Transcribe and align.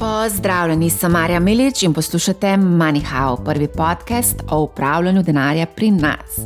Pozdravljeni, 0.00 0.90
sem 0.90 1.12
Marja 1.12 1.40
Milič 1.40 1.82
in 1.82 1.92
poslušate 1.92 2.46
MoneyHow, 2.56 3.44
prvi 3.44 3.68
podcast 3.68 4.36
o 4.50 4.62
upravljanju 4.62 5.22
denarja 5.22 5.66
pri 5.66 5.90
nas. 5.90 6.40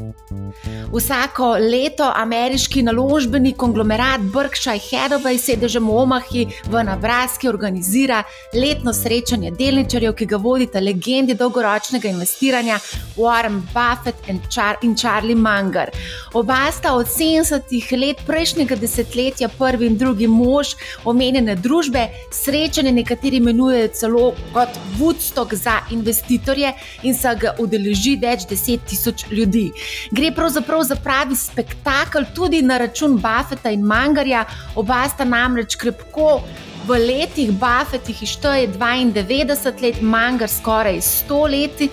Vsako 0.92 1.56
leto 1.58 2.12
ameriški 2.16 2.82
naložbeni 2.82 3.52
konglomerat 3.52 4.20
Berkshire 4.34 4.78
Hathaway 4.78 5.38
sedežem 5.38 5.86
v 5.88 5.96
Omahi 6.02 6.46
v 6.70 6.82
Nebraski 6.84 7.48
organizira 7.48 8.22
letno 8.54 8.92
srečanje 8.94 9.50
delničarjev, 9.58 10.14
ki 10.14 10.26
ga 10.26 10.36
vodita 10.36 10.80
legendi 10.80 11.34
dolgoročnega 11.34 12.08
investiranja 12.08 12.78
Warren 13.16 13.60
Buffett 13.74 14.28
in, 14.28 14.40
Char 14.50 14.78
in 14.82 14.94
Charlie 14.96 15.34
Munger. 15.34 15.90
Oba 16.32 16.70
sta 16.72 16.94
od 16.94 17.06
70-ih 17.06 17.92
let 17.98 18.22
prejšnjega 18.26 18.76
desetletja 18.76 19.48
prvi 19.58 19.86
in 19.86 19.98
drugi 19.98 20.26
mož 20.26 20.74
omenjene 21.04 21.56
družbe, 21.56 22.06
srečanje 22.30 22.92
nekaterimi 22.92 23.43
imenujejo 23.44 23.88
celo 23.92 24.24
kot 24.52 24.78
Woodstock 24.98 25.54
za 25.54 25.78
investitorje 25.90 26.72
in 27.02 27.14
se 27.14 27.36
ga 27.40 27.54
udeleži 27.60 28.16
več 28.22 28.48
deset 28.50 28.84
tisoč 28.88 29.26
ljudi. 29.30 29.68
Gre 30.10 30.32
pravzaprav 30.34 30.84
za 30.88 30.96
pravi 30.96 31.36
spektakel, 31.36 32.24
tudi 32.34 32.62
na 32.62 32.78
račun 32.78 33.18
Buffeta 33.20 33.70
in 33.70 33.84
Mangarja, 33.84 34.44
oba 34.76 35.04
sta 35.08 35.24
namreč 35.28 35.76
krepko. 35.76 36.40
V 36.84 36.98
letih 37.00 37.48
Buffett 37.56 38.08
jih 38.08 38.22
išteje 38.26 38.68
92 38.74 39.82
let, 39.82 40.02
Mangar 40.02 40.50
skoraj 40.52 41.00
100 41.00 41.38
let. 41.50 41.84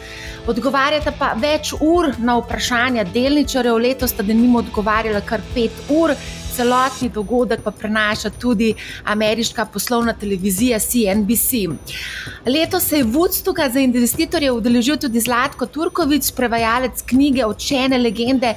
Odgovarjata 0.51 1.13
pa 1.15 1.31
več 1.39 1.71
ur 1.79 2.09
na 2.19 2.35
vprašanja 2.41 3.05
delničarjev, 3.13 3.77
letos 3.77 4.11
sta 4.11 4.25
denimo 4.25 4.59
odgovarjala 4.59 5.21
kar 5.23 5.43
5 5.55 5.91
ur 5.95 6.15
celotni 6.61 7.09
dogodek 7.09 7.63
pa 7.63 7.71
prenaša 7.71 8.29
tudi 8.29 8.73
ameriška 9.03 9.65
poslovna 9.65 10.13
televizija 10.13 10.79
CNBC. 10.79 11.51
Letos 12.45 12.83
se 12.83 12.97
je 12.97 13.03
vodstvo 13.03 13.53
za 13.73 13.79
investitorje 13.79 14.51
udeležil 14.51 14.97
tudi 14.97 15.19
Zlatko 15.19 15.65
Turkovič, 15.65 16.31
prevajalec 16.35 17.01
knjige 17.05 17.45
Očene 17.45 17.97
legende 17.97 18.53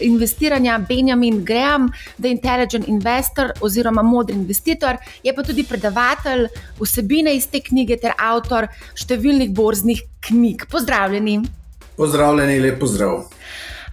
investiranja 0.00 0.78
Benjamin 0.88 1.44
Graham, 1.44 1.90
The 2.18 2.30
Intelligent 2.30 2.88
Investor 2.88 3.52
oziroma 3.60 4.02
Modri 4.02 4.36
investitor, 4.36 4.96
je 5.22 5.34
pa 5.34 5.42
tudi 5.42 5.64
predavatelj 5.64 6.48
vsebine 6.80 7.36
iz 7.36 7.46
te 7.46 7.60
knjige 7.60 7.96
ter 7.96 8.16
avtor 8.18 8.68
številnih 8.94 9.52
borznih 9.52 10.02
knjig. 10.28 10.66
Pozdravljeni. 10.70 11.40
Pozdravljeni, 11.96 12.60
lep 12.60 12.80
pozdrav. 12.80 13.33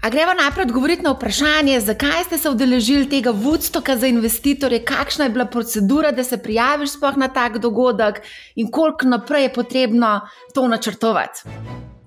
A 0.02 0.10
gremo 0.10 0.34
najprej 0.34 0.66
odgovoriti 0.66 1.04
na 1.04 1.12
vprašanje, 1.12 1.80
zakaj 1.80 2.24
ste 2.26 2.38
se 2.38 2.50
udeležili 2.50 3.10
tega 3.10 3.32
vodstoka 3.32 3.98
za 3.98 4.08
investitorje, 4.08 4.80
kakšna 4.86 5.26
je 5.26 5.30
bila 5.30 5.46
procedura, 5.46 6.12
da 6.12 6.24
se 6.24 6.38
prijaviš 6.38 6.96
sploh 6.98 7.18
na 7.18 7.28
tak 7.28 7.58
dogodek 7.58 8.22
in 8.56 8.72
koliko 8.72 9.08
naprej 9.08 9.44
je 9.44 9.54
potrebno 9.54 10.22
to 10.54 10.68
načrtovati. 10.68 11.44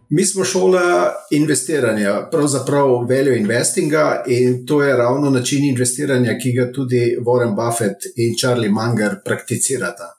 Mi 0.08 0.24
smo 0.24 0.44
šola 0.44 1.12
investiranja, 1.30 2.28
pravzaprav 2.30 2.88
value 2.88 3.38
investinga 3.38 4.24
in 4.26 4.66
to 4.66 4.82
je 4.82 4.96
ravno 4.96 5.30
način 5.30 5.64
investiranja, 5.64 6.38
ki 6.42 6.52
ga 6.52 6.72
tudi 6.72 7.16
Warren 7.26 7.54
Buffett 7.54 8.10
in 8.16 8.34
Charlie 8.38 8.70
Munger 8.70 9.16
prakticirata. 9.24 10.10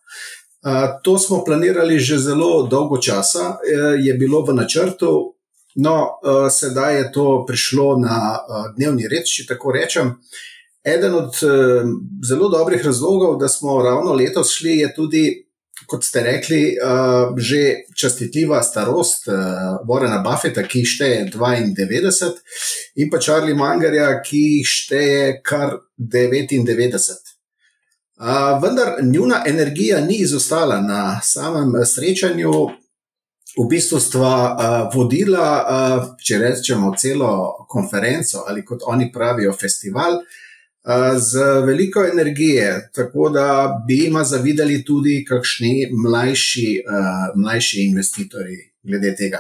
To 1.04 1.20
smo 1.20 1.44
planirali 1.44 2.00
že 2.00 2.18
zelo 2.18 2.68
dolgo 2.68 2.98
časa, 2.98 3.58
je 4.04 4.14
bilo 4.14 4.46
v 4.46 4.54
načrtu, 4.54 5.35
No, 5.76 6.20
uh, 6.24 6.48
sedaj 6.52 6.98
je 6.98 7.12
to 7.12 7.46
prišlo 7.48 7.98
na 8.00 8.40
uh, 8.40 8.68
dnevni 8.78 9.10
red, 9.12 9.28
če 9.28 9.44
tako 9.50 9.74
rečem. 9.76 10.14
Eden 10.88 11.16
od 11.18 11.36
uh, 11.44 11.90
zelo 12.24 12.48
dobrih 12.50 12.86
razlogov, 12.86 13.36
da 13.40 13.50
smo 13.52 13.82
ravno 13.84 14.14
letos 14.14 14.54
šli, 14.56 14.78
je 14.78 14.94
tudi, 14.96 15.24
kot 15.88 16.08
ste 16.08 16.24
rekli, 16.24 16.62
uh, 16.80 17.36
že 17.36 17.90
častitljiva 17.92 18.62
starost 18.64 19.28
uh, 19.28 19.36
Warrena 19.90 20.22
Buffeta, 20.24 20.64
ki 20.64 20.86
šteje 20.88 21.28
92, 21.34 22.32
in 22.96 23.12
pa 23.12 23.20
Charlie 23.20 23.58
Mangarja, 23.58 24.14
ki 24.24 24.64
šteje 24.64 25.42
kar 25.44 25.76
99. 26.00 27.36
Uh, 28.16 28.56
vendar 28.64 28.96
njuna 29.04 29.44
energija 29.46 30.00
ni 30.00 30.24
izostala 30.24 30.80
na 30.82 31.20
samem 31.24 31.76
srečanju, 31.84 32.85
v 33.56 33.68
bistvu 33.70 34.00
stva 34.00 34.34
uh, 34.36 34.96
vodila, 34.96 35.50
uh, 35.64 36.10
če 36.20 36.40
rečemo, 36.42 36.92
celo 36.98 37.66
konferenco 37.70 38.44
ali 38.48 38.66
kot 38.66 38.84
oni 38.88 39.12
pravijo, 39.12 39.54
festival. 39.54 40.22
Z 41.18 41.42
veliko 41.66 42.04
energije, 42.06 42.92
tako 42.94 43.30
da 43.34 43.46
bi 43.88 43.96
jim 44.04 44.20
zavidali 44.24 44.84
tudi 44.86 45.24
kakšni 45.26 45.88
mlajši, 45.90 46.84
uh, 46.86 47.42
mlajši 47.42 47.86
investitorji 47.86 48.58
glede 48.84 49.16
tega. 49.16 49.40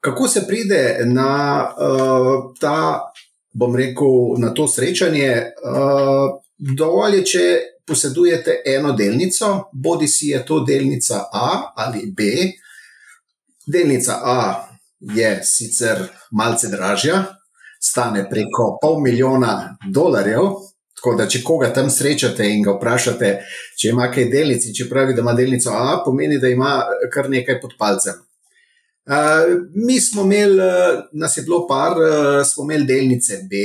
Kako 0.00 0.28
se 0.28 0.46
pride 0.48 1.04
na 1.04 1.68
uh, 1.68 2.48
ta, 2.60 3.12
bom 3.52 3.76
rekel, 3.76 4.40
na 4.40 4.54
to 4.54 4.64
srečanje? 4.68 5.52
Uh, 5.60 6.40
dovolj 6.56 7.18
je, 7.18 7.24
če 7.24 7.44
posedujete 7.84 8.62
eno 8.72 8.96
delnico, 8.96 9.68
bodi 9.72 10.08
si 10.08 10.32
je 10.32 10.40
to 10.48 10.62
delnica 10.64 11.26
A 11.28 11.74
ali 11.76 12.08
B, 12.08 12.24
uh, 12.24 12.61
Delnica 13.66 14.18
A 14.24 14.68
je 15.00 15.40
sicer 15.44 16.06
malce 16.30 16.68
dražja, 16.68 17.24
stane 17.80 18.24
preko 18.30 18.78
pol 18.82 19.00
milijona 19.00 19.76
dolarjev. 19.90 20.50
Tako 20.96 21.14
da, 21.18 21.26
če 21.26 21.40
koga 21.42 21.72
tam 21.74 21.88
srečate 21.90 22.46
in 22.46 22.62
ga 22.62 22.76
vprašate, 22.76 23.30
če 23.78 23.88
ima 23.90 24.06
kaj 24.12 24.28
delnici, 24.30 24.74
če 24.74 24.86
pravi, 24.90 25.16
da 25.16 25.24
ima 25.24 25.32
delnico 25.34 25.72
A, 25.74 25.96
pomeni, 26.04 26.38
da 26.38 26.50
ima 26.50 26.76
kar 27.10 27.30
nekaj 27.30 27.58
pod 27.62 27.74
palcem. 27.78 28.20
Uh, 29.02 29.48
mi 29.74 29.98
smo 30.00 30.22
imeli, 30.22 30.62
nas 31.18 31.34
je 31.36 31.42
bilo 31.42 31.64
par, 31.66 31.98
uh, 31.98 32.46
smo 32.46 32.68
imeli 32.68 32.86
delnice 32.86 33.40
B. 33.50 33.64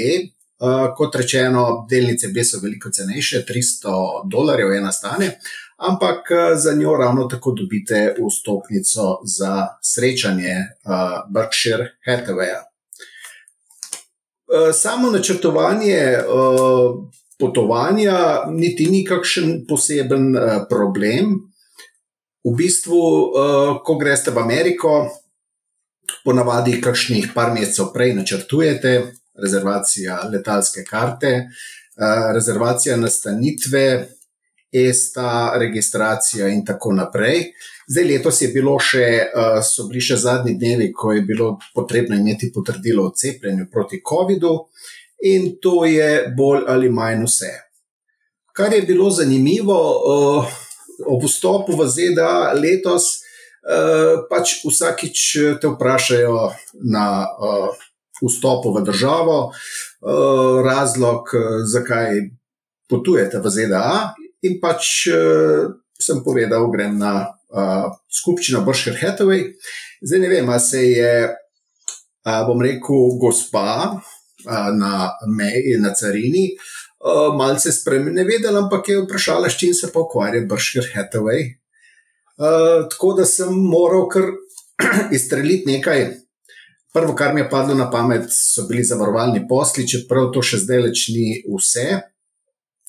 Uh, 0.57 0.87
kot 0.97 1.13
rečeno, 1.15 1.85
delnice 1.89 2.31
B 2.33 2.41
so 2.41 2.57
veliko 2.63 2.89
cenejše, 2.89 3.43
300 3.45 3.93
dolarjev 4.33 4.73
ena 4.73 4.89
stane, 4.91 5.35
ampak 5.77 6.31
eh, 6.31 6.55
za 6.55 6.73
njo 6.73 6.97
ravno 6.97 7.23
tako 7.23 7.51
dobite 7.51 8.15
vstopnico 8.29 9.21
za 9.23 9.67
srečanje 9.81 10.55
uh, 10.85 11.33
Berkshire 11.33 11.85
Hathawaya. 12.07 12.61
Uh, 14.47 14.73
samo 14.73 15.11
načrtovanje 15.11 16.17
uh, 16.17 17.05
potovanja 17.39 18.45
niti 18.49 18.85
ni 18.85 19.05
kakšen 19.05 19.65
poseben 19.69 20.35
uh, 20.35 20.41
problem. 20.69 21.35
V 22.43 22.55
bistvu, 22.55 22.97
uh, 22.97 23.77
ko 23.83 23.95
greste 23.95 24.31
v 24.31 24.39
Ameriko, 24.39 25.09
ponavadi 26.25 26.81
kakšnih 26.81 27.31
par 27.35 27.51
mesecev 27.53 27.91
prej 27.93 28.13
načrtujete 28.15 28.93
rezervacija 29.35 30.21
letalske 30.31 30.83
karte, 30.87 31.33
uh, 31.43 32.31
rezervacija 32.33 32.97
nastanitve, 32.97 34.16
ESTA, 34.83 35.57
registracija 35.59 36.47
in 36.47 36.65
tako 36.65 36.93
naprej. 36.93 37.51
Zdaj, 37.87 38.05
letos 38.05 38.41
je 38.41 38.49
bilo 38.51 38.75
še, 38.83 39.05
uh, 39.27 39.59
so 39.63 39.87
bili 39.87 40.01
še 40.03 40.17
zadnji 40.19 40.57
dnevi, 40.59 40.89
ko 40.93 41.13
je 41.15 41.23
bilo 41.27 41.53
potrebno 41.75 42.17
imeti 42.17 42.51
potrdilo 42.53 43.07
o 43.07 43.13
cepljenju 43.15 43.69
proti 43.71 44.01
COVID-u, 44.03 44.53
in 45.31 45.53
to 45.61 45.85
je 45.87 46.27
bolj 46.37 46.65
ali 46.67 46.89
manj 46.93 47.23
vse. 47.25 47.53
Kar 48.53 48.73
je 48.73 48.81
bilo 48.81 49.09
zanimivo, 49.13 49.77
uh, 49.77 50.57
ob 51.07 51.23
vstopu 51.23 51.77
v 51.77 51.87
ZDA 51.87 52.53
letos, 52.57 53.21
uh, 53.63 54.27
pač 54.27 54.59
vsakič 54.65 55.25
te 55.61 55.71
vprašajo 55.71 56.37
na 56.91 57.07
vstopu 58.17 58.73
v 58.73 58.81
državo, 58.81 59.51
razlog, 60.65 61.29
zakaj 61.69 62.17
potujete 62.89 63.39
v 63.39 63.49
ZDA, 63.49 64.15
in 64.45 64.59
pač 64.61 65.07
uh, 65.13 65.71
sem 65.97 66.21
povedal, 66.23 66.69
grem 66.71 66.97
na 66.97 67.13
uh, 67.25 67.89
skupščino 68.09 68.61
Berkshire 68.65 68.97
Hathaway. 69.01 69.49
Zdaj 70.01 70.21
ne 70.21 70.29
vem, 70.31 70.51
se 70.61 70.83
je, 70.85 71.13
uh, 71.27 72.41
bom 72.47 72.61
rekel, 72.61 73.17
gospa 73.21 73.97
uh, 73.97 74.69
na 74.77 75.09
meji, 75.25 75.77
na 75.81 75.93
carini, 75.97 76.51
uh, 77.01 77.33
malce 77.37 77.73
spremenila, 77.73 78.27
vedela, 78.27 78.61
ampak 78.65 78.93
je 78.93 79.01
vprašala, 79.05 79.49
s 79.49 79.57
čim 79.57 79.73
se 79.73 79.91
pa 79.93 80.05
ukvarja 80.05 80.45
Berkshire 80.49 80.91
Hathaway. 80.93 81.49
Uh, 82.37 82.85
tako 82.91 83.15
da 83.17 83.25
sem 83.25 83.49
moral 83.49 84.05
kar 84.13 84.29
izstreliti 85.17 85.71
nekaj. 85.71 86.11
Prvo, 86.93 87.13
kar 87.17 87.33
mi 87.33 87.41
je 87.41 87.49
padlo 87.49 87.73
na 87.77 87.89
pamet, 87.91 88.29
so 88.33 88.63
bili 88.69 88.85
zavarovalni 88.85 89.43
posli, 89.49 89.85
čeprav 89.89 90.29
to 90.33 90.41
še 90.45 90.61
zdaj 90.61 90.85
leč 90.85 91.01
ni 91.13 91.41
vse 91.45 91.89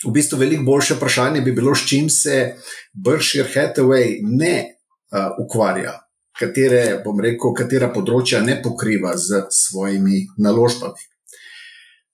v 0.06 0.12
bistvu 0.14 0.38
veliko 0.38 0.62
boljše 0.62 0.94
vprašanje 0.94 1.40
bi 1.40 1.52
bilo, 1.52 1.74
s 1.74 1.86
čim 1.88 2.10
se 2.10 2.54
Berkshire 2.92 3.48
Hathaway 3.54 4.18
ne 4.22 4.56
uh, 4.64 5.44
ukvarja, 5.44 5.94
katere, 6.38 7.00
bom 7.04 7.20
rekel, 7.20 7.54
katera 7.56 7.90
področja 7.94 8.42
ne 8.44 8.60
pokriva 8.62 9.16
z 9.18 9.46
svojimi 9.50 10.24
naložbami. 10.38 11.08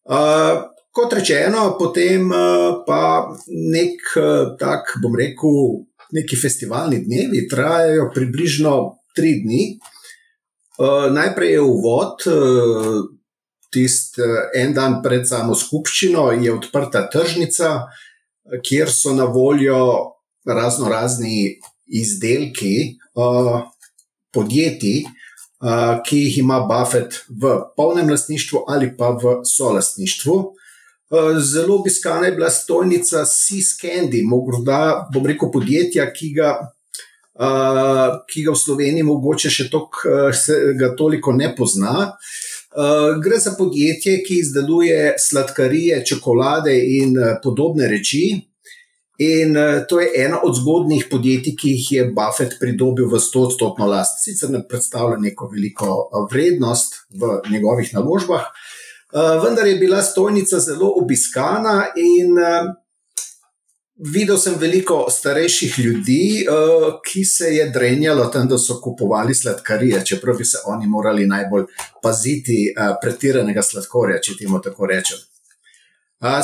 Uh, 0.04 0.64
kot 0.94 1.12
rečeno, 1.16 1.75
potem 1.81 2.31
uh, 2.32 2.84
pa 2.86 3.02
nek 3.48 4.14
uh, 4.16 4.54
tak, 4.60 4.96
bom 5.02 5.16
rekel, 5.16 5.84
neki 6.14 6.38
festivalni 6.40 7.02
dnevi, 7.04 7.46
trajajo 7.50 8.10
približno 8.14 8.76
tri 9.16 9.40
dni. 9.42 9.64
Uh, 10.75 11.12
najprej 11.14 11.52
je 11.56 11.60
uvod, 11.60 12.25
uh, 12.32 13.04
tisti 13.75 14.23
uh, 14.23 14.49
en 14.55 14.75
dan 14.76 15.00
pred 15.03 15.26
samo 15.29 15.56
skupščino 15.59 16.31
je 16.38 16.53
odprta 16.55 17.05
tržnica, 17.11 17.75
kjer 18.65 18.91
so 18.93 19.15
na 19.17 19.25
voljo 19.25 19.79
razno 20.44 20.88
razni 20.88 21.61
izdelki 21.87 22.99
uh, 23.15 23.62
podjetij, 24.35 25.05
uh, 25.05 26.03
ki 26.06 26.19
jih 26.26 26.38
ima 26.44 26.61
Buffett 26.69 27.25
v 27.29 27.56
polnem 27.76 28.11
lastništvu 28.11 28.65
ali 28.69 28.93
pa 28.97 29.15
v 29.17 29.41
solastništvu. 29.49 30.37
Uh, 31.11 31.37
zelo 31.38 31.79
obiskana 31.81 32.26
je 32.26 32.32
bila 32.32 32.50
stojnica 32.50 33.25
Seascandy, 33.25 34.25
morda 34.25 35.09
bom 35.12 35.26
rekel 35.26 35.53
podjetja, 35.53 36.11
ki 36.12 36.32
ga. 36.38 36.55
Uh, 37.35 38.21
ki 38.31 38.44
ga 38.47 38.53
v 38.55 38.59
Sloveniji 38.61 39.03
mogoče 39.03 39.50
še 39.50 39.65
tok, 39.67 40.05
uh, 40.06 40.85
toliko 40.94 41.32
ne 41.35 41.49
pozna. 41.56 41.94
Uh, 42.15 42.44
gre 43.23 43.38
za 43.38 43.55
podjetje, 43.59 44.23
ki 44.26 44.41
izdeluje 44.43 45.15
sladkarije, 45.19 46.03
čokolade 46.06 46.75
in 46.75 47.19
uh, 47.19 47.37
podobne 47.43 47.88
reči, 47.88 48.25
In 49.19 49.56
uh, 49.56 49.87
to 49.88 50.00
je 50.00 50.11
eno 50.25 50.41
od 50.43 50.56
zgodnih 50.56 51.06
podjetij, 51.11 51.55
ki 51.56 51.71
jih 51.71 51.93
je 51.93 52.06
Buffett 52.11 52.59
pridobil 52.59 53.06
v 53.06 53.21
100-odstotno 53.23 53.87
last. 53.87 54.19
Sicer 54.25 54.50
ne 54.50 54.65
predstavlja 54.69 55.21
neko 55.23 55.47
veliko 55.53 56.09
vrednost 56.32 57.06
v 57.15 57.38
njegovih 57.50 57.93
naložbah, 57.94 58.49
uh, 58.50 59.38
vendar 59.44 59.67
je 59.71 59.79
bila 59.79 60.03
stojnica 60.03 60.59
zelo 60.59 60.91
obiskana 60.99 61.94
in 61.94 62.35
uh, 62.35 62.75
videl 63.96 64.38
sem 64.38 64.55
veliko 64.58 65.06
starejših 65.11 65.79
ljudi, 65.79 66.46
uh, 66.49 66.96
ki 67.05 67.25
se 67.25 67.55
je 67.55 67.69
drenjalo 67.70 68.26
tam, 68.26 68.49
da 68.49 68.58
so 68.58 68.81
kupovali 68.82 69.35
sladkarije, 69.35 70.05
čeprav 70.06 70.37
bi 70.37 70.44
se 70.44 70.58
oni 70.67 70.87
morali 70.87 71.26
najbolj 71.26 71.64
paziti 72.02 72.75
uh, 72.75 72.96
pretiranega 73.02 73.62
sladkorja, 73.62 74.20
če 74.20 74.37
temu 74.41 74.61
tako 74.62 74.87
rečem. 74.87 75.19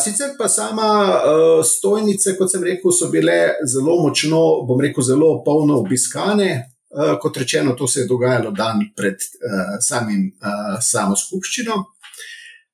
Sicer 0.04 0.34
pa 0.38 0.48
sama 0.48 0.90
uh, 1.08 1.64
stojnice, 1.64 2.34
kot 2.36 2.50
sem 2.52 2.64
rekel, 2.64 2.92
so 2.92 3.08
bile 3.08 3.54
zelo 3.64 3.96
močno, 4.02 4.40
bom 4.68 4.80
rekel, 4.80 5.04
zelo 5.04 5.38
polno 5.44 5.78
obiskane. 5.80 6.50
Uh, 6.90 7.14
kot 7.22 7.36
rečeno, 7.36 7.72
to 7.78 7.86
se 7.88 8.00
je 8.00 8.06
dogajalo 8.10 8.50
dan 8.50 8.82
pred 8.96 9.14
uh, 9.14 9.78
samim, 9.80 10.26
uh, 10.42 10.76
samo 10.82 11.16
skupščino. 11.16 11.76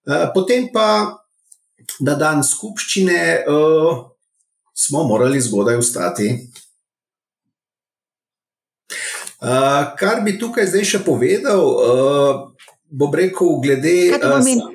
Uh, 0.06 0.26
potem 0.34 0.70
pa 0.72 0.88
na 2.00 2.14
dan 2.18 2.42
skupščine 2.44 3.20
uh, 3.44 4.15
smo 4.78 5.04
morali 5.04 5.40
zgodaj 5.40 5.76
vstati. 5.76 6.48
Uh, 9.40 9.48
kar 9.98 10.20
bi 10.24 10.38
tukaj 10.38 10.66
zdaj 10.66 10.84
še 10.84 10.98
povedal, 11.04 11.60
uh, 11.60 12.68
bom 12.88 13.14
rekel, 13.14 13.58
glede 13.62 13.92
tega, 14.14 14.30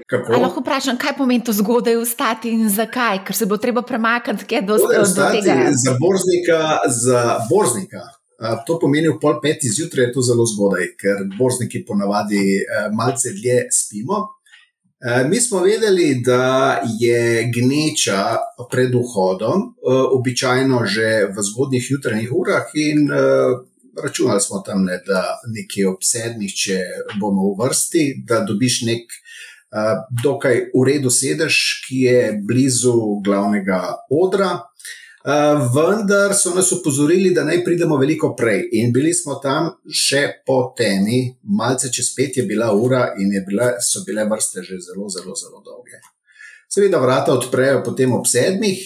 kako 0.09 0.42
lahko 0.42 0.62
vprašam, 0.62 1.00
kaj 1.01 1.15
pomeni 1.18 1.44
to 1.45 1.53
zgodaj 1.56 1.98
vstati 2.03 2.53
in 2.53 2.69
zakaj, 2.69 3.24
ker 3.25 3.38
se 3.38 3.48
bo 3.50 3.57
treba 3.62 3.81
premakniti, 3.81 4.45
kaj 4.50 4.62
do, 4.68 4.77
do, 4.81 4.89
do 5.01 5.30
tega. 5.33 5.56
Za 5.86 5.95
borznika, 6.01 6.59
za 6.88 7.24
borznika. 7.50 8.04
To 8.65 8.77
pomeni 8.81 9.09
v 9.09 9.19
pol 9.21 9.38
peti 9.42 9.69
zjutraj, 9.69 10.07
je 10.07 10.13
to 10.15 10.21
zelo 10.25 10.45
zgodaj, 10.50 10.88
ker 10.97 11.25
borzniki 11.38 11.83
ponavadi 11.86 12.42
malce 12.97 13.33
dlje 13.38 13.68
spimo. 13.74 14.24
Mi 15.30 15.42
smo 15.42 15.59
vedeli, 15.59 16.21
da 16.25 16.81
je 17.00 17.50
gneča 17.50 18.38
pred 18.71 18.94
vhodom, 18.94 19.74
običajno 20.13 20.86
že 20.86 21.25
v 21.33 21.42
zgodnjih 21.42 21.88
jutranjih 21.92 22.30
urah, 22.30 22.69
in 22.74 23.09
računali 24.03 24.42
smo 24.42 24.62
tam, 24.65 24.86
ne, 24.86 25.00
da 25.07 25.42
nekje 25.50 25.88
ob 25.89 26.06
sedmih, 26.06 26.53
če 26.53 26.77
bomo 27.18 27.50
v 27.50 27.63
vrsti, 27.63 28.03
da 28.30 28.44
dobiš 28.45 28.81
nek 28.86 29.18
dokaj 30.24 30.69
uredu 30.77 31.09
sedež, 31.09 31.57
ki 31.88 32.06
je 32.06 32.21
blizu 32.45 33.24
glavnega 33.25 33.81
odra. 34.13 34.51
Uh, 35.21 35.69
vendar 35.75 36.33
so 36.33 36.50
nas 36.56 36.71
upozorili, 36.71 37.29
da 37.33 37.44
naj 37.44 37.63
pridemo 37.63 37.97
veliko 37.97 38.31
prej, 38.35 38.63
in 38.71 38.89
bili 38.94 39.13
smo 39.13 39.35
tam 39.44 39.68
še 39.85 40.21
po 40.45 40.73
temi, 40.77 41.19
malce 41.44 41.91
čez 41.94 42.09
pet 42.18 42.39
je 42.39 42.45
bila 42.50 42.71
ura, 42.73 43.03
in 43.21 43.29
bile, 43.45 43.75
so 43.85 44.01
bile 44.07 44.25
vrste 44.25 44.63
že 44.65 44.79
zelo, 44.81 45.06
zelo, 45.13 45.35
zelo 45.38 45.62
dolge. 45.62 46.01
Seveda, 46.65 46.97
vrata 46.97 47.35
odprejo 47.38 47.83
potem 47.85 48.18
ob 48.18 48.25
sedmih, 48.25 48.81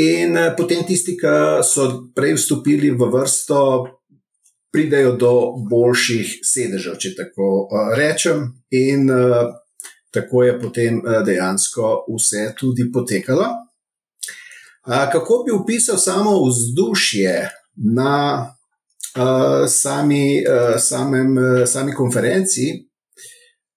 in 0.00 0.40
potem 0.56 0.86
tisti, 0.88 1.18
ki 1.20 1.60
so 1.60 1.86
prej 2.16 2.38
vstopili 2.38 2.94
v 2.96 3.12
vrsto, 3.12 3.60
pridejo 4.72 5.18
do 5.20 5.34
boljših 5.68 6.38
sedežev, 6.48 6.96
če 6.96 7.12
tako 7.20 7.52
uh, 7.68 7.92
rečem. 7.92 8.46
In 8.72 9.04
uh, 9.12 9.52
tako 10.16 10.48
je 10.48 10.58
potem 10.60 11.02
dejansko 11.04 12.06
vse 12.08 12.54
tudi 12.56 12.88
potekalo. 12.92 13.67
Kako 14.88 15.42
bi 15.46 15.52
opisal 15.52 15.96
samo 15.96 16.44
vzdušje 16.44 17.50
na 17.76 18.46
uh, 19.16 19.68
sami, 19.68 20.44
uh, 20.46 20.80
samem, 20.80 21.36
uh, 21.38 21.68
sami 21.68 21.94
konferenci? 21.94 22.88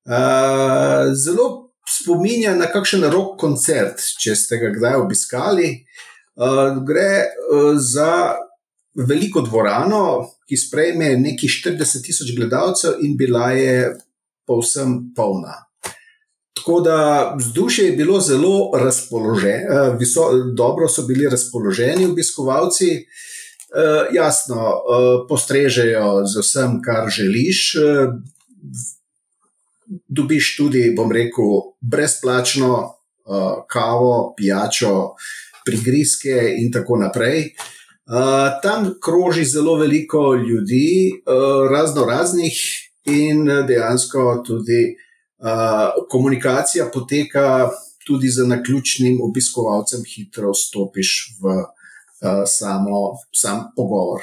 Uh, 0.05 1.11
zelo 1.13 1.73
spominja 1.99 2.55
na 2.55 2.65
kakšen 2.71 3.03
rok 3.11 3.35
koncert, 3.39 3.99
če 4.23 4.35
ste 4.35 4.57
ga 4.61 4.71
kdaj 4.71 5.01
obiskali. 5.01 5.73
Uh, 6.39 6.79
gre 6.87 7.27
uh, 7.27 7.73
za 7.75 8.37
veliko 8.95 9.43
dvorano, 9.43 10.29
ki 10.47 10.57
sprejme 10.57 11.11
nekaj 11.19 11.51
40 11.75 12.07
tisoč 12.07 12.31
gledalcev, 12.37 13.03
in 13.03 13.17
bila 13.19 13.51
je 13.51 13.91
povsem 14.47 15.11
polna. 15.15 15.59
Tako 16.53 16.79
da 16.81 17.33
vzdušje 17.37 17.85
je 17.85 17.91
bilo 17.91 18.19
zelo 18.19 18.71
razpoloženo, 18.73 19.57
eh, 19.57 19.97
dobro 20.55 20.87
so 20.87 21.01
bili 21.01 21.29
razpoloženi 21.29 22.05
obiskovalci. 22.05 23.05
Uh, 23.71 24.15
jasno, 24.15 24.55
uh, 24.55 25.27
postrežejo 25.29 26.25
z 26.27 26.41
vsem, 26.41 26.81
kar 26.83 27.09
želiš. 27.09 27.75
Uh, 27.75 28.13
dobiš 30.07 30.57
tudi, 30.57 30.93
bom 30.95 31.11
rekel, 31.11 31.71
brezplačno 31.79 32.73
uh, 32.75 33.63
kavo, 33.67 34.33
pijačo, 34.37 35.13
prigrizke 35.65 36.35
in 36.57 36.71
tako 36.71 36.97
naprej. 36.97 37.53
Uh, 38.11 38.59
tam 38.63 38.91
kroži 38.99 39.45
zelo 39.45 39.77
veliko 39.79 40.33
ljudi, 40.35 41.23
uh, 41.23 41.71
razno 41.71 42.05
raznih, 42.05 42.59
in 43.05 43.47
dejansko 43.67 44.43
tudi 44.47 44.81
uh, 44.91 45.10
komunikacija 46.09 46.89
poteka 46.93 47.69
tudi 48.07 48.29
z 48.29 48.47
naključnim 48.47 49.19
obiskovalcem, 49.23 50.03
hitro 50.15 50.53
stopiš 50.53 51.37
v 51.41 51.45
uh, 51.45 52.43
samo, 52.45 53.01
sam 53.33 53.71
pogovor. 53.75 54.21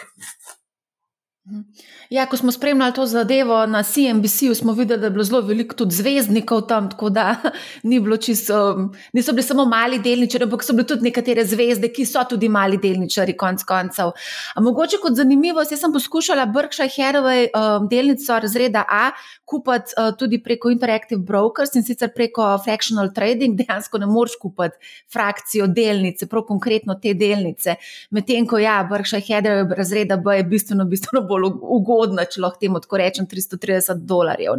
Ja, 2.10 2.26
ko 2.26 2.36
smo 2.36 2.52
spremljali 2.52 2.94
to 2.94 3.06
zadevo 3.06 3.66
na 3.66 3.82
CNBC, 3.82 4.54
smo 4.54 4.72
videli, 4.72 5.00
da 5.00 5.06
je 5.06 5.10
bilo 5.10 5.24
zelo 5.24 5.40
veliko 5.40 5.74
tudi 5.76 5.94
zvezdnikov 5.94 6.60
tam, 6.66 6.90
tako 6.90 7.10
da 7.10 7.34
ni 7.82 8.00
čisto, 8.20 8.70
um, 8.72 8.94
niso 9.12 9.32
bili 9.32 9.42
samo 9.42 9.64
mali 9.64 9.98
delničari, 9.98 10.44
ampak 10.44 10.64
so 10.64 10.72
bili 10.72 10.86
tudi 10.86 11.02
nekatere 11.02 11.44
zvezde, 11.44 11.92
ki 11.92 12.06
so 12.06 12.24
tudi 12.30 12.48
mali 12.48 12.78
delničari, 12.78 13.36
konc 13.36 13.62
koncev. 13.62 14.12
A 14.54 14.60
mogoče 14.60 14.96
kot 15.02 15.16
zanimivost, 15.16 15.72
jaz 15.72 15.80
sem 15.80 15.92
poskušala 15.92 16.46
Berkshire 16.46 16.88
Hathaway 16.88 17.48
um, 17.52 17.88
delnico 17.88 18.38
razreda 18.40 18.84
A 18.88 19.10
kupiti 19.44 19.92
uh, 19.96 20.16
tudi 20.16 20.42
preko 20.42 20.70
Interactive 20.70 21.20
Brokers 21.20 21.74
in 21.74 21.82
sicer 21.82 22.08
preko 22.14 22.58
Fractional 22.64 23.12
Trading, 23.14 23.56
dejansko 23.60 23.98
ne 23.98 24.06
moreš 24.06 24.38
kupiti 24.40 24.80
frakcijo 25.12 25.66
delnice, 25.66 26.26
prav 26.26 26.46
konkretno 26.48 26.94
te 27.02 27.12
delnice. 27.14 27.76
Medtem 28.10 28.46
ko 28.46 28.58
ja, 28.58 28.80
Berkshire 28.90 29.20
Hathaway 29.28 29.76
razreda 29.76 30.16
B 30.16 30.36
je 30.36 30.44
bistveno, 30.44 30.84
bistveno 30.84 31.26
bolj 31.28 31.50
ugodno 31.60 31.97
ugodna, 31.98 32.24
če 32.24 32.42
lahko 32.42 32.60
temu 32.62 32.80
tako 32.80 33.00
rečem, 33.00 33.26
330 33.26 34.04
dolarjev. 34.06 34.58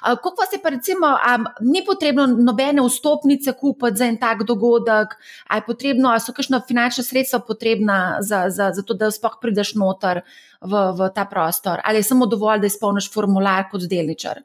Kako 0.00 0.34
pa 0.38 0.46
se 0.50 0.60
pa 0.62 0.72
recimo, 0.74 1.12
ni 1.60 1.84
potrebno 1.86 2.26
nobene 2.26 2.82
vstopnice 2.82 3.52
kupiti 3.60 4.00
za 4.00 4.08
en 4.08 4.18
tak 4.20 4.44
dogodek, 4.48 5.16
ali 5.48 5.62
je 5.62 5.66
potrebno, 5.66 6.08
ali 6.10 6.20
so 6.20 6.32
kakšna 6.32 6.62
finančna 6.68 7.04
sredstva 7.04 7.42
potrebna 7.46 8.18
za, 8.20 8.46
za, 8.50 8.72
za 8.72 8.82
to, 8.82 8.94
da 8.94 9.10
sploh 9.10 9.38
prideš 9.42 9.74
noter 9.74 10.22
v, 10.60 10.82
v 10.96 11.10
ta 11.14 11.26
prostor, 11.28 11.80
ali 11.84 12.00
je 12.00 12.10
samo 12.10 12.26
dovolj, 12.26 12.64
da 12.64 12.70
izpolniš 12.70 13.10
formular 13.12 13.68
kot 13.70 13.86
delničar. 13.90 14.42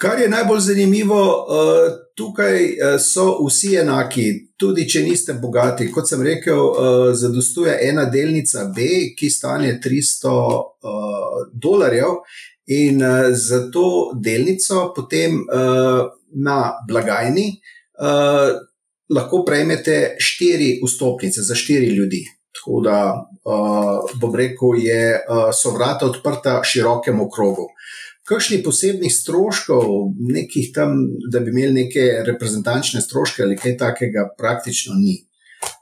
Kar 0.00 0.20
je 0.20 0.28
najbolj 0.28 0.60
zanimivo, 0.60 1.20
eh, 1.20 1.92
tukaj 2.16 2.64
eh, 2.64 2.98
so 2.98 3.24
vsi 3.46 3.76
enaki, 3.80 4.26
tudi 4.56 4.84
če 4.88 5.02
niste 5.06 5.38
bogati. 5.40 5.88
Kot 5.92 6.08
sem 6.08 6.22
rekel, 6.22 6.60
eh, 6.60 7.14
zadostuje 7.16 7.78
ena 7.88 8.04
delnica 8.04 8.66
B, 8.76 8.88
ki 9.16 9.30
stane 9.30 9.78
300 9.80 10.34
dolarjev, 11.52 12.20
in 12.66 13.00
za 13.32 13.58
to 13.70 14.10
delnico 14.18 14.92
potem 14.94 15.36
na 16.34 16.56
blagajni 16.88 17.44
lahko 19.14 19.44
prejmete 19.46 20.16
štiri 20.18 20.80
vstopnice 20.82 21.44
za 21.46 21.54
štiri 21.54 21.92
ljudi. 21.94 22.24
Tako 22.58 22.80
da, 22.82 22.98
bom 24.20 24.34
rekel, 24.34 24.80
je, 24.82 25.20
so 25.54 25.70
vrata 25.70 26.10
odprta 26.10 26.58
širokemu 26.64 27.28
krogu. 27.30 27.68
Kakšnih 28.26 28.64
posebnih 28.64 29.12
stroškov, 29.12 29.84
nekih 30.18 30.72
tam, 30.74 30.96
da 31.30 31.40
bi 31.40 31.52
imeli 31.54 31.84
neke 31.84 32.06
reprezentančne 32.26 33.00
stroške 33.00 33.44
ali 33.46 33.56
kaj 33.56 33.76
takega, 33.78 34.26
praktično 34.38 34.96
ni. 34.98 35.20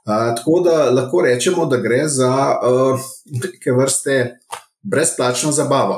Uh, 0.05 0.29
tako 0.37 0.59
da 0.65 0.91
lahko 0.91 1.23
rečemo, 1.25 1.65
da 1.65 1.77
gre 1.81 2.03
za 2.07 2.29
uh, 2.53 3.07
neke 3.41 3.73
vrste 3.73 4.37
brezplačno 4.81 5.51
zabavo. 5.51 5.97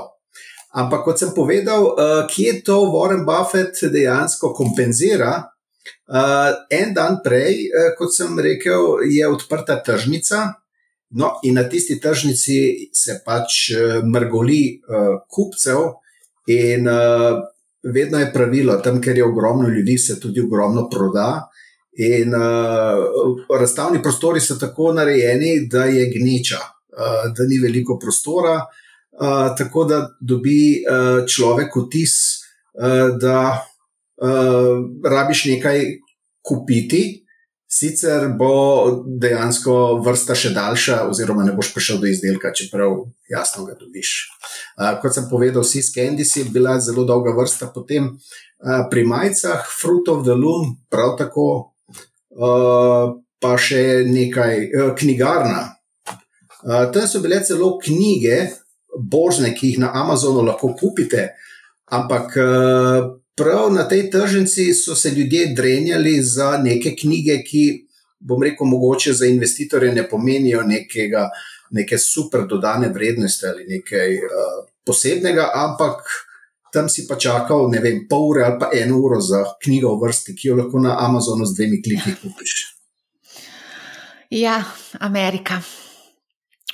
Ampak, 0.72 1.04
kot 1.04 1.20
sem 1.20 1.36
povedal, 1.36 1.84
uh, 1.84 2.24
kje 2.32 2.62
to 2.64 2.80
Warren 2.96 3.26
Buffett 3.28 3.84
dejansko 3.92 4.54
kompenzira? 4.56 5.52
Uh, 6.08 6.56
en 6.72 6.94
dan 6.96 7.20
prej, 7.24 7.68
uh, 7.68 7.92
kot 8.00 8.16
sem 8.16 8.40
rekel, 8.40 9.04
je 9.04 9.28
odprta 9.28 9.82
tržnica, 9.84 10.46
no, 11.20 11.36
in 11.44 11.60
na 11.60 11.68
tisti 11.68 12.00
tržnici 12.00 12.90
se 12.96 13.20
pač 13.26 13.66
uh, 13.76 14.00
mrgoli 14.08 14.62
uh, 14.80 15.18
kupcev, 15.28 15.98
in 16.48 16.88
uh, 16.88 17.40
vedno 17.94 18.20
je 18.20 18.32
pravilo, 18.34 18.78
tam, 18.84 19.02
ker 19.02 19.18
je 19.18 19.26
ogromno 19.26 19.70
ljudi, 19.70 19.98
se 19.98 20.20
tudi 20.20 20.42
ogromno 20.42 20.88
proda. 20.90 21.50
In 21.98 22.34
uh, 22.36 23.60
razstavni 23.60 24.02
prostori 24.02 24.40
so 24.40 24.56
tako 24.56 24.94
narejeni, 24.94 25.68
da 25.72 25.86
je 25.86 26.12
gneča, 26.14 26.60
uh, 26.62 27.32
da 27.34 27.48
ni 27.50 27.58
veliko 27.64 27.98
prostora, 28.00 28.60
uh, 28.62 29.56
tako 29.58 29.84
da 29.84 30.04
dobi 30.22 30.84
uh, 30.84 31.26
človek 31.26 31.76
vtis, 31.76 32.18
uh, 32.78 33.18
da 33.18 33.40
uh, 34.22 34.84
rabiš 35.04 35.46
nekaj 35.46 35.86
kupiti, 36.42 37.27
sicer 37.68 38.30
bo 38.40 39.04
dejansko 39.20 40.00
vrsta 40.06 40.36
še 40.40 40.54
daljša, 40.56 41.02
oziroma 41.12 41.44
ne 41.44 41.54
boš 41.56 41.74
prišel 41.76 42.00
do 42.02 42.08
izdelka, 42.08 42.54
čeprav 42.56 42.96
jasno 43.32 43.68
ga 43.68 43.76
dobiš. 43.80 44.14
Uh, 44.80 44.96
kot 45.02 45.16
sem 45.16 45.28
povedal, 45.30 45.66
vsi 45.68 45.84
skendisi 45.84 46.46
je 46.46 46.52
bila 46.54 46.78
zelo 46.80 47.04
dolga 47.08 47.36
vrsta, 47.36 47.70
potem 47.76 48.14
uh, 48.16 48.88
pri 48.92 49.04
majicah, 49.04 49.68
Fruit 49.68 50.08
of 50.14 50.24
the 50.24 50.36
Loom, 50.36 50.78
prav 50.90 51.18
tako. 51.20 51.48
Uh, 52.38 53.18
pa 53.42 53.58
še 53.62 54.04
nekaj 54.08 54.54
uh, 54.66 54.94
knjigarna. 54.98 55.78
Uh, 56.64 56.88
tam 56.94 57.06
so 57.10 57.22
bile 57.22 57.40
celo 57.46 57.76
knjige, 57.82 58.48
božne, 58.98 59.54
ki 59.54 59.74
jih 59.74 59.82
na 59.84 59.92
Amazonu 59.94 60.42
lahko 60.46 60.72
kupite, 60.78 61.30
ampak 61.94 62.38
uh, 62.42 63.12
prav 63.38 63.74
na 63.74 63.88
tej 63.88 64.10
tržnici 64.12 64.74
so 64.74 64.96
se 64.96 65.10
ljudje 65.10 65.54
drenjali 65.56 66.22
za 66.24 66.58
neke 66.58 66.96
knjige, 66.96 67.44
ki, 67.44 67.88
bom 68.20 68.44
rekel, 68.44 68.68
mogoče 68.68 69.14
za 69.14 69.26
investitorje 69.26 69.94
ne 69.94 70.10
pomenijo 70.10 70.64
nekega, 70.64 71.30
neke 71.72 71.98
super 71.98 72.48
dodane 72.48 72.90
vrednosti 72.90 73.46
ali 73.46 73.66
nekaj 73.68 74.16
uh, 74.16 74.66
posebnega, 74.86 75.52
ampak 75.54 76.02
tam 76.74 76.90
si 76.90 77.08
pa 77.08 77.16
čakal, 77.16 77.70
ne 77.72 77.80
vem, 77.80 78.06
pol 78.10 78.30
ure 78.32 78.44
ali 78.44 78.60
pa 78.60 78.70
eno 78.74 79.00
uro 79.00 79.22
za 79.22 79.44
knjigo 79.64 79.96
v 79.96 80.08
vrsti, 80.08 80.36
ki 80.36 80.48
jo 80.48 80.56
lahko 80.56 80.80
na 80.80 80.98
Amazonu 81.00 81.46
z 81.46 81.56
dvemi 81.56 81.82
kliki 81.84 82.16
kupiš. 82.22 82.56
Ja, 84.30 84.64
Amerika. 85.00 85.62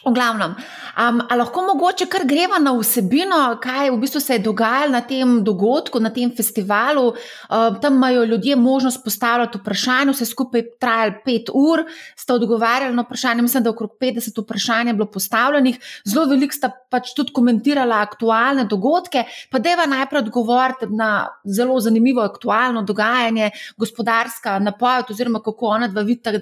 V 0.03 0.12
glavnem, 0.12 0.51
um, 1.00 1.22
lahko 1.31 1.62
mogoče 1.63 2.10
kar 2.12 2.25
greva 2.27 2.57
na 2.60 2.74
vsebino, 2.75 3.38
kaj 3.63 3.88
v 3.93 4.00
bistvu 4.01 4.19
se 4.19 4.36
je 4.36 4.41
dogajalo 4.43 4.91
na 4.91 5.00
tem 5.00 5.38
dogodku, 5.48 6.00
na 6.03 6.10
tem 6.12 6.31
festivalu. 6.36 7.13
Um, 7.13 7.77
tam 7.79 7.95
imajo 7.95 8.25
ljudje 8.27 8.57
možnost 8.60 9.00
postavljati 9.03 9.62
vprašanja, 9.62 10.12
vse 10.12 10.25
skupaj 10.27 10.60
je 10.60 10.65
trajalo 10.79 11.13
pet 11.25 11.51
ur, 11.53 11.86
sta 12.19 12.36
odgovarjali 12.36 12.95
na 12.95 13.05
vprašanje. 13.07 13.41
Mislim, 13.41 13.63
da 13.63 13.69
je 13.69 13.75
okrog 13.77 13.93
50 14.01 14.41
vprašanj 14.43 14.91
bilo 14.93 15.07
postavljenih, 15.12 15.79
zelo 16.03 16.25
veliko 16.25 16.53
sta 16.53 16.72
pač 16.91 17.13
tudi 17.15 17.31
komentirala 17.31 18.01
aktualne 18.03 18.67
dogodke. 18.67 19.24
Pa 19.50 19.63
deva 19.63 19.88
najprej 19.88 20.25
odgovoriti 20.25 20.91
na 20.91 21.29
zelo 21.48 21.79
zanimivo 21.79 22.22
aktualno 22.22 22.83
dogajanje, 22.83 23.53
gospodarska 23.77 24.60
napoved, 24.60 25.15
oziroma 25.15 25.39
kako 25.39 25.72
ona 25.77 25.88
dva 25.88 26.03
vidita, 26.03 26.36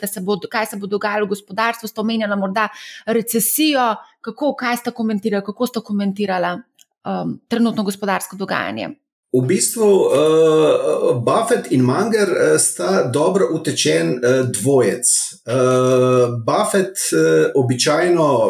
kaj 0.50 0.66
se 0.66 0.82
bo 0.82 0.90
dogajalo 0.90 1.30
v 1.30 1.36
gospodarstvu, 1.36 1.88
sta 1.88 2.02
omenjala 2.02 2.36
morda 2.36 2.68
recesijo 3.06 3.51
recesijo, 3.52 3.96
kako, 4.22 4.56
kaj 4.56 4.78
ste 4.78 4.92
komentirali, 4.92 5.46
kako 5.46 5.68
ste 5.68 5.80
komentirali 5.80 6.62
um, 7.06 7.40
trenutno 7.48 7.84
gospodarsko 7.84 8.36
dogajanje? 8.36 8.90
V 9.34 9.48
bistvu 9.48 9.84
uh, 9.86 11.24
Buffett 11.24 11.72
in 11.72 11.82
Manger 11.82 12.30
uh, 12.30 12.60
sta 12.60 13.04
dobro 13.04 13.48
utečen 13.54 14.12
uh, 14.12 14.50
dvojec. 14.50 15.08
Uh, 15.46 16.44
Buffett 16.46 16.98
uh, 17.14 17.52
običajno 17.56 18.50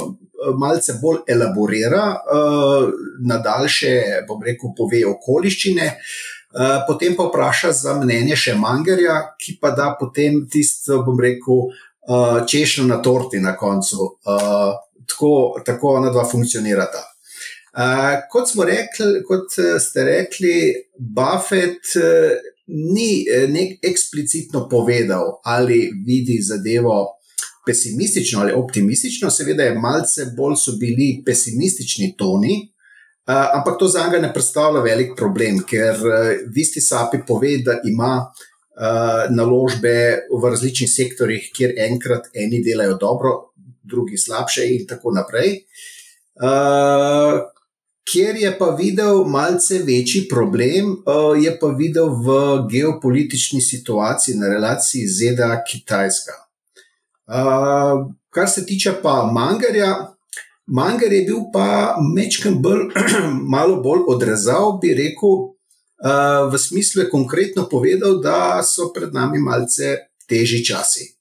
malce 0.58 0.94
bolj 1.02 1.20
elaborira, 1.28 2.18
uh, 2.18 2.90
na 3.28 3.38
daljše, 3.38 4.26
bom 4.28 4.42
rekel, 4.44 4.74
pove 4.78 5.06
okoliščine, 5.06 5.86
uh, 5.86 6.82
potem 6.88 7.14
pa 7.16 7.30
vpraša 7.30 7.72
za 7.72 7.94
mnenje 8.02 8.36
še 8.36 8.56
Mangerja, 8.58 9.36
ki 9.38 9.60
pa 9.62 9.76
da 9.78 9.94
potem 10.00 10.48
tisto, 10.50 11.04
bom 11.06 11.20
rekel, 11.22 11.70
uh, 12.10 12.42
češnjo 12.48 12.88
na 12.90 12.98
torti 13.06 13.40
na 13.40 13.54
koncu. 13.58 14.18
Uh, 14.26 14.74
tako, 15.12 15.62
tako 15.66 15.96
ona 16.00 16.12
dva 16.12 16.26
funkcionirata. 16.32 17.04
Uh, 17.72 18.18
kot 18.32 18.50
smo 18.52 18.66
rekli, 18.68 19.22
kot 19.24 19.54
eh, 19.64 19.78
ste 19.80 20.04
rekli, 20.04 20.56
Buffett 21.00 21.94
uh, 21.96 22.34
ni 22.68 23.24
nek 23.48 23.80
eksplicitno 23.88 24.66
povedal, 24.70 25.38
ali 25.48 25.86
vidi 26.06 26.42
zadevo 26.44 27.06
pesimistično 27.66 28.42
ali 28.42 28.54
optimistično, 28.54 29.30
seveda 29.32 29.64
je 29.64 29.80
malce 29.80 30.26
bolj 30.38 30.58
so 30.60 30.76
bili 30.80 31.22
pesimistični 31.26 32.16
toni, 32.18 32.58
uh, 33.28 33.56
ampak 33.56 33.80
to 33.80 33.88
za 33.88 34.04
njega 34.04 34.20
ne 34.28 34.34
predstavlja 34.34 34.82
velik 34.82 35.16
problem, 35.18 35.64
ker 35.64 35.96
uh, 35.96 36.32
Visti 36.56 36.82
Sapi 36.82 37.24
pove, 37.28 37.58
da 37.64 37.80
ima 37.88 38.14
uh, 38.26 39.36
naložbe 39.36 39.96
v 40.28 40.50
različnih 40.50 40.92
sektorjih, 40.92 41.52
kjer 41.56 41.76
enkrat 41.88 42.28
eni 42.34 42.60
delajo 42.68 42.98
dobro, 43.00 43.51
drugi 43.84 44.18
slabše, 44.18 44.66
in 44.76 44.88
tako 44.88 45.12
naprej. 45.12 45.64
Uh, 46.42 47.42
kjer 48.12 48.36
je 48.36 48.52
pa 48.60 48.66
videl 48.80 49.24
malce 49.26 49.82
večji 49.88 50.28
problem, 50.30 50.92
uh, 51.06 51.44
je 51.44 51.60
pa 51.60 51.68
videl 51.68 52.10
v 52.10 52.28
geopolitični 52.72 53.62
situaciji 53.62 54.36
na 54.36 54.48
relaciji 54.48 55.08
ZDA-Kitajska. 55.08 56.36
Uh, 57.28 58.12
kar 58.30 58.50
se 58.50 58.66
tiče 58.66 58.94
pa 59.04 59.30
Mangarja, 59.34 60.16
Mangar 60.68 61.14
je 61.14 61.26
bil 61.26 61.40
pa 61.54 61.96
mečken 62.16 62.62
bolj, 62.62 62.90
malo 63.56 63.82
bolj 63.84 64.06
odrezal, 64.08 64.80
bi 64.82 64.94
rekel, 64.96 65.52
v 66.52 66.58
smislu 66.58 67.04
je 67.04 67.10
konkretno 67.10 67.68
povedal, 67.70 68.22
da 68.22 68.64
so 68.64 68.90
pred 68.94 69.14
nami 69.14 69.40
malce 69.40 69.98
težji 70.30 70.64
časi. 70.66 71.12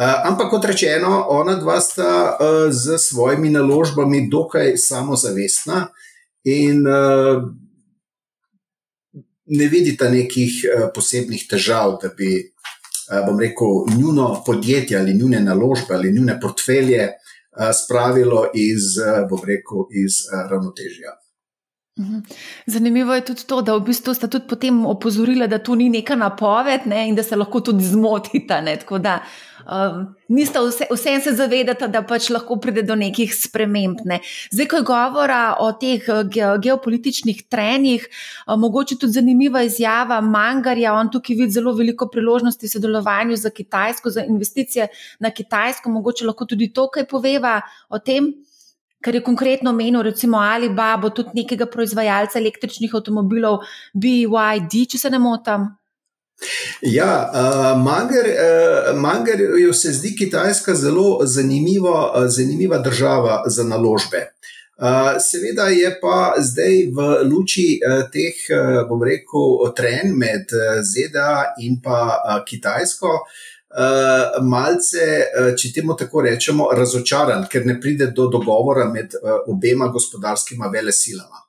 Eh, 0.00 0.20
ampak 0.24 0.48
kot 0.48 0.64
rečeno, 0.64 1.26
ona 1.28 1.58
dva 1.60 1.76
sta 1.76 2.32
uh, 2.32 2.72
z 2.72 2.96
svojimi 2.96 3.50
naložbami 3.52 4.30
dokaj 4.32 4.72
samozavestna 4.80 5.90
in 6.48 6.80
uh, 6.88 7.44
ne 9.44 9.66
vidita 9.68 10.08
nekih 10.08 10.54
uh, 10.64 10.86
posebnih 10.94 11.44
težav, 11.50 11.98
da 12.00 12.08
bi, 12.16 12.32
uh, 12.40 13.20
bom 13.28 13.36
rekel, 13.44 13.84
njuno 13.98 14.40
podjetje 14.46 14.96
ali 14.96 15.18
njune 15.20 15.44
naložbe 15.44 15.92
ali 15.94 16.14
njune 16.16 16.38
portfelje 16.40 17.04
uh, 17.04 17.68
spravilo 17.76 18.46
iz, 18.56 18.96
uh, 18.96 19.28
bom 19.28 19.44
rekel, 19.44 19.84
iz 19.92 20.24
uh, 20.32 20.48
ravnotežja. 20.48 21.19
Mhm. 22.00 22.18
Zanimivo 22.66 23.14
je 23.14 23.24
tudi 23.24 23.44
to, 23.46 23.60
da 23.62 23.74
v 23.76 23.84
bistvu 23.84 24.14
sta 24.14 24.28
tudi 24.28 24.46
potem 24.48 24.86
opozorila, 24.86 25.46
da 25.46 25.58
to 25.58 25.74
ni 25.74 25.90
neka 25.92 26.16
napoved 26.16 26.86
ne, 26.88 27.08
in 27.08 27.14
da 27.14 27.22
se 27.22 27.36
lahko 27.36 27.60
tudi 27.60 27.84
zmotita. 27.84 28.60
Ne, 28.64 28.76
tako 28.80 28.98
da 28.98 29.18
um, 29.66 30.06
nista 30.28 30.62
vse, 30.64 30.86
vsem 30.94 31.20
se 31.20 31.34
zavedata, 31.36 31.90
da 31.92 32.00
pač 32.02 32.30
lahko 32.32 32.56
pride 32.56 32.86
do 32.88 32.96
nekih 32.96 33.34
sprememb. 33.36 34.00
Ne. 34.08 34.22
Zdaj, 34.48 34.70
ko 34.72 34.80
je 34.80 34.88
govora 34.88 35.42
o 35.60 35.70
teh 35.76 36.08
ge, 36.32 36.48
geopolitičnih 36.64 37.44
trenjih, 37.52 38.08
um, 38.46 38.60
mogoče 38.64 38.96
tudi 38.96 39.20
zanimiva 39.20 39.62
izjava 39.68 40.22
Mangarja. 40.24 40.96
On 40.96 41.12
tukaj 41.12 41.36
vidi 41.36 41.60
zelo 41.60 41.76
veliko 41.76 42.08
priložnosti 42.08 42.64
v 42.64 42.76
sodelovanju 42.78 43.36
z 43.36 43.52
Kitajsko, 43.60 44.16
za 44.16 44.24
investicije 44.24 44.88
na 45.20 45.36
Kitajsko. 45.36 45.92
Mogoče 45.92 46.32
lahko 46.32 46.48
tudi 46.48 46.72
to, 46.72 46.88
kaj 46.88 47.04
poveva 47.10 47.60
o 47.90 48.00
tem 48.00 48.32
kar 49.00 49.14
je 49.14 49.24
konkretno 49.24 49.72
menil, 49.72 50.02
recimo 50.02 50.38
Alibaba, 50.38 51.10
tudi 51.10 51.42
nekega 51.42 51.66
proizvajalca 51.66 52.38
električnih 52.38 52.94
avtomobilov, 52.94 53.62
BYD, 53.94 54.86
če 54.92 55.04
se 55.04 55.10
ne 55.10 55.20
motim. 55.22 55.70
Ja, 56.80 57.12
uh, 57.28 57.82
Manger, 57.82 58.26
uh, 58.32 59.00
Mangerju 59.00 59.72
se 59.76 59.92
zdi 59.92 60.14
Kitajska 60.16 60.74
zelo 60.74 61.20
zanimivo, 61.24 61.96
uh, 62.14 62.28
zanimiva 62.28 62.78
država 62.78 63.42
za 63.46 63.64
naložbe. 63.64 64.30
Uh, 64.80 65.20
seveda 65.20 65.68
je 65.68 65.90
pa 66.00 66.34
zdaj 66.38 66.76
v 66.96 67.08
luči 67.28 67.80
uh, 67.84 68.06
teh, 68.08 68.38
uh, 68.48 68.88
bom 68.88 69.02
rekel, 69.04 69.68
trenj 69.76 70.14
med 70.16 70.48
uh, 70.56 70.80
ZDA 70.80 71.52
in 71.60 71.76
pa 71.84 72.16
uh, 72.16 72.38
Kitajsko, 72.48 73.12
uh, 73.70 74.42
malce, 74.42 75.06
uh, 75.22 75.50
če 75.56 75.72
temu 75.74 75.96
tako 75.98 76.24
rečemo, 76.26 76.70
razočaran, 76.76 77.46
ker 77.50 77.66
ne 77.66 77.78
pride 77.80 78.10
do 78.16 78.28
dogovora 78.32 78.88
med 78.90 79.14
uh, 79.18 79.40
obema 79.52 79.88
gospodarskima 79.88 80.70
velesilama. 80.72 81.44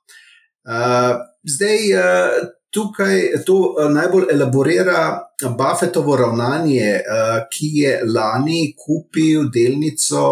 Uh, 0.62 1.22
zdaj, 1.42 1.88
uh, 1.98 2.50
tukaj 2.72 3.44
to 3.46 3.58
uh, 3.72 3.88
najbolj 3.92 4.30
elaborira 4.32 5.06
Buffetovo 5.42 6.16
ravnanje, 6.16 7.00
uh, 7.00 7.40
ki 7.50 7.72
je 7.82 7.96
lani 8.06 8.74
kupil 8.78 9.50
delnico 9.52 10.22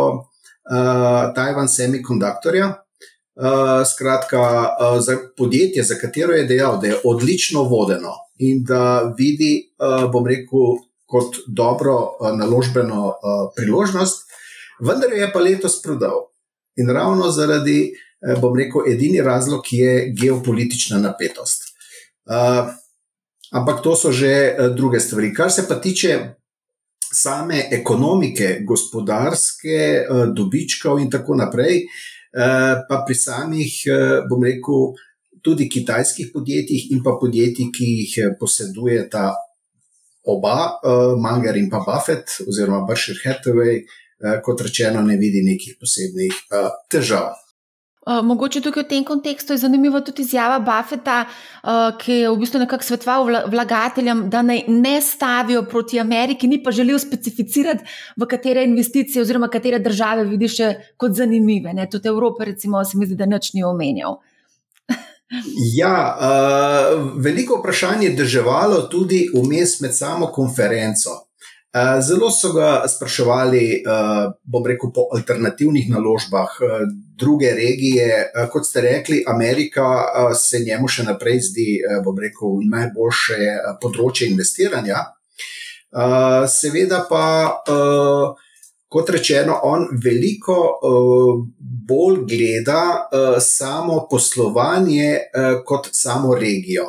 uh, 0.71 1.35
Taiwan 1.35 1.69
Semiconductorja. 1.69 2.71
Uh, 3.41 3.81
skratka, 3.89 4.41
uh, 4.41 4.99
za 5.01 5.17
podjetje, 5.37 5.83
za 5.83 5.95
katero 5.95 6.35
je 6.37 6.45
dejal, 6.45 6.81
da 6.81 6.87
je 6.87 6.97
odlično 7.05 7.63
vodeno 7.63 8.13
in 8.39 8.65
da 8.65 9.15
vidi, 9.19 9.73
uh, 9.79 10.11
bom 10.13 10.27
rekel, 10.27 10.77
kot 11.11 11.41
dobro 11.47 11.97
uh, 11.99 12.31
naložbeno 12.39 13.07
uh, 13.07 13.49
priložnost, 13.57 14.29
vendar 14.81 15.13
je 15.13 15.31
pa 15.33 15.43
letos 15.43 15.81
prodal. 15.83 16.31
In 16.79 16.91
ravno 16.91 17.31
zaradi, 17.35 17.91
uh, 17.91 18.39
bom 18.41 18.57
rekel, 18.57 18.87
edini 18.93 19.23
razlog 19.23 19.67
je 19.71 20.13
geopolitična 20.21 20.99
napetost. 20.99 21.67
Ampak 23.51 23.81
to 23.83 23.97
so 23.97 24.13
že 24.13 24.55
druge 24.77 25.01
stvari. 25.01 25.33
Kar 25.35 25.51
se 25.51 25.65
pa 25.69 25.75
tiče 25.75 26.19
same 27.15 27.65
ekonomike, 27.73 28.61
gospodarske, 28.63 30.07
dobičkov 30.37 31.01
in 31.01 31.11
tako 31.11 31.35
naprej. 31.35 31.89
Eh, 32.31 32.75
pa 32.89 33.03
pri 33.03 33.15
samih, 33.15 33.73
eh, 33.91 34.23
bom 34.31 34.43
rekel, 34.43 34.95
tudi 35.43 35.67
kitajskih 35.67 36.31
podjetjih 36.31 36.93
in 36.95 37.03
pa 37.03 37.19
podjetij, 37.19 37.73
ki 37.75 37.85
jih 37.85 38.13
eh, 38.19 38.37
posedujeta 38.39 39.35
oba, 40.31 40.57
Manger 41.19 41.59
in 41.59 41.69
pa 41.71 41.83
Buffett, 41.87 42.41
oziroma 42.47 42.87
Berkshire 42.89 43.21
Hathaway, 43.25 43.83
kot 44.45 44.63
rečeno, 44.67 45.03
ne 45.03 45.17
vidi 45.21 45.43
nekih 45.47 45.79
posebnih 45.81 46.43
težav. 46.93 47.35
Uh, 48.01 48.23
mogoče 48.25 48.63
tukaj 48.65 48.87
v 48.87 48.89
tem 48.89 49.03
kontekstu 49.05 49.53
je 49.53 49.61
zanimiva 49.61 50.01
tudi 50.01 50.25
izjava 50.25 50.57
Buffeta, 50.65 51.19
uh, 51.29 51.91
ki 52.01 52.15
je 52.23 52.31
v 52.33 52.39
bistvu 52.41 52.63
nekako 52.63 52.87
svetoval 52.87 53.29
vlagateljem, 53.53 54.23
da 54.33 54.41
naj 54.43 54.63
ne 54.73 54.95
stavijo 55.05 55.67
proti 55.69 56.01
Ameriki, 56.01 56.49
ni 56.49 56.63
pa 56.65 56.73
želel 56.73 56.99
specificirati, 56.99 57.85
v 58.17 58.27
katere 58.27 58.65
investicije 58.65 59.21
oziroma 59.21 59.51
katere 59.53 59.79
države 59.79 60.25
vidiš 60.25 60.57
kot 60.97 61.13
zanimive. 61.13 61.75
Ne? 61.77 61.91
Tudi 61.93 62.09
Evrope, 62.09 62.49
recimo, 62.49 62.81
se 62.85 62.97
mi 62.97 63.07
zdi, 63.07 63.21
da 63.21 63.29
nič 63.29 63.53
ni 63.53 63.65
omenjal. 63.69 64.17
Ja, 65.75 65.97
uh, 66.19 67.13
veliko 67.23 67.61
vprašanje 67.61 68.07
je 68.07 68.17
državalo 68.19 68.81
tudi 68.91 69.29
vmes 69.35 69.81
med 69.81 69.97
samo 69.97 70.27
konferenco. 70.27 71.31
Eh, 71.73 72.01
zelo 72.03 72.31
so 72.31 72.53
ga 72.53 72.83
spraševali, 72.89 73.67
eh, 73.73 74.31
bom 74.43 74.65
rekel, 74.67 74.91
po 74.95 75.05
alternativnih 75.15 75.91
naložbah, 75.91 76.49
eh, 76.61 76.81
druge 77.19 77.51
regije. 77.55 78.33
Kot 78.53 78.67
ste 78.67 78.81
rekli, 78.81 79.25
Amerika 79.27 79.87
se 80.35 80.59
njemu 80.59 80.89
še 80.89 81.03
naprej 81.05 81.39
zdi, 81.41 81.79
bom 82.05 82.19
rekel, 82.19 82.59
najboljše 82.71 83.37
področje 83.83 84.31
investiranja. 84.31 85.05
Seveda 86.49 87.05
pa, 87.11 87.63
kot 88.91 89.11
rečeno, 89.15 89.55
on 89.63 89.87
veliko 90.05 90.57
bolj 91.89 92.17
gleda 92.27 93.09
samo 93.41 94.07
poslovanje 94.11 95.19
kot 95.67 95.89
samo 95.93 96.35
regijo. 96.35 96.85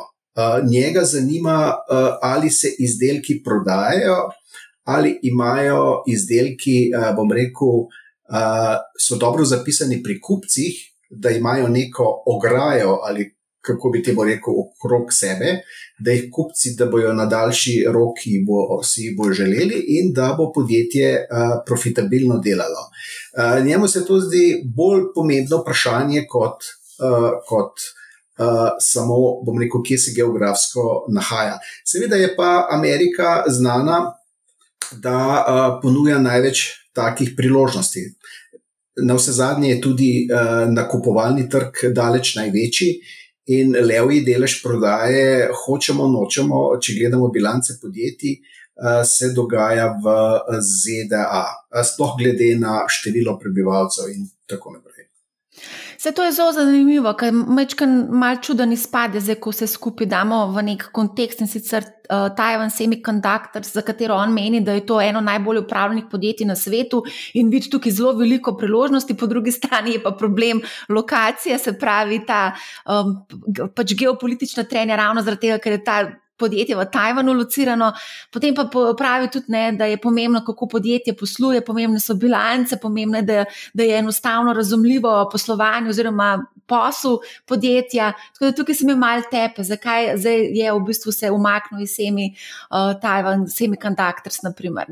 Njega 0.70 1.04
zanima, 1.04 1.72
ali 2.22 2.50
se 2.50 2.74
izdelki 2.78 3.42
prodajajo 3.44 4.16
ali 4.84 5.18
imajo 5.22 6.02
izdelki, 6.06 6.90
eh, 6.90 7.12
bom 7.16 7.32
rekel, 7.32 7.86
eh, 8.28 8.78
so 8.98 9.16
dobro 9.16 9.44
zapisani 9.44 10.02
pri 10.02 10.20
kupcih, 10.20 10.74
da 11.10 11.30
imajo 11.30 11.68
neko 11.68 12.22
ograjo 12.26 12.98
ali 13.02 13.34
kako 13.62 13.90
bi 13.90 14.02
temu 14.02 14.24
rekel, 14.24 14.54
okrog 14.64 15.12
sebe, 15.14 15.60
da 15.98 16.10
jih 16.10 16.28
kupci, 16.32 16.74
da 16.78 16.86
bojo 16.90 17.12
na 17.14 17.26
daljši 17.30 17.76
rok, 17.94 18.18
ki 18.18 18.42
bo 18.46 18.82
si 18.82 19.14
bo 19.18 19.30
želeli, 19.32 19.78
in 19.98 20.12
da 20.12 20.32
bo 20.38 20.50
podjetje 20.52 21.08
eh, 21.14 21.26
profitabilno 21.66 22.38
delalo. 22.38 22.88
Njemu 23.64 23.88
se 23.88 24.04
to 24.06 24.18
zdi 24.20 24.62
bolj 24.76 25.08
pomembno 25.14 25.62
vprašanje 25.62 26.26
kot. 26.28 26.70
kot 27.48 27.90
Uh, 28.42 28.72
samo, 28.80 29.14
bom 29.44 29.58
rekel, 29.60 29.82
kje 29.84 29.98
se 29.98 30.12
geografsko 30.16 31.04
nahaja. 31.12 31.58
Seveda 31.84 32.16
je 32.16 32.30
pa 32.36 32.66
Amerika 32.72 33.44
znana 33.46 33.98
da 35.00 35.16
uh, 35.16 35.80
ponuja 35.82 36.18
največ 36.18 36.64
takih 36.92 37.32
priložnosti. 37.36 38.00
Na 39.02 39.14
vse 39.16 39.32
zadnje 39.32 39.70
je 39.70 39.80
tudi 39.80 40.10
uh, 40.28 40.68
nakupovalni 40.72 41.48
trg 41.48 41.92
daleč 41.96 42.34
največji 42.36 42.92
in 43.46 43.74
levji 43.74 44.22
delež 44.26 44.60
prodaje, 44.62 45.48
hočemo, 45.64 46.08
nočemo, 46.08 46.62
če 46.80 46.96
gledamo 46.98 47.30
bilance 47.34 47.78
podjetij, 47.82 48.36
uh, 48.38 49.02
se 49.06 49.32
dogaja 49.34 49.88
v 49.98 50.14
ZDA, 50.62 51.44
sploh 51.82 52.14
glede 52.18 52.54
na 52.60 52.82
število 52.88 53.38
prebivalcev 53.40 54.12
in 54.14 54.28
tako 54.46 54.76
naprej. 54.76 55.08
Se 56.02 56.12
to 56.12 56.24
je 56.24 56.32
zelo 56.34 56.50
zanimivo, 56.52 57.12
ker 57.14 57.30
mečkaj 57.30 57.86
mal 58.10 58.40
čuden 58.42 58.72
izpade, 58.74 59.20
zdaj, 59.22 59.36
ko 59.44 59.52
se 59.54 59.68
skupaj 59.70 60.08
damo 60.10 60.40
v 60.50 60.64
nek 60.66 60.88
kontekst 60.90 61.44
in 61.44 61.46
sicer 61.46 61.84
uh, 61.86 62.24
Taiwan 62.34 62.72
Semiconductor, 62.74 63.62
za 63.62 63.84
katero 63.86 64.16
on 64.18 64.32
meni, 64.34 64.64
da 64.66 64.74
je 64.74 64.82
to 64.86 64.98
eno 65.00 65.20
najbolj 65.22 65.60
upravljenih 65.60 66.08
podjetij 66.10 66.48
na 66.48 66.56
svetu 66.58 67.04
in 67.38 67.52
vidi 67.54 67.70
tukaj 67.70 67.94
zelo 67.94 68.16
veliko 68.18 68.56
priložnosti, 68.58 69.14
po 69.14 69.28
drugi 69.30 69.54
strani 69.54 69.94
je 69.94 70.02
pa 70.02 70.10
problem 70.10 70.64
lokacije, 70.88 71.58
se 71.58 71.76
pravi 71.78 72.18
ta 72.26 72.40
um, 72.82 73.14
pač 73.70 73.94
geopolitična 73.94 74.66
trenja 74.66 74.98
ravno 74.98 75.22
zaradi 75.22 75.46
tega, 75.46 75.62
ker 75.62 75.78
je 75.78 75.84
ta 75.86 76.00
podjetje 76.36 76.76
v 76.76 76.86
Tajvanu 76.92 77.32
locirano, 77.32 77.92
potem 78.32 78.54
pa 78.54 78.66
pravi 78.98 79.30
tudi, 79.30 79.52
ne, 79.52 79.72
da 79.78 79.86
je 79.86 80.00
pomembno, 80.00 80.42
kako 80.46 80.68
podjetje 80.68 81.16
posluje, 81.16 81.64
pomembne 81.64 82.00
so 82.00 82.14
bilance, 82.14 82.78
pomembno 82.82 83.20
je, 83.20 83.22
da, 83.22 83.44
da 83.74 83.82
je 83.82 83.98
enostavno 83.98 84.52
razumljivo 84.52 85.28
poslovanje 85.32 85.90
oziroma 85.90 86.32
posel 86.66 87.18
podjetja. 87.46 88.12
Tako 88.32 88.44
da 88.44 88.52
tukaj 88.52 88.74
se 88.74 88.86
mi 88.86 88.96
malo 88.96 89.22
tepe, 89.30 89.62
zakaj 89.62 90.14
je 90.52 90.72
v 90.72 90.80
bistvu 90.86 91.12
se 91.12 91.30
umaknil 91.30 91.82
iz 91.82 91.96
semi 91.96 92.32
uh, 92.32 93.00
Tajvan, 93.00 93.48
semiconductors, 93.48 94.42
naprimer. 94.42 94.86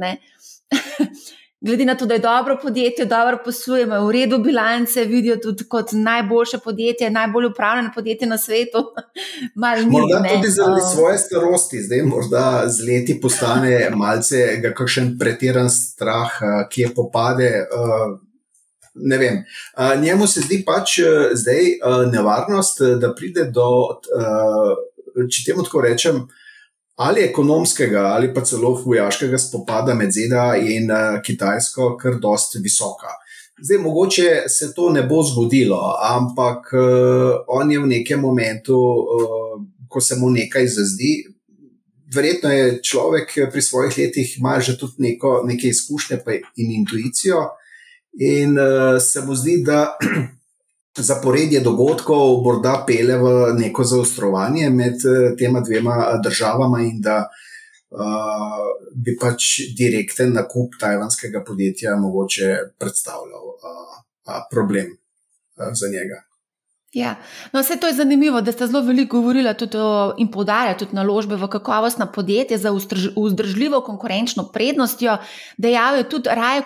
glede 1.61 1.85
na 1.85 1.95
to, 1.95 2.07
da 2.07 2.15
je 2.15 2.21
dobro 2.21 2.59
podjetje, 2.63 3.05
dobro 3.05 3.39
posluje, 3.45 3.83
ima 3.83 3.99
v 3.99 4.13
redu 4.13 4.39
bilance, 4.39 5.05
vidijo 5.05 5.37
tudi 5.37 5.65
kot 5.65 5.93
najboljše 5.93 6.59
podjetje, 6.65 7.11
najbolj 7.11 7.47
upravljeno 7.47 7.91
podjetje 7.95 8.29
na 8.29 8.39
svetu. 8.39 8.79
Ni, 9.85 9.91
morda 9.91 10.21
ne. 10.21 10.29
tudi 10.35 10.51
zaradi 10.51 10.81
svoje 10.95 11.19
starosti, 11.19 11.83
zdaj 11.83 12.03
morda 12.03 12.63
z 12.67 12.87
leti 12.87 13.21
postane 13.21 13.91
malce 13.95 14.63
kakšen 14.77 15.19
pretiran 15.19 15.71
strah, 15.71 16.31
ki 16.71 16.83
je 16.83 16.95
popade. 16.95 17.67
Ne 18.95 19.19
vem. 19.19 19.45
Njemu 20.03 20.27
se 20.27 20.41
zdi 20.41 20.65
pač 20.67 20.99
zdaj 21.33 21.63
nevarnost, 22.13 22.83
da 23.01 23.15
pride 23.15 23.45
do, 23.55 23.71
če 25.31 25.45
temu 25.47 25.65
tako 25.65 25.81
rečem, 25.81 26.25
ali 27.01 27.23
ekonomskega, 27.25 28.01
ali 28.01 28.35
pa 28.35 28.43
celo 28.45 28.75
vojaškega 28.85 29.39
spopada 29.39 29.95
med 29.95 30.13
ZDA 30.13 30.51
in 30.61 30.91
uh, 30.93 31.23
Kitajsko, 31.25 31.95
kar 31.97 32.19
dosti 32.21 32.61
visoka. 32.61 33.15
Zdaj, 33.63 33.79
mogoče 33.79 34.29
se 34.49 34.73
to 34.77 34.91
ne 34.93 35.03
bo 35.09 35.23
zgodilo, 35.25 35.81
ampak 36.05 36.73
uh, 36.77 37.41
on 37.49 37.73
je 37.73 37.81
v 37.81 37.89
nekem 37.89 38.21
momentu, 38.21 38.77
uh, 38.77 39.55
ko 39.89 40.01
se 40.01 40.19
mu 40.21 40.29
nekaj 40.31 40.69
zazdi. 40.69 41.15
Verjetno 42.15 42.53
je 42.53 42.83
človek 42.83 43.33
pri 43.53 43.63
svojih 43.63 43.99
letih 43.99 44.37
ima 44.39 44.59
že 44.61 44.77
tudi 44.79 45.09
neko, 45.09 45.41
neke 45.47 45.69
izkušnje 45.69 46.19
in 46.57 46.71
intuicijo, 46.83 47.47
in 48.21 48.59
uh, 48.59 49.01
se 49.01 49.25
mu 49.25 49.35
zdi, 49.35 49.63
da 49.65 49.97
zaporedje 50.99 51.61
dogodkov 51.61 52.43
morda 52.43 52.85
pele 52.87 53.17
v 53.17 53.55
neko 53.59 53.85
zaostrovanje 53.85 54.71
med 54.71 54.95
eh, 55.05 55.37
tema 55.39 55.61
dvema 55.61 55.97
eh, 55.97 56.19
državama 56.25 56.83
in 56.83 57.01
da 57.01 57.29
uh, 57.91 58.67
bi 58.95 59.17
pač 59.21 59.61
direkten 59.79 60.33
nakup 60.35 60.75
tajvanskega 60.81 61.45
podjetja 61.47 61.97
mogoče 61.97 62.57
predstavljal 62.79 63.55
uh, 63.55 64.43
problem 64.51 64.91
uh, 64.91 65.71
za 65.73 65.89
njega. 65.91 66.30
Ja. 66.93 67.17
No, 67.53 67.61
vse 67.61 67.77
to 67.81 67.87
je 67.87 67.95
zanimivo, 67.95 68.41
da 68.41 68.53
ste 68.53 68.67
zelo 68.67 68.83
veliko 68.83 69.21
govorili 69.21 69.55
in 70.19 70.31
poudarjali 70.31 70.79
tudi 70.79 70.95
naložbe 70.95 71.37
v 71.37 71.49
kakovostna 71.49 72.07
podjetja 72.07 72.59
za 72.59 72.71
vzdržljivo 73.17 73.81
konkurenčno 73.81 74.49
prednostjo. 74.53 75.17
Dejal 75.57 75.97
je 75.97 76.09
tudi, 76.09 76.29
raje 76.33 76.63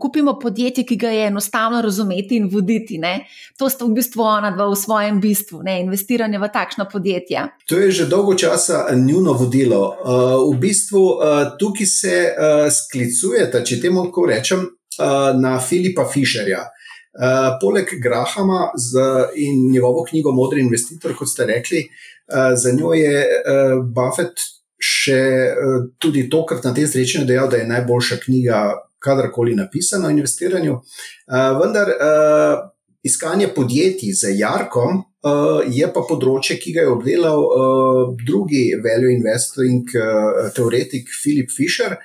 kupimo 0.00 0.38
podjetje, 0.38 0.84
ki 0.84 0.96
ga 0.96 1.08
je 1.08 1.26
enostavno 1.26 1.82
razumeti 1.82 2.36
in 2.36 2.48
voditi. 2.52 2.98
Ne? 2.98 3.26
To 3.58 3.68
sta 3.70 3.84
v 3.84 3.94
bistvu 3.94 4.22
ona 4.22 4.50
dva 4.50 4.66
v 4.66 4.76
svojem 4.76 5.20
bistvu, 5.20 5.62
ne? 5.62 5.80
investiranje 5.80 6.38
v 6.38 6.48
takšna 6.52 6.84
podjetja. 6.84 7.48
To 7.68 7.78
je 7.78 7.90
že 7.90 8.06
dolgo 8.06 8.34
časa 8.34 8.86
njuno 8.94 9.32
vodilo. 9.32 9.96
Uh, 10.04 10.54
v 10.54 10.58
bistvu 10.58 11.04
uh, 11.04 11.54
tukaj 11.58 11.86
se 11.86 12.16
uh, 12.34 12.66
sklicujete, 12.72 13.62
če 13.64 13.80
temu 13.80 14.02
lahko 14.02 14.26
rečem, 14.26 14.66
uh, 14.98 15.38
na 15.38 15.60
Filipa 15.60 16.08
Fischerja. 16.12 16.66
Uh, 17.16 17.56
poleg 17.60 17.88
Grahama 18.02 18.68
z, 18.76 19.00
in 19.34 19.70
njegovo 19.72 20.04
knjigo 20.04 20.32
Modri 20.32 20.60
investitor, 20.60 21.14
kot 21.18 21.30
ste 21.30 21.46
rekli, 21.48 21.86
uh, 22.28 22.52
za 22.54 22.72
njo 22.72 22.92
je 22.94 23.24
uh, 23.24 23.78
Buffett 23.82 24.44
še 24.78 25.20
uh, 25.50 25.78
tudi 25.98 26.28
tokrat 26.30 26.68
na 26.68 26.74
te 26.74 26.86
srečanje 26.86 27.26
dejal, 27.26 27.48
da 27.50 27.58
je 27.58 27.70
najboljša 27.70 28.20
knjiga, 28.26 28.60
kadarkoli 29.02 29.54
napisana 29.54 30.08
o 30.08 30.14
investiranju. 30.14 30.78
Uh, 30.78 31.58
vendar 31.58 31.90
uh, 31.96 32.68
iskanje 33.02 33.48
podjetij 33.54 34.12
za 34.12 34.28
Jarkom 34.28 35.02
uh, 35.02 35.60
je 35.66 35.86
pa 35.94 36.02
področje, 36.06 36.58
ki 36.60 36.74
ga 36.76 36.86
je 36.86 36.94
obdelal 36.94 37.44
uh, 37.44 38.00
drugi 38.26 38.72
value 38.84 39.14
investing 39.16 39.86
uh, 39.96 40.48
teoretik 40.54 41.10
Philip 41.22 41.54
Fisher. 41.54 41.98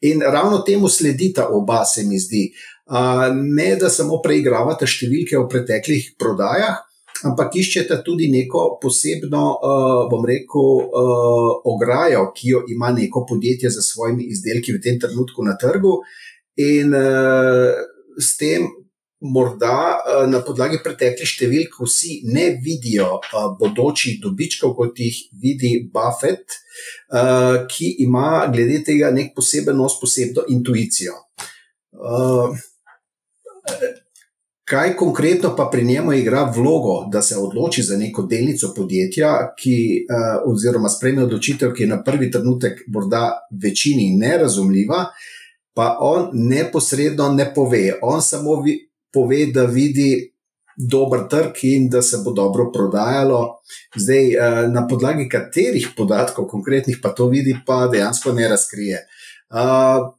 In 0.00 0.22
ravno 0.24 0.62
temu 0.64 0.88
sledita 0.88 1.50
oba, 1.52 1.82
se 1.84 2.06
mi 2.08 2.18
zdi. 2.18 2.46
Ne 2.90 3.76
da 3.78 3.90
samo 3.90 4.18
preigravate 4.22 4.86
številke 4.90 5.38
v 5.38 5.46
preteklih 5.50 6.14
prodajah, 6.18 6.80
ampak 7.28 7.54
iščete 7.60 8.00
tudi 8.02 8.30
neko 8.32 8.80
posebno, 8.82 9.44
bom 10.10 10.24
rekel, 10.26 10.90
ograjo, 11.70 12.30
ki 12.34 12.54
jo 12.54 12.64
ima 12.72 12.90
neko 12.96 13.26
podjetje 13.28 13.70
za 13.70 13.84
svojimi 13.84 14.26
izdelki 14.32 14.74
v 14.74 14.82
tem 14.82 14.98
trenutku 14.98 15.44
na 15.46 15.54
trgu. 15.60 16.00
In 16.60 16.94
s 18.18 18.36
tem, 18.40 18.66
morda 19.20 20.00
na 20.32 20.40
podlagi 20.40 20.80
preteklih 20.80 21.28
številk, 21.28 21.76
vsi 21.84 22.22
ne 22.32 22.46
vidijo 22.64 23.20
bodočih 23.60 24.16
dobičkov, 24.22 24.72
kot 24.78 24.98
jih 24.98 25.18
vidi 25.38 25.76
Buffett, 25.92 26.56
ki 27.70 27.92
ima 28.06 28.48
glede 28.50 28.80
tega 28.88 29.12
nek 29.12 29.34
poseben 29.36 29.76
nos, 29.76 29.98
posebno 30.00 30.48
intuicijo. 30.48 31.14
Kaj 34.70 34.92
konkretno 34.96 35.56
pa 35.56 35.64
pri 35.72 35.84
njemu 35.84 36.12
igra 36.12 36.52
vlogo, 36.56 37.08
da 37.12 37.22
se 37.22 37.36
odloči 37.38 37.82
za 37.82 37.96
neko 37.96 38.22
delnico 38.22 38.68
podjetja, 38.76 39.30
ki, 39.58 39.76
uh, 40.06 40.52
oziroma 40.52 40.88
sprejme 40.88 41.24
odločitev, 41.24 41.72
ki 41.74 41.82
je 41.82 41.88
na 41.90 42.02
prvi 42.06 42.30
trenutek 42.30 42.84
morda 42.86 43.48
večini 43.62 44.12
nerazumljiva, 44.16 45.04
pa 45.74 45.96
on 46.00 46.30
neposredno 46.32 47.32
ne 47.32 47.48
pove. 47.54 47.98
On 48.02 48.22
samo 48.22 48.60
vi, 48.62 48.76
pove, 49.12 49.46
da 49.46 49.64
vidi 49.64 50.30
dober 50.76 51.26
trg 51.30 51.64
in 51.66 51.88
da 51.90 52.02
se 52.02 52.22
bo 52.24 52.30
dobro 52.32 52.70
prodajalo. 52.72 53.40
Zdaj, 53.96 54.36
uh, 54.36 54.60
na 54.70 54.86
podlagi 54.86 55.26
katerih 55.28 55.88
podatkov, 55.96 56.46
konkretnih, 56.46 57.00
pa 57.02 57.10
to 57.10 57.26
vidi, 57.26 57.56
pa 57.66 57.88
dejansko 57.90 58.32
ne 58.38 58.48
razkrije. 58.48 59.02
Uh, 59.50 60.14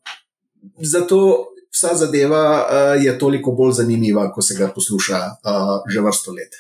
zato 0.84 1.51
vsa 1.72 1.96
zadeva 1.96 2.44
uh, 2.62 3.04
je 3.04 3.14
toliko 3.20 3.52
bolj 3.52 3.80
zanimiva, 3.82 4.28
ko 4.34 4.42
se 4.42 4.58
ga 4.60 4.68
posluša 4.76 5.18
uh, 5.18 5.72
že 5.88 6.02
vrsto 6.02 6.32
let. 6.36 6.60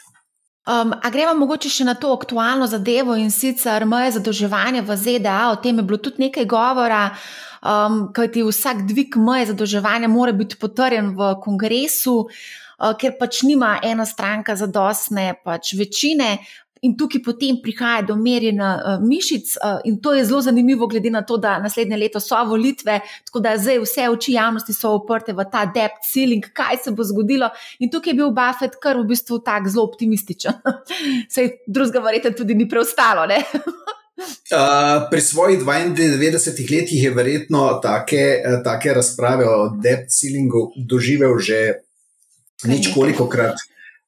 Um, 0.61 0.93
a 0.93 1.09
gremo 1.09 1.33
mogoče 1.39 1.71
še 1.73 1.85
na 1.87 1.95
to 1.97 2.11
aktualno 2.13 2.67
zadevo 2.69 3.15
in 3.17 3.31
sicer 3.33 3.81
moje 3.89 4.11
zadolževanje 4.19 4.83
v 4.85 4.97
ZDA, 4.97 5.39
o 5.49 5.57
tem 5.57 5.79
je 5.81 5.85
bilo 5.89 5.97
tudi 5.97 6.21
nekaj 6.27 6.45
govora, 6.45 7.07
um, 7.65 8.03
kajti 8.13 8.43
vsak 8.45 8.83
dvig 8.87 9.17
moje 9.17 9.49
zadolževanja 9.49 10.07
mora 10.07 10.35
biti 10.37 10.59
potrjen 10.61 11.15
v 11.17 11.31
kongresu, 11.41 12.13
uh, 12.29 12.93
ker 12.93 13.17
pač 13.17 13.41
nima 13.49 13.79
ena 13.81 14.05
stranka 14.05 14.55
zadostne 14.55 15.33
pač 15.43 15.73
večine. 15.79 16.37
In 16.81 16.95
tukaj 16.97 17.21
potem 17.21 17.59
prihaja 17.61 18.01
do 18.09 18.15
merjenja 18.17 18.71
uh, 18.73 19.03
mišic, 19.05 19.51
uh, 19.61 19.83
in 19.85 19.99
to 20.01 20.15
je 20.17 20.23
zelo 20.25 20.39
zanimivo, 20.41 20.87
glede 20.89 21.11
na 21.13 21.21
to, 21.21 21.37
da 21.37 21.59
naslednje 21.61 21.97
leto 21.97 22.19
so 22.19 22.39
volitve, 22.49 22.95
tako 23.25 23.39
da 23.39 23.53
zdaj 23.57 23.77
vse 23.83 24.07
oči 24.09 24.33
javnosti 24.33 24.73
so 24.73 24.95
oprte 24.97 25.35
v 25.37 25.45
ta 25.51 25.67
depth 25.69 26.09
ceiling, 26.09 26.47
kaj 26.57 26.81
se 26.83 26.95
bo 26.97 27.05
zgodilo. 27.05 27.51
In 27.79 27.91
tukaj 27.93 28.15
je 28.15 28.17
bil 28.23 28.33
Buffett 28.33 28.79
kar 28.81 28.97
v 28.97 29.05
bistvu 29.13 29.43
tako 29.45 29.69
zelo 29.69 29.85
optimističen. 29.91 30.57
Sej 31.33 31.53
drugega, 31.67 32.01
verjete, 32.07 32.33
tudi 32.41 32.57
ni 32.57 32.65
preostalo. 32.69 33.29
Uh, 33.29 35.05
pri 35.13 35.21
svojih 35.21 35.61
92 35.61 36.65
letih 36.65 37.03
je 37.03 37.13
verjetno 37.13 37.77
take, 37.83 38.41
take 38.65 38.97
razprave 38.97 39.45
o 39.45 39.69
depth 39.77 40.09
ceilingu 40.17 40.71
doživel 40.75 41.37
že 41.37 41.85
nič 42.65 42.89
koliko 42.93 43.29
krat. 43.29 43.53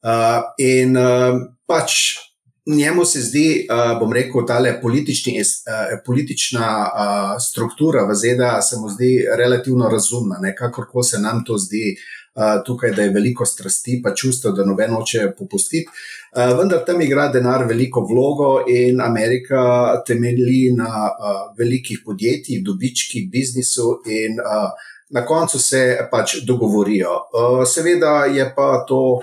Uh, 0.03 0.41
in 0.57 0.97
uh, 0.97 1.37
pač 1.69 2.17
njemu 2.65 3.05
se 3.05 3.21
zdi, 3.21 3.67
uh, 3.69 3.99
bom 3.99 4.13
rekel, 4.13 4.45
ta 4.47 4.59
uh, 4.59 5.99
politična 6.05 6.67
uh, 6.87 7.41
struktura 7.41 8.05
v 8.05 8.15
ZDA 8.15 8.61
se 8.61 8.77
mu 8.79 8.89
zdi 8.89 9.25
relativno 9.37 9.89
razumna, 9.89 10.37
nekako 10.41 11.03
se 11.03 11.19
nam 11.19 11.43
to 11.45 11.57
zdi. 11.57 11.95
Uh, 12.35 12.63
tukaj 12.65 12.91
da 12.91 13.01
je 13.01 13.09
veliko 13.13 13.45
strasti, 13.45 13.99
pa 14.03 14.15
čustvo, 14.15 14.51
da 14.51 14.65
noben 14.65 14.91
hoče 14.91 15.31
popustiti. 15.37 15.85
Uh, 15.85 16.57
vendar 16.57 16.79
tam 16.85 17.01
igra 17.01 17.27
denar 17.29 17.67
veliko 17.69 18.01
vlogo, 18.09 18.63
in 18.67 19.01
Amerika 19.01 19.61
temelji 20.07 20.71
na 20.73 20.87
uh, 20.87 21.53
velikih 21.59 22.01
podjetjih, 22.05 22.63
dobičkih, 22.65 23.29
biznisu, 23.29 24.01
in 24.09 24.39
uh, 24.41 24.71
na 25.09 25.25
koncu 25.25 25.59
se 25.59 26.07
pač 26.11 26.39
dogovorijo. 26.41 27.11
Uh, 27.13 27.67
seveda 27.69 28.25
je 28.25 28.49
pa 28.55 28.85
to 28.87 29.21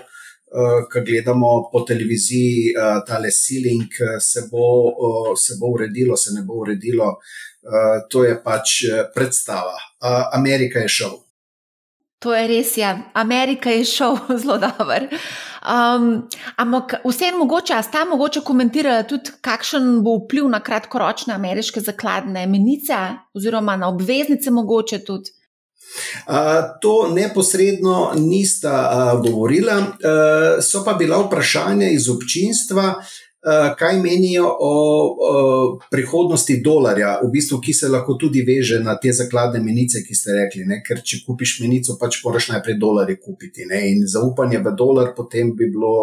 uh, 0.51 0.61
uh, 0.61 0.89
ki 0.93 1.01
gledamo 1.07 1.71
po 1.73 1.81
televiziji, 1.81 2.75
uh, 2.75 3.05
ta 3.07 3.19
le 3.19 3.31
siling, 3.31 3.89
eh, 4.01 4.21
se, 4.21 4.41
uh, 4.53 5.37
se 5.37 5.55
bo 5.61 5.67
uredilo, 5.67 6.17
se 6.17 6.35
ne 6.35 6.43
bo 6.43 6.55
uredilo. 6.55 7.19
Uh, 7.63 8.07
to 8.09 8.25
je 8.25 8.43
pač 8.43 8.85
predstava. 9.15 9.77
Uh, 10.01 10.25
Amerika 10.33 10.79
je 10.79 10.89
šel. 10.89 11.19
To 12.21 12.35
je 12.35 12.49
res, 12.49 12.77
ja. 12.77 12.99
Amerika 13.15 13.71
je 13.71 13.85
šel 13.85 14.17
zelo 14.43 14.59
dober. 14.59 15.09
Um, 15.61 16.29
ampak 16.57 16.95
vseeno, 17.05 17.39
mogoče, 17.39 17.75
a 17.77 17.83
sta 17.83 18.05
mogoče 18.09 18.41
komentirala 18.45 19.05
tudi, 19.09 19.33
kakšen 19.45 20.01
bo 20.05 20.17
vpliv 20.25 20.49
na 20.49 20.61
kratkoročne 20.61 21.35
ameriške 21.35 21.81
zakladne 21.81 22.47
menice, 22.47 22.97
oziroma 23.37 23.77
na 23.77 23.89
obveznice, 23.89 24.51
mogoče 24.51 25.05
tudi. 25.05 25.37
To 26.81 26.94
neposredno 27.14 28.12
nista 28.16 28.74
govorila, 29.24 29.81
so 30.62 30.85
pa 30.85 30.94
bila 30.94 31.18
vprašanja 31.24 31.90
iz 31.90 32.09
občinstva, 32.09 32.94
kaj 33.79 33.98
menijo 34.03 34.57
o, 34.61 34.74
o 35.31 35.79
prihodnosti 35.90 36.61
dolarja, 36.64 37.20
v 37.24 37.31
bistvu, 37.33 37.61
ki 37.61 37.72
se 37.72 37.88
lahko 37.88 38.14
tudi 38.20 38.42
veže 38.44 38.81
na 38.85 38.98
te 39.00 39.12
zakladne 39.12 39.62
menice, 39.64 40.03
ki 40.05 40.14
ste 40.14 40.37
rekli. 40.37 40.66
Ne? 40.68 40.83
Ker 40.85 41.00
če 41.00 41.22
kupiš 41.26 41.57
menico, 41.62 41.96
pač 42.00 42.20
moraš 42.24 42.50
najprej 42.53 42.76
dolarje 42.81 43.16
kupiti. 43.16 43.64
Ne? 43.70 43.87
In 43.94 44.05
zaupanje 44.05 44.61
v 44.61 44.74
dolar 44.76 45.14
potem 45.16 45.55
bi, 45.57 45.70
bilo, 45.72 45.94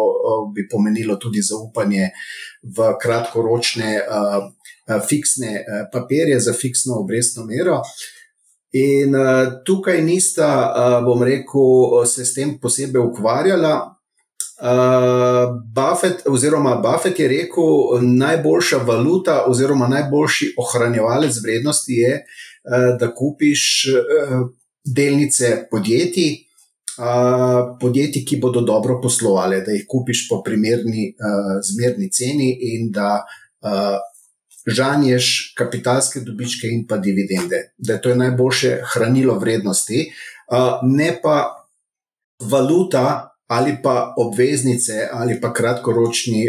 bi 0.54 0.66
pomenilo 0.70 1.16
tudi 1.16 1.42
zaupanje 1.42 2.10
v 2.62 2.92
kratkoročne. 3.02 3.98
Fiksne 4.88 5.50
papirje 5.92 6.38
za 6.40 6.54
fiksno 6.56 7.02
obrestno 7.02 7.42
mero. 7.44 7.82
Uh, 7.84 8.17
In 8.76 9.14
uh, 9.16 9.62
tukaj 9.64 10.02
nista, 10.04 10.48
uh, 10.68 11.04
bom 11.04 11.22
rekel, 11.24 12.04
se 12.06 12.24
s 12.24 12.34
tem 12.36 12.58
posebej 12.60 13.00
ukvarjala. 13.00 13.94
Uh, 14.58 15.54
Buffett, 15.74 16.26
oziroma 16.26 16.76
Buffett 16.82 17.18
je 17.18 17.28
rekel, 17.28 18.02
najboljša 18.02 18.82
valuta, 18.84 19.44
oziroma 19.46 19.88
najboljši 19.88 20.52
ohranjevalec 20.58 21.38
vrednosti 21.42 21.92
je, 21.92 22.12
uh, 22.18 22.90
da 23.00 23.14
kupiš 23.14 23.62
uh, 23.94 24.36
delnice 24.84 25.68
podjetij, 25.70 26.34
uh, 26.98 27.78
podjetij, 27.80 28.24
ki 28.28 28.36
bodo 28.36 28.60
dobro 28.60 29.00
poslovali, 29.00 29.62
da 29.64 29.72
jih 29.72 29.86
kupiš 29.88 30.26
po 30.28 30.42
primerni, 30.44 31.14
uh, 31.16 31.56
zmerni 31.64 32.10
ceni 32.12 32.50
in 32.74 32.90
da 32.92 33.22
uh, 33.64 33.96
žanješ 34.68 35.54
kapitalske 35.56 36.20
dobičke 36.20 36.68
in 36.68 36.86
pa 36.86 36.96
dividende, 36.96 37.72
da 37.78 37.92
je 37.92 38.02
to 38.02 38.14
najboljše 38.14 38.78
hranilo 38.94 39.38
vrednosti, 39.38 40.04
ne 40.82 41.10
pa 41.22 41.66
valuta 42.38 43.34
ali 43.48 43.76
pa 43.82 44.14
obveznice 44.16 45.08
ali 45.12 45.40
pa 45.40 45.52
kratkoročni 45.52 46.44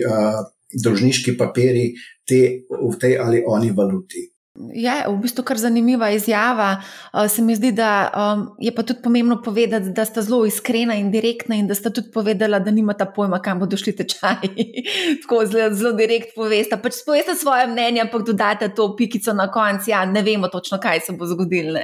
dolžniški 0.83 1.37
papiri 1.37 1.93
te, 2.27 2.65
v 2.69 2.99
tej 2.99 3.17
ali 3.17 3.43
oni 3.47 3.71
valuti. 3.71 4.28
Je 4.59 4.93
v 5.07 5.13
bistvu 5.23 5.43
kar 5.47 5.57
zanimiva 5.57 6.09
izjava. 6.11 6.81
Uh, 7.13 7.27
se 7.31 7.41
mi 7.41 7.55
zdi, 7.55 7.71
da 7.71 8.09
um, 8.11 8.41
je 8.59 8.73
pa 8.75 8.83
tudi 8.83 8.99
pomembno 9.03 9.41
povedati, 9.41 9.93
da 9.95 10.05
sta 10.05 10.21
zelo 10.21 10.45
iskrena 10.45 10.97
in 10.99 11.11
direktna, 11.11 11.55
in 11.55 11.67
da 11.67 11.75
sta 11.75 11.89
tudi 11.89 12.11
povedala, 12.13 12.59
da 12.59 12.71
nimata 12.71 13.05
pojma, 13.15 13.39
kam 13.41 13.59
bodo 13.59 13.77
šli 13.77 13.95
tečaji. 13.95 14.67
Tako 15.21 15.45
zelo, 15.45 15.69
zelo 15.75 15.93
direkt 15.95 16.35
povesta. 16.35 16.77
Pač 16.77 16.99
povesta 17.05 17.35
svoje 17.35 17.67
mnenje, 17.67 18.01
ampak 18.01 18.25
dodate 18.27 18.69
to 18.75 18.91
pikico 18.99 19.33
na 19.33 19.47
koncu. 19.51 19.91
Ja, 19.91 20.03
ne 20.05 20.21
vemo 20.21 20.47
točno, 20.47 20.79
kaj 20.79 20.99
se 21.07 21.15
bo 21.15 21.25
zgodilo. 21.25 21.79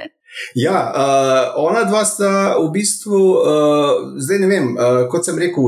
Ja, 0.54 0.92
uh, 0.92 1.64
ona 1.64 1.86
dva 1.88 2.04
sta 2.04 2.58
v 2.60 2.68
bistvu, 2.74 3.22
uh, 3.40 4.20
zdaj 4.20 4.44
ne 4.44 4.52
vem, 4.52 4.70
uh, 4.76 5.06
kot 5.08 5.24
sem 5.24 5.38
rekel, 5.40 5.64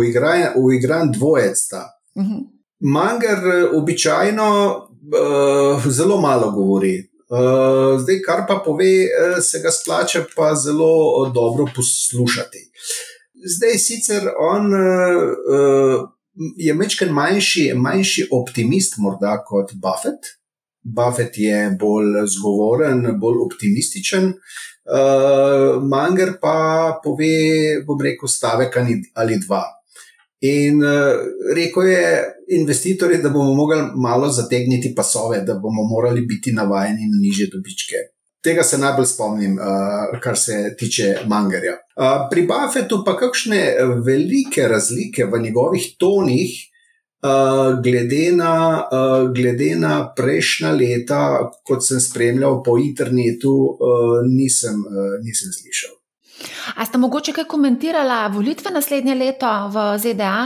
uigran 0.60 1.12
dvojec. 1.12 1.66
Uh 1.72 2.22
mhm. 2.22 2.32
-huh. 2.32 2.46
Manger 2.80 3.38
običajno 3.74 4.87
uh, 5.12 5.86
zelo 5.90 6.20
malo 6.20 6.50
govori. 6.50 7.10
Uh, 7.28 8.00
zdaj, 8.00 8.22
kar 8.24 8.46
pa 8.48 8.62
pove, 8.64 8.92
uh, 9.04 9.36
se 9.44 9.60
ga 9.60 9.70
splača 9.70 10.24
pa 10.36 10.54
zelo 10.54 11.28
dobro 11.34 11.66
poslušati. 11.76 12.70
Zdaj, 13.56 13.78
sicer 13.78 14.30
on 14.40 14.72
uh, 14.74 16.08
je 16.56 16.74
večkrat 16.74 17.10
manjši, 17.10 17.72
manjši 17.74 18.28
optimist, 18.32 18.98
morda 18.98 19.36
kot 19.46 19.72
Buffett. 19.74 20.34
Buffett 20.82 21.38
je 21.38 21.76
bolj 21.80 22.24
zgovoren, 22.32 23.02
bolj 23.20 23.42
optimističen, 23.44 24.32
uh, 24.32 25.82
Manger 25.82 26.38
pa 26.40 27.00
pove, 27.04 27.82
bom 27.86 28.00
rekel, 28.00 28.28
stavek 28.28 28.78
ali 29.14 29.40
dva. 29.46 29.64
In 30.40 30.82
uh, 30.82 31.18
rekel 31.54 31.82
je 31.82 32.02
investitorjem, 32.48 33.22
da 33.22 33.28
bomo 33.28 33.54
mogli 33.54 33.80
malo 33.96 34.28
zategniti 34.30 34.94
pasove, 34.96 35.40
da 35.40 35.54
bomo 35.54 35.82
morali 35.82 36.20
biti 36.20 36.52
navajeni 36.52 37.10
na 37.10 37.18
niže 37.20 37.48
dobičke. 37.52 37.96
Tega 38.42 38.62
se 38.62 38.78
najbolj 38.78 39.06
spomnim, 39.06 39.58
uh, 39.58 40.20
kar 40.22 40.38
se 40.38 40.74
tiče 40.78 41.16
Mangerja. 41.26 41.74
Uh, 41.96 42.28
pri 42.30 42.46
Buffetu 42.46 43.02
pa 43.06 43.16
kakšne 43.18 43.74
velike 44.06 44.68
razlike 44.68 45.26
v 45.26 45.42
njegovih 45.42 45.90
tonih, 45.98 46.54
uh, 47.22 47.82
glede, 47.82 48.32
na, 48.32 48.86
uh, 48.92 49.34
glede 49.34 49.74
na 49.74 50.14
prejšnja 50.16 50.70
leta, 50.70 51.22
kot 51.66 51.82
sem 51.82 52.00
spremljal 52.00 52.62
po 52.62 52.78
internetu, 52.78 53.54
uh, 53.74 54.20
nisem, 54.30 54.86
uh, 54.86 55.16
nisem 55.24 55.50
slišal. 55.50 55.97
A 56.76 56.86
ste 56.86 56.98
mogoče 56.98 57.32
kaj 57.32 57.44
komentirali 57.44 58.34
volitve 58.34 58.70
naslednje 58.70 59.14
leto 59.14 59.52
v 59.74 59.98
ZDA? 59.98 60.38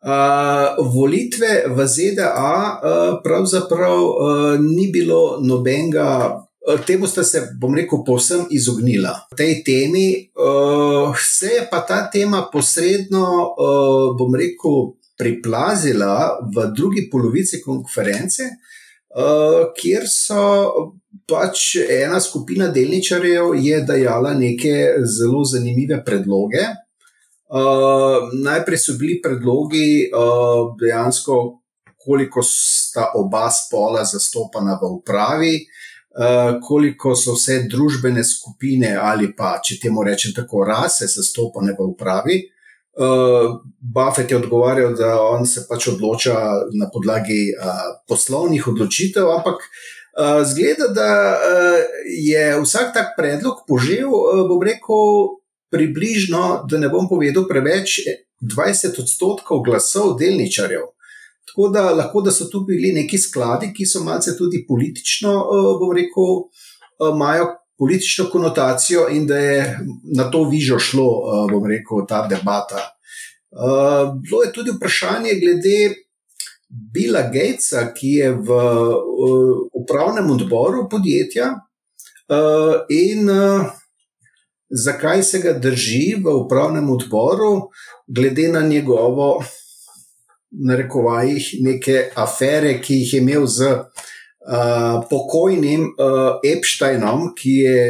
Uh, 0.00 0.80
volitve 0.94 1.68
v 1.68 1.86
ZDA 1.86 2.52
uh, 2.56 3.18
pravzaprav 3.24 3.98
uh, 4.00 4.60
ni 4.60 4.88
bilo 4.92 5.40
nobenega. 5.40 6.40
Temu 6.86 7.08
ste 7.08 7.24
se, 7.24 7.40
bom 7.60 7.74
rekel, 7.74 8.04
povsem 8.06 8.44
izognila. 8.52 9.14
Tej 9.36 9.62
temi 9.64 10.06
uh, 10.36 11.12
se 11.16 11.46
je 11.56 11.62
pa 11.70 11.80
ta 11.88 12.04
tema 12.12 12.46
posredno, 12.52 13.24
uh, 13.52 14.16
bom 14.16 14.32
rekel, 14.36 14.96
priplazila 15.20 16.40
v 16.48 16.72
drugi 16.72 17.08
polovici 17.12 17.60
konference, 17.60 18.48
uh, 19.16 19.70
kjer 19.76 20.06
so 20.08 20.42
pač 21.30 21.76
ena 21.82 22.20
skupina 22.20 22.68
delničarjev 22.74 23.54
je 23.58 23.80
dajala 23.86 24.34
neke 24.34 24.74
zelo 25.06 25.44
zanimive 25.44 26.02
predloge. 26.04 26.66
Uh, 27.50 28.30
najprej 28.44 28.78
so 28.78 28.94
bili 28.98 29.18
predlogi 29.22 30.06
uh, 30.06 30.70
dejansko, 30.78 31.38
koliko 32.00 32.42
sta 32.46 33.10
oba 33.18 33.48
spola 33.50 34.04
zastopana 34.06 34.78
v 34.78 34.92
upravi, 34.94 35.56
uh, 35.58 36.60
koliko 36.62 37.16
so 37.18 37.34
vse 37.34 37.64
družbene 37.70 38.22
skupine 38.24 38.94
ali 38.94 39.32
pa, 39.36 39.56
če 39.58 39.80
temu 39.82 40.06
rečem 40.06 40.34
tako, 40.36 40.62
rase 40.64 41.10
zastopane 41.10 41.74
v 41.74 41.90
upravi. 41.90 42.38
Uh, 42.38 42.59
Buffett 43.80 44.30
je 44.30 44.36
odgovarjal, 44.36 44.92
da 44.92 45.14
on 45.22 45.46
se 45.48 45.62
pač 45.68 45.86
odloča 45.88 46.34
na 46.76 46.90
podlagi 46.92 47.46
uh, 47.54 47.78
poslovnih 48.08 48.66
odločitev, 48.68 49.30
ampak 49.38 49.62
uh, 49.64 50.00
Eh, 50.18 50.44
zgleda, 50.44 50.88
da 50.94 51.38
uh, 51.38 51.78
je 52.04 52.60
vsak 52.62 52.94
tak 52.94 53.14
predlog 53.16 53.62
požel, 53.68 54.10
uh, 54.10 54.42
bom 54.48 54.62
rekel, 54.62 55.38
približno, 55.70 56.66
da 56.66 56.80
ne 56.82 56.90
bom 56.90 57.06
povedal 57.08 57.46
preveč, 57.48 58.00
20 58.42 58.98
odstotkov 58.98 59.62
glasov 59.62 60.16
delničarjev. 60.18 60.90
Tako 61.46 61.68
da 61.70 61.94
lahko, 61.94 62.24
da 62.26 62.34
so 62.34 62.48
tu 62.50 62.64
bili 62.66 62.90
neki 62.92 63.18
skladi, 63.18 63.70
ki 63.72 63.86
so 63.86 64.02
malce 64.02 64.34
tudi 64.36 64.64
politično, 64.66 65.30
uh, 65.30 65.70
bom 65.78 65.94
rekel, 65.94 66.42
uh, 66.98 67.14
politično 67.80 68.28
konotacijo 68.32 69.06
in 69.08 69.26
da 69.26 69.38
je 69.38 69.78
na 70.16 70.28
to 70.30 70.44
vižo 70.44 70.78
šlo, 70.78 71.08
uh, 71.08 71.50
bom 71.50 71.64
rekel, 71.64 72.04
ta 72.08 72.26
debata. 72.28 72.84
Uh, 73.50 74.12
bilo 74.20 74.42
je 74.44 74.52
tudi 74.52 74.76
vprašanje 74.76 75.34
glede. 75.40 75.94
Bila 76.70 77.22
Gatesa, 77.22 77.88
ki 77.94 78.08
je 78.20 78.28
v 78.30 78.50
uh, 78.54 79.56
upravnem 79.74 80.28
odboru 80.30 80.84
podjetja, 80.90 81.48
uh, 82.30 82.74
in 82.88 83.30
uh, 83.30 83.64
zakaj 84.70 85.22
se 85.22 85.40
ga 85.42 85.52
drži 85.52 86.20
v 86.24 86.34
upravnem 86.44 86.90
odboru, 86.90 87.70
glede 88.06 88.48
na 88.48 88.60
njegovo, 88.60 89.44
na 90.50 90.76
rekovajih, 90.76 91.50
neke 91.60 92.10
afere, 92.14 92.78
ki 92.82 93.02
jih 93.02 93.14
je 93.14 93.20
imel 93.20 93.46
z 93.46 93.74
uh, 94.48 95.04
pokojnim 95.10 95.90
uh, 95.90 96.38
Epsteinom, 96.44 97.32
ki 97.36 97.54
je 97.64 97.80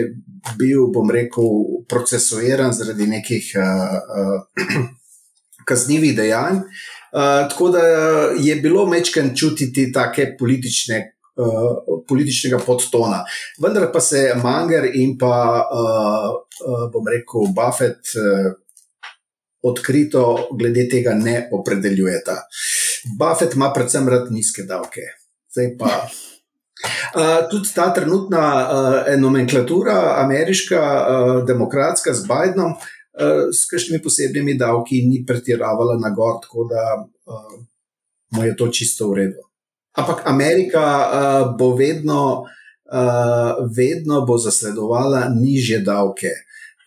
bil, 0.59 0.89
bom 0.95 1.11
rekel, 1.11 1.51
procesuiran 1.89 2.73
zaradi 2.73 3.07
nekih 3.07 3.53
uh, 3.61 3.99
uh, 4.23 4.89
kaznjivih 5.65 6.17
dejanj. 6.17 6.65
Uh, 7.11 7.49
tako 7.51 7.69
da 7.75 7.83
je 8.39 8.55
bilo 8.57 8.87
mečken 8.87 9.33
čutiti 9.37 9.93
take 9.93 10.37
politične, 10.39 11.01
uh, 11.37 12.03
političnega 12.09 12.59
podtona. 12.67 13.25
Vendar 13.63 13.91
pa 13.93 14.01
se 14.01 14.33
Manger 14.43 14.91
in 14.95 15.19
pa, 15.19 15.67
uh, 15.67 16.31
uh, 16.67 16.87
bom 16.93 17.07
rekel, 17.11 17.51
Buffett 17.55 18.15
uh, 18.15 18.53
odkrito 19.63 20.49
glede 20.59 20.89
tega 20.89 21.15
ne 21.15 21.49
opredeljujeta. 21.53 22.37
Buffett 23.19 23.55
ima 23.55 23.73
predvsem 23.75 24.09
rad 24.09 24.33
nizke 24.33 24.63
davke. 24.63 25.01
Zdaj 25.51 25.73
pa. 25.79 25.95
Uh, 26.81 27.51
tudi 27.51 27.69
ta 27.75 27.91
trenutna 27.95 28.45
uh, 28.45 29.21
nomenklatura, 29.21 30.15
ameriška, 30.25 30.81
uh, 30.81 31.45
demokratska 31.47 32.15
z 32.15 32.25
Bidenom, 32.29 32.73
uh, 32.73 33.51
s 33.53 33.67
kakšnimi 33.71 34.03
posebnimi 34.03 34.55
davki 34.55 35.03
ni 35.09 35.25
pretiravala 35.27 35.99
na 36.01 36.11
gor, 36.15 36.39
tako 36.43 36.65
da 36.71 36.85
uh, 37.03 37.61
mu 38.31 38.45
je 38.45 38.57
to 38.57 38.69
čisto 38.69 39.11
v 39.11 39.15
redu. 39.15 39.43
Ampak 39.99 40.23
Amerika 40.25 40.85
uh, 40.85 41.57
bo 41.59 41.75
vedno, 41.77 42.47
uh, 42.93 43.53
vedno 43.77 44.23
bo 44.27 44.39
zasledovala 44.39 45.29
niže 45.35 45.83
davke, 45.85 46.31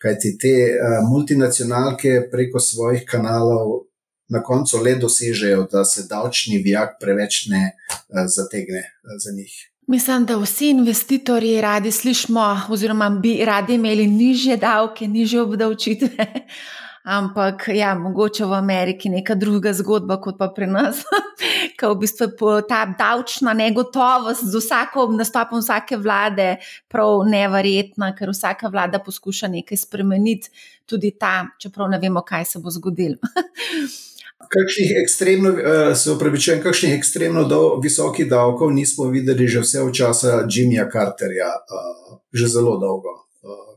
kajti 0.02 0.38
te 0.38 0.56
uh, 0.72 1.04
multinacionalke 1.10 2.28
preko 2.32 2.60
svojih 2.60 3.04
kanalov 3.06 3.84
na 4.28 4.42
koncu 4.42 4.80
le 4.82 4.96
dosežejo, 4.96 5.68
da 5.70 5.84
se 5.84 6.08
davčni 6.08 6.58
vijak 6.64 6.96
preveč 7.00 7.46
ne 7.52 7.76
uh, 7.76 8.24
zategne 8.26 8.82
uh, 8.82 9.14
za 9.20 9.36
njih. 9.36 9.73
Mislim, 9.86 10.24
da 10.24 10.36
vsi 10.36 10.70
investitorji 10.70 11.60
radi 11.60 11.90
slišimo, 11.92 12.60
oziroma 12.68 13.10
bi 13.10 13.44
radi 13.44 13.74
imeli 13.74 14.06
niže 14.06 14.56
davke, 14.56 15.08
niže 15.08 15.40
obdavčitve. 15.40 16.26
Ampak, 17.04 17.68
ja, 17.68 17.94
mogoče 17.94 18.44
v 18.44 18.52
Ameriki 18.52 19.08
je 19.08 19.12
neka 19.12 19.34
druga 19.34 19.72
zgodba 19.72 20.16
kot 20.20 20.38
pa 20.38 20.48
pri 20.48 20.66
nas, 20.66 21.02
ki 21.76 21.90
v 21.90 21.98
bistvu 22.00 22.30
je 22.56 22.62
ta 22.68 22.86
davčna 22.98 23.52
negotovost 23.52 24.46
z 24.48 24.62
vsakom 24.62 25.18
nastopom 25.20 25.60
vsake 25.60 26.00
vlade 26.00 26.56
prav 26.88 27.26
neverjetna, 27.28 28.14
ker 28.16 28.32
vsaka 28.32 28.72
vlada 28.72 29.02
poskuša 29.04 29.52
nekaj 29.52 29.82
spremeniti, 29.84 30.48
tudi 30.88 31.12
ta, 31.20 31.50
čeprav 31.60 31.92
ne 31.92 32.00
vemo, 32.00 32.24
kaj 32.24 32.48
se 32.54 32.64
bo 32.64 32.72
zgodilo. 32.72 33.20
kakšnih 34.38 34.90
ekstremno, 35.02 35.50
uh, 35.50 35.96
se 35.96 36.10
upravičujem, 36.12 36.62
kakšnih 36.62 36.94
ekstremno 36.98 37.44
do, 37.48 37.60
visokih 37.82 38.28
davkov 38.30 38.72
nismo 38.72 39.08
videli 39.10 39.48
že 39.48 39.60
vse 39.60 39.82
od 39.82 39.94
časa 39.94 40.44
Jimmyja 40.46 40.88
Carterja, 40.92 41.50
uh, 41.50 42.18
že 42.32 42.48
zelo 42.48 42.78
dolgo. 42.80 43.14
Uh, 43.42 43.74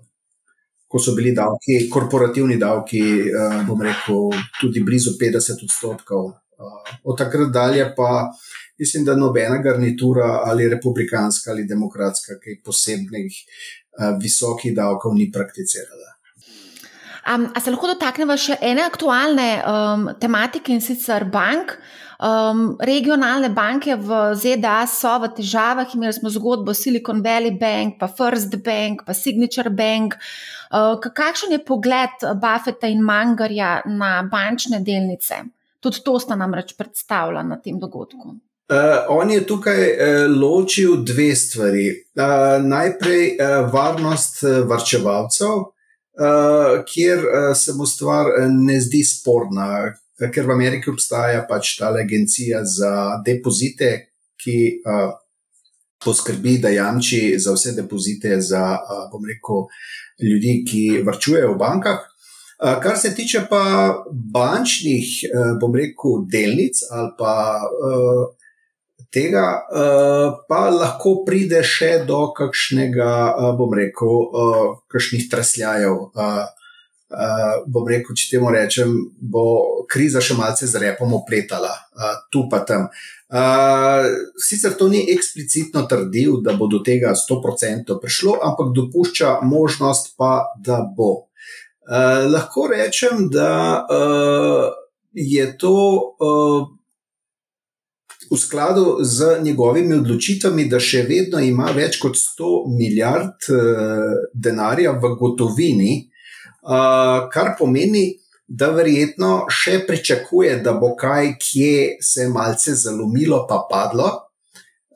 ko 0.88 1.00
so 1.00 1.16
bili 1.16 1.36
davki, 1.36 1.90
korporativni 1.92 2.56
davki, 2.58 3.02
bom 3.68 3.82
rekel, 3.84 4.30
tudi 4.62 4.80
blizu 4.88 5.18
50 5.20 5.66
odstotkov. 5.68 6.32
Od 7.04 7.18
takrat 7.18 7.52
dalje 7.52 7.84
pa 7.96 8.32
mislim, 8.80 9.04
da 9.06 9.16
nobena 9.16 9.58
garnitura 9.62 10.48
ali 10.48 10.70
republikanska 10.70 11.52
ali 11.52 11.68
demokratska, 11.68 12.40
ki 12.40 12.62
posebnih 12.64 13.34
visokih 14.24 14.76
davkov 14.76 15.14
ni 15.20 15.28
prakticirala. 15.32 16.17
Um, 17.28 17.50
a 17.54 17.60
se 17.60 17.72
lahko 17.74 17.90
dotaknemo 17.92 18.38
še 18.40 18.56
ene 18.64 18.86
aktualne 18.88 19.48
um, 19.68 20.10
tematike 20.20 20.72
in 20.72 20.80
sicer 20.84 21.26
bank? 21.28 21.74
Um, 22.18 22.78
regionalne 22.82 23.52
banke 23.54 23.94
v 24.00 24.32
ZDA 24.34 24.88
so 24.90 25.12
v 25.22 25.30
težavah, 25.38 25.92
imeli 25.94 26.16
smo 26.16 26.32
zgodbo 26.34 26.74
Silicon 26.74 27.20
Valley 27.22 27.52
Bank, 27.60 28.00
pa 28.00 28.08
First 28.08 28.56
Bank, 28.66 29.04
pa 29.06 29.14
Signature 29.14 29.70
Bank. 29.70 30.16
Uh, 30.72 30.96
kakšen 30.98 31.54
je 31.54 31.62
pogled 31.62 32.26
Buffeta 32.42 32.90
in 32.90 33.04
Mangarja 33.06 33.84
na 33.86 34.24
bančne 34.26 34.82
delnice? 34.82 35.44
Tudi 35.84 36.02
to 36.02 36.18
sta 36.24 36.40
namreč 36.40 36.74
predstavljala 36.80 37.44
na 37.44 37.60
tem 37.62 37.78
dogodku. 37.78 38.34
Uh, 38.68 39.06
on 39.14 39.30
je 39.32 39.46
tukaj 39.48 39.84
uh, 39.84 40.26
ločil 40.32 41.04
dve 41.06 41.36
stvari. 41.36 41.86
Uh, 42.18 42.58
najprej 42.64 43.36
uh, 43.36 43.68
varnost 43.72 44.42
uh, 44.44 44.64
varčevalcev, 44.68 45.70
uh, 46.20 46.84
kjer 46.86 47.24
uh, 47.24 47.54
se 47.58 47.74
mu 47.74 47.86
stvar 47.86 48.32
uh, 48.34 48.50
ne 48.50 48.80
zdi 48.82 49.04
sporna, 49.06 49.94
ker 50.18 50.46
v 50.46 50.56
Ameriki 50.56 50.90
obstaja 50.90 51.44
pač 51.50 51.76
ta 51.80 51.94
agencija 51.94 52.64
za 52.66 53.22
depozite, 53.26 53.92
ki 54.42 54.58
uh, 54.82 55.14
poskrbi, 56.04 56.58
da 56.62 56.70
jamči 56.70 57.38
za 57.40 57.54
vse 57.54 57.74
depozite 57.78 58.42
za, 58.42 58.66
uh, 58.78 59.08
bom 59.12 59.26
rekel, 59.26 59.66
ljudi, 60.22 60.62
ki 60.68 60.84
vrčujejo 61.06 61.54
v 61.54 61.60
bankah. 61.62 62.06
Uh, 62.58 62.78
kar 62.82 62.98
se 62.98 63.14
tiče 63.16 63.46
pa 63.50 63.64
bančnih, 64.34 65.10
uh, 65.30 65.54
bom 65.62 65.76
rekel, 65.78 66.24
delnic 66.32 66.82
ali 66.92 67.14
pa 67.18 67.34
uh, 67.62 68.37
tega, 69.14 69.46
uh, 69.68 70.38
pa 70.50 70.68
lahko 70.74 71.22
pride 71.28 71.64
še 71.66 72.04
do 72.08 72.28
kakšnega, 72.38 73.12
uh, 73.32 73.52
bom 73.58 73.74
rekel, 73.74 74.14
uh, 74.28 74.70
kakšnih 74.92 75.28
tresljajev. 75.32 76.00
Uh, 76.16 76.46
bom 77.72 77.88
rekel, 77.88 78.16
če 78.20 78.26
temu 78.34 78.52
rečem, 78.52 78.92
bo 79.16 79.86
kriza 79.88 80.20
še 80.20 80.36
malce 80.36 80.68
z 80.68 80.82
repom 80.84 81.14
opletala, 81.16 81.72
tu 82.36 82.50
pa 82.52 82.60
tam. 82.68 82.90
Sicer 84.44 84.76
to 84.76 84.90
ni 84.92 85.06
eksplicitno 85.14 85.86
trdil, 85.88 86.42
da 86.44 86.52
bo 86.60 86.68
do 86.68 86.82
tega 86.84 87.14
100% 87.16 87.96
prišlo, 88.04 88.36
ampak 88.44 88.76
dopušča 88.76 89.40
možnost, 89.48 90.18
pa 90.20 90.52
da 90.60 90.82
bo. 90.84 91.30
Lahko 91.88 92.68
rečem, 92.76 93.30
da 93.32 93.88
je 95.16 95.46
to 95.58 95.78
uh, 96.20 96.77
v 98.32 98.38
skladu 98.38 98.98
z 99.02 99.40
njegovimi 99.44 99.96
odločitvami, 99.96 100.68
da 100.70 100.80
še 100.80 101.04
vedno 101.08 101.40
ima 101.44 101.72
več 101.76 102.00
kot 102.02 102.18
100 102.20 102.52
milijard 102.78 103.50
uh, 103.52 104.30
denarja 104.34 104.94
v 105.02 105.14
gotovini, 105.20 105.94
uh, 106.68 107.28
kar 107.34 107.56
pomeni, 107.60 108.10
da 108.48 108.72
verjetno 108.72 109.46
še 109.52 109.82
pričakuje, 109.88 110.62
da 110.64 110.78
bo 110.80 110.94
kaj, 110.96 111.34
kje 111.42 111.98
se 112.04 112.30
malce 112.32 112.78
zalomilo, 112.80 113.44
pa 113.50 113.66
padlo. 113.70 114.14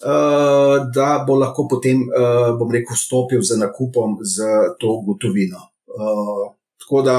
Uh, 0.01 0.87
da 0.89 1.19
bo 1.27 1.35
lahko 1.37 1.67
potem, 1.69 2.07
uh, 2.09 2.55
bom 2.57 2.71
rekel, 2.73 2.97
stopil 2.97 3.43
za 3.45 3.59
nakupom 3.59 4.17
z 4.25 4.47
to 4.81 4.95
gotovino. 5.05 5.67
Uh, 5.91 6.47
tako 6.81 7.03
da 7.05 7.17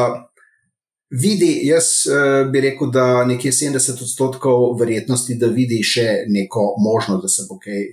vidi, 1.13 1.53
jaz 1.69 2.07
uh, 2.09 2.51
bi 2.51 2.61
rekel, 2.65 2.91
da 2.91 3.25
nekje 3.29 3.53
70 3.53 4.03
odstotkov 4.03 4.73
verjetnosti, 4.81 5.37
da 5.39 5.53
vidi 5.53 5.83
še 5.85 6.25
neko 6.29 6.75
možnost, 6.81 7.23
da 7.23 7.29
se 7.29 7.47
bo 7.49 7.59
kaj, 7.63 7.87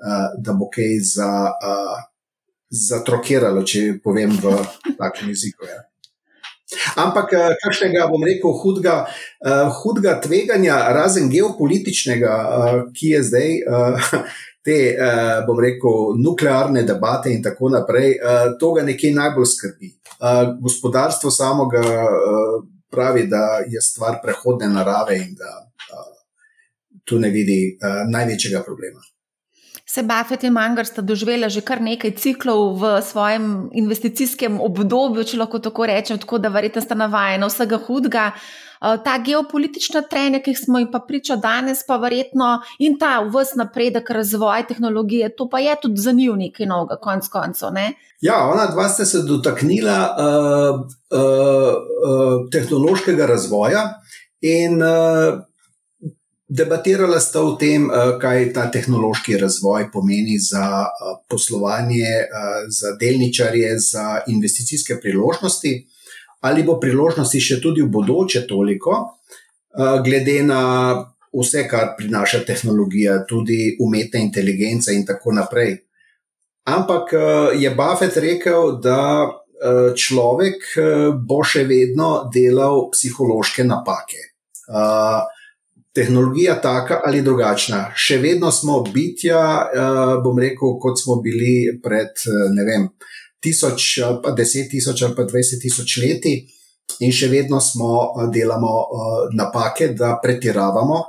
uh, 0.00 0.26
da 0.40 0.56
bo 0.56 0.70
kaj 0.72 0.98
za, 1.12 1.30
uh, 1.52 2.02
zatrokiralo, 2.72 3.64
če 3.68 3.98
povem 4.04 4.32
v 4.40 4.56
takem 4.98 5.32
jeziku. 5.32 5.68
Ja. 5.68 5.82
Ampak, 6.96 7.34
kakšnega, 7.60 8.06
bom 8.08 8.24
rekel, 8.24 8.54
hudega, 8.62 9.02
uh, 9.44 9.68
hudega 9.82 10.16
tveganja, 10.24 10.78
razen 10.96 11.28
geopolitičnega, 11.32 12.32
uh, 12.32 12.80
ki 12.96 13.12
je 13.16 13.22
zdaj. 13.28 13.60
Uh, 13.68 14.40
Te, 14.62 14.94
uh, 14.94 15.42
bom 15.46 15.58
rekel, 15.58 16.12
nuklearne 16.22 16.84
debate 16.86 17.32
in 17.34 17.42
tako 17.42 17.72
naprej, 17.74 18.12
uh, 18.18 18.52
to 18.58 18.72
ga 18.76 18.84
nekaj 18.86 19.10
najbolj 19.16 19.48
skrbi. 19.56 19.90
Uh, 20.22 20.52
gospodarstvo 20.62 21.30
samo 21.34 21.66
ga 21.66 21.82
uh, 21.82 22.60
pravi, 22.90 23.26
da 23.26 23.62
je 23.66 23.80
stvar 23.82 24.20
prehodne 24.22 24.68
narave 24.68 25.16
in 25.18 25.34
da 25.34 25.50
uh, 25.66 26.12
tu 27.04 27.18
ne 27.18 27.30
vidi 27.34 27.74
uh, 27.74 28.04
največjega 28.10 28.62
problema. 28.62 29.02
Se 29.92 30.02
Buffett 30.02 30.44
in 30.44 30.52
Munger 30.52 30.86
sta 30.86 31.02
doživela 31.02 31.48
že 31.52 31.60
kar 31.60 31.82
nekaj 31.82 32.14
ciklov 32.16 32.78
v 32.80 32.92
svojem 33.04 33.68
investicijskem 33.76 34.60
obdobju, 34.60 35.24
če 35.24 35.40
lahko 35.42 35.58
tako 35.58 35.86
rečem, 35.90 36.18
tako 36.22 36.38
da 36.38 36.48
verjetno 36.48 36.80
sta 36.80 36.94
navajena 36.94 37.50
vsega 37.50 37.76
hudega. 37.76 38.30
Ta 39.04 39.18
geopolitična 39.24 40.00
trenja, 40.10 40.40
ki 40.42 40.54
smo 40.58 40.78
jim 40.78 40.88
pa 40.92 40.98
priča 41.08 41.36
danes, 41.36 41.84
pa 41.86 41.96
verjetno 42.02 42.56
in 42.82 42.96
ta 42.98 43.20
vse 43.22 43.54
napredek, 43.60 44.10
razvoj 44.10 44.66
tehnologije, 44.68 45.28
to 45.36 45.48
pa 45.48 45.60
je 45.62 45.76
tudi 45.82 46.00
za 46.00 46.12
njih 46.12 46.32
nekaj 46.36 46.66
novega, 46.66 46.96
konc 47.02 47.28
koncev. 47.28 47.78
Ja, 48.20 48.40
ona 48.50 48.66
dva 48.66 48.88
sta 48.88 49.04
se 49.04 49.22
dotaknila 49.22 49.98
uh, 50.18 50.80
uh, 51.14 51.20
uh, 51.20 52.50
tehnološkega 52.50 53.26
razvoja 53.26 53.86
in 54.40 54.82
uh, 54.82 55.42
Debatirala 56.52 57.20
sta 57.20 57.40
o 57.40 57.54
tem, 57.56 57.86
eh, 57.88 58.18
kaj 58.20 58.50
ta 58.52 58.66
tehnološki 58.70 59.38
razvoj 59.40 59.86
pomeni 59.92 60.36
za 60.38 60.64
eh, 60.84 61.14
poslovanje, 61.30 62.10
eh, 62.20 62.66
za 62.68 62.92
delničarje, 63.00 63.78
za 63.78 64.20
investicijske 64.28 64.98
priložnosti, 65.00 65.72
ali 66.42 66.64
bo 66.66 66.78
priložnosti 66.80 67.40
še 67.40 67.60
tudi 67.62 67.84
v 67.84 67.90
bodoče 67.92 68.44
toliko, 68.50 68.98
glede 70.04 70.40
na 70.44 70.62
vse, 71.32 71.64
kar 71.70 71.94
prinaša 71.96 72.42
tehnologija, 72.44 73.22
tudi 73.28 73.76
umetna 73.80 74.20
inteligenca 74.20 74.92
in 74.92 75.06
tako 75.08 75.32
naprej. 75.32 75.78
Ampak 76.68 77.14
je 77.58 77.70
Buffett 77.74 78.18
rekel, 78.20 78.76
da 78.82 79.30
človek 79.96 80.74
bo 81.22 81.40
še 81.46 81.64
vedno 81.70 82.28
delal 82.34 82.90
psihološke 82.92 83.64
napake 83.64 84.28
tehnologija 85.92 86.60
taka 86.60 87.00
ali 87.04 87.22
drugačna. 87.22 87.84
Še 87.96 88.18
vedno 88.22 88.50
smo 88.52 88.80
bitja, 88.92 89.40
bom 90.24 90.38
rekel, 90.40 90.76
kot 90.80 91.00
smo 91.00 91.18
bili 91.24 91.78
pred 91.84 92.24
eh, 92.26 92.46
ne 92.56 92.66
vem, 92.68 92.88
tisoč 93.42 93.98
ali 94.04 94.20
pa 94.24 94.32
deset 94.36 94.70
tisoč 94.70 95.02
ali 95.02 95.16
pa 95.16 95.26
dvajset 95.28 95.62
tisoč 95.62 95.96
leti, 96.02 96.34
in 97.00 97.12
še 97.14 97.28
vedno 97.32 97.60
smo 97.60 97.92
uh, 98.02 98.26
delamo 98.32 98.74
uh, 98.82 99.14
napake, 99.38 99.92
da 99.98 100.18
pretiravamo. 100.22 101.00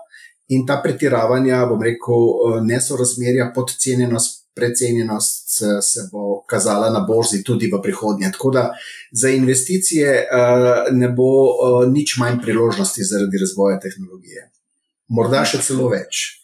In 0.53 0.65
ta 0.67 0.75
pretiravanja, 0.83 1.63
bom 1.69 1.81
rekel, 1.81 2.25
nesorazmerja, 2.67 3.47
podcenjenost, 3.55 4.41
precenjenost 4.53 5.55
se 5.81 6.03
bo 6.11 6.43
kazala 6.45 6.91
na 6.93 6.99
borzi 7.07 7.39
tudi 7.47 7.71
v 7.71 7.79
prihodnje. 7.81 8.29
Tako 8.35 8.51
da 8.53 8.65
za 9.11 9.31
investicije 9.33 10.27
ne 10.91 11.09
bo 11.15 11.31
nič 11.89 12.17
manj 12.21 12.41
priložnosti 12.43 13.07
zaradi 13.07 13.39
razvoja 13.41 13.79
tehnologije 13.79 14.51
morda 15.13 15.43
še 15.47 15.61
celo 15.63 15.89
več. 15.91 16.42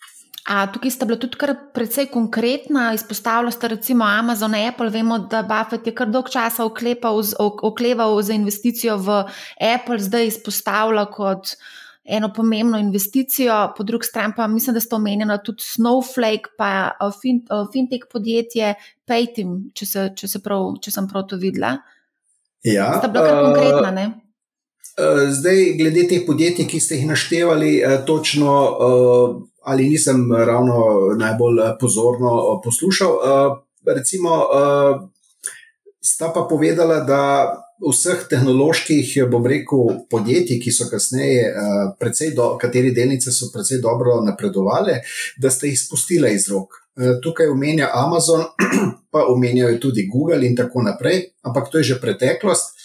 A, 0.50 0.64
tukaj 0.74 0.90
sta 0.90 1.06
bila 1.06 1.20
tudi 1.22 1.38
kar 1.38 1.52
precej 1.78 2.08
konkretna, 2.10 2.88
izpostavila 2.98 3.52
sta 3.54 3.68
recimo 3.70 4.06
Amazon, 4.06 4.56
Apple. 4.58 4.90
Vemo, 4.90 5.20
da 5.30 5.44
Buffett 5.46 5.86
je 5.86 5.94
kar 5.94 6.10
dolg 6.10 6.32
časa 6.34 6.66
oklepal, 6.66 7.22
okleval 7.38 8.18
za 8.26 8.34
investicijo 8.34 8.96
v 8.98 9.20
Apple, 9.62 10.00
zdaj 10.02 10.26
izpostavlja 10.32 11.04
kot 11.14 11.54
eno 12.04 12.32
pomembno 12.34 12.80
investicijo. 12.82 13.60
Po 13.78 13.86
drugi 13.86 14.10
strani 14.10 14.34
pa 14.38 14.48
mislim, 14.48 14.74
da 14.74 14.82
sta 14.82 14.96
omenjena 14.96 15.38
tudi 15.38 15.62
Snowflake, 15.62 16.50
pa 16.58 16.98
fin, 17.22 17.44
fintech 17.74 18.10
podjetje 18.12 18.74
Paytim, 19.06 19.70
če, 19.78 19.86
se, 19.86 20.08
če, 20.16 20.32
se 20.34 20.42
prav, 20.42 20.80
če 20.82 20.96
sem 20.98 21.12
prav 21.14 21.28
to 21.30 21.38
videla. 21.38 21.76
Ja, 22.66 22.90
sta 22.98 23.12
bila 23.14 23.28
kar 23.30 23.44
konkretna, 23.44 23.94
ne? 23.94 24.08
Uh, 24.98 25.30
zdaj, 25.30 25.62
glede 25.78 26.10
teh 26.10 26.26
podjetij, 26.26 26.66
ki 26.74 26.82
ste 26.82 26.98
jih 26.98 27.08
naštevali, 27.14 27.76
točno 28.10 28.58
ali 29.64 29.90
nisem 29.90 30.28
ravno 30.34 30.76
najbolj 31.18 31.62
pozorno 31.80 32.62
poslušal. 32.64 33.18
Recimo, 33.86 34.30
sta 36.02 36.32
pa 36.34 36.46
povedala, 36.50 37.00
da 37.00 37.22
vseh 37.80 38.26
tehnoloških, 38.30 39.14
bom 39.32 39.46
rekel, 39.48 40.04
podjetij, 40.12 40.60
ki 40.60 40.72
so 40.72 40.90
kasneje, 40.92 41.54
do, 42.36 42.52
kateri 42.60 42.92
delnice 42.96 43.32
so 43.32 43.50
precej 43.54 43.80
dobro 43.82 44.20
napredovali, 44.26 45.00
da 45.38 45.52
ste 45.52 45.72
jih 45.72 45.80
spustili 45.80 46.34
iz 46.36 46.50
rok. 46.52 46.76
Tukaj 47.24 47.48
omenja 47.48 47.90
Amazon, 47.94 48.44
pa 49.14 49.24
omenjajo 49.32 49.80
tudi 49.80 50.10
Google 50.12 50.46
in 50.48 50.56
tako 50.56 50.84
naprej, 50.84 51.30
ampak 51.42 51.72
to 51.72 51.80
je 51.80 51.94
že 51.94 52.02
preteklost. 52.02 52.76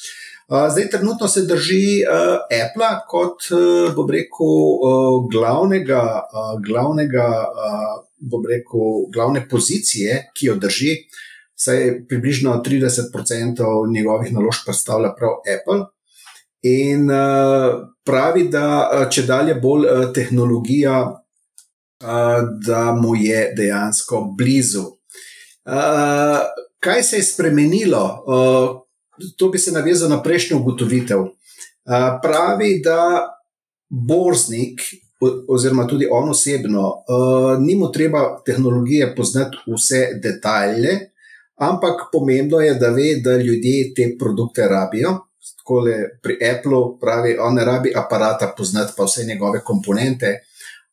Zdaj, 0.48 0.90
trenutno 0.90 1.28
se 1.28 1.42
drži 1.42 2.04
uh, 2.04 2.35
Apple 2.64 2.88
kot, 3.09 3.46
uh, 3.50 3.94
bom 3.96 4.11
rekel, 4.11 4.50
uh, 4.85 5.24
glavnega, 5.33 6.02
uh, 6.20 6.50
glavnega 6.66 7.28
uh, 7.48 7.94
bom 8.20 8.44
rekel, 8.48 9.09
glavne 9.14 9.46
pozicije, 9.48 10.18
ki 10.36 10.47
jo 10.47 10.57
drži, 10.61 10.97
saj 11.57 12.07
približno 12.09 12.59
30% 12.66 13.92
njegovih 13.95 14.32
naložb 14.32 14.66
predstavlja 14.66 15.14
prav 15.16 15.40
Apple. 15.55 15.80
In 16.64 17.09
pravi, 18.05 18.47
da 18.49 19.07
če 19.12 19.26
dalje 19.28 19.55
bolj 19.61 19.84
tehnologija, 20.16 21.03
da 22.66 22.84
mu 22.97 23.12
je 23.20 23.42
dejansko 23.57 24.22
blizu. 24.38 24.84
Kaj 26.80 27.03
se 27.03 27.20
je 27.20 27.26
spremenilo? 27.28 28.84
To 29.39 29.49
bi 29.49 29.59
se 29.59 29.73
navezal 29.73 30.11
na 30.11 30.23
prejšnjo 30.23 30.59
ugotovitev. 30.59 31.25
Pravi, 32.23 32.81
da 32.85 32.99
borznik, 33.89 34.81
oziroma 35.49 35.87
tudi 35.87 36.09
on 36.11 36.31
osebno, 36.31 36.93
ni 37.61 37.77
mu 37.77 37.93
treba 37.93 38.43
tehnologije 38.47 39.15
poznati 39.17 39.57
vse 39.67 40.07
detajle, 40.23 40.99
ampak 41.61 42.09
pomembno 42.12 42.61
je, 42.61 42.75
da 42.75 42.91
ve, 42.91 43.15
da 43.25 43.37
ljudje 43.37 43.95
te 43.95 44.17
produkte 44.19 44.69
rabijo. 44.69 45.19
Tako 45.57 45.87
je 45.87 46.19
pri 46.23 46.39
Applu, 46.51 46.99
pravi, 47.01 47.37
on 47.41 47.55
ne 47.55 47.65
rabi 47.65 47.93
aparata 47.97 48.55
poznati 48.57 48.93
pa 48.97 49.05
vse 49.05 49.25
njegove 49.25 49.61
komponente, 49.65 50.39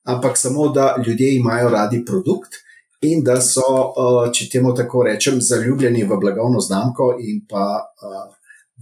ampak 0.03 0.37
samo, 0.37 0.67
da 0.69 0.95
ljudje 1.07 1.35
imajo 1.35 1.69
radi 1.69 2.05
produkt 2.05 2.60
in 3.01 3.23
da 3.25 3.39
so, 3.41 3.93
če 4.33 4.49
temu 4.49 4.75
tako 4.77 5.05
rečem, 5.07 5.41
zaljubljeni 5.41 6.03
v 6.03 6.17
blagovno 6.21 6.61
znamko 6.61 7.15
in 7.19 7.41
pa 7.49 7.81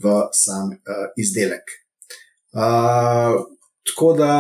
v 0.04 0.16
sam 0.36 0.74
izdelek. 1.18 1.72
Tako 3.90 4.14
da, 4.18 4.34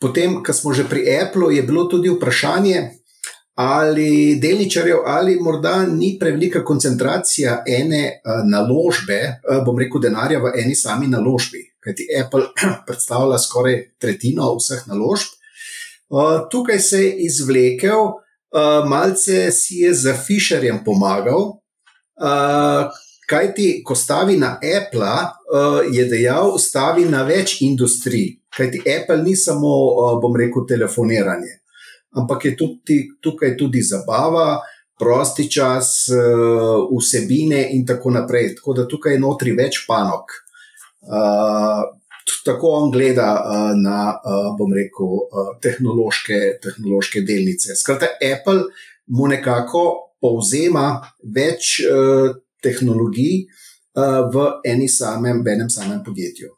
potem, 0.00 0.42
ko 0.44 0.52
smo 0.52 0.74
že 0.76 0.88
pri 0.88 1.06
Apple, 1.16 1.54
je 1.56 1.62
bilo 1.62 1.86
tudi 1.88 2.12
vprašanje, 2.12 2.98
ali 3.58 4.38
delničarjev, 4.38 5.00
ali 5.06 5.40
morda 5.40 5.82
ni 5.86 6.12
prevelika 6.20 6.62
koncentracija 6.64 7.62
ene 7.66 8.20
naložbe, 8.46 9.40
bom 9.66 9.78
rekel, 9.78 10.00
denarja 10.00 10.38
v 10.38 10.52
eni 10.62 10.76
sami 10.78 11.08
naložbi. 11.10 11.64
Kajti 11.82 12.06
Apple 12.20 12.52
predstavlja 12.86 13.38
skoraj 13.38 13.80
tretjino 13.98 14.52
vseh 14.60 14.86
naložb. 14.86 15.34
Tukaj 16.52 16.78
se 16.78 17.02
je 17.02 17.10
izvlekel, 17.26 18.12
uh, 18.54 18.88
malce 18.88 19.50
si 19.50 19.82
je 19.84 19.94
za 19.94 20.14
Fisherjem 20.14 20.84
pomagal. 20.84 21.58
Uh, 22.18 22.88
Kaj 23.28 23.50
ti, 23.52 23.82
ko 23.84 23.92
stavi 23.92 24.38
na 24.40 24.54
Apple, 24.56 25.04
uh, 25.04 25.82
je 25.92 26.06
dejal, 26.08 26.54
stavi 26.56 27.04
na 27.04 27.26
več 27.28 27.58
industrij. 27.60 28.38
Kaj 28.56 28.70
ti 28.72 28.80
Apple 28.88 29.20
ni 29.20 29.34
samo, 29.36 29.68
uh, 29.68 30.14
bom 30.22 30.32
rekel, 30.32 30.64
telefoniranje, 30.64 31.58
ampak 32.16 32.46
je 32.48 32.54
tudi, 32.56 32.96
tukaj 33.20 33.52
tudi 33.60 33.82
zabava, 33.84 34.62
prosti 34.96 35.44
čas, 35.52 36.08
uh, 36.08 36.88
vsebine 36.88 37.66
in 37.76 37.84
tako 37.86 38.14
naprej. 38.16 38.54
Tako 38.56 38.78
da 38.80 38.88
tukaj 38.88 39.18
je 39.18 39.20
notri 39.20 39.52
več 39.52 39.82
panok. 39.84 40.32
Uh, 41.04 41.84
tako 42.44 42.74
on 42.80 42.90
gleda 42.94 43.28
uh, 43.38 43.70
na, 43.76 44.16
uh, 44.18 44.50
bom 44.58 44.72
rekel, 44.74 45.14
uh, 45.28 45.54
tehnološke, 45.62 46.58
tehnološke 46.64 47.22
delnice. 47.26 47.76
Skratka, 47.76 48.14
Apple 48.18 48.68
mu 49.06 49.30
nekako 49.30 49.86
povzema 50.20 50.90
več. 51.22 51.78
Uh, 51.86 52.36
tehnologij 52.60 53.46
uh, 53.94 54.30
v, 54.30 54.88
samem, 54.88 55.42
v 55.42 55.48
enem 55.48 55.70
samem 55.70 56.02
podjetju. 56.04 56.50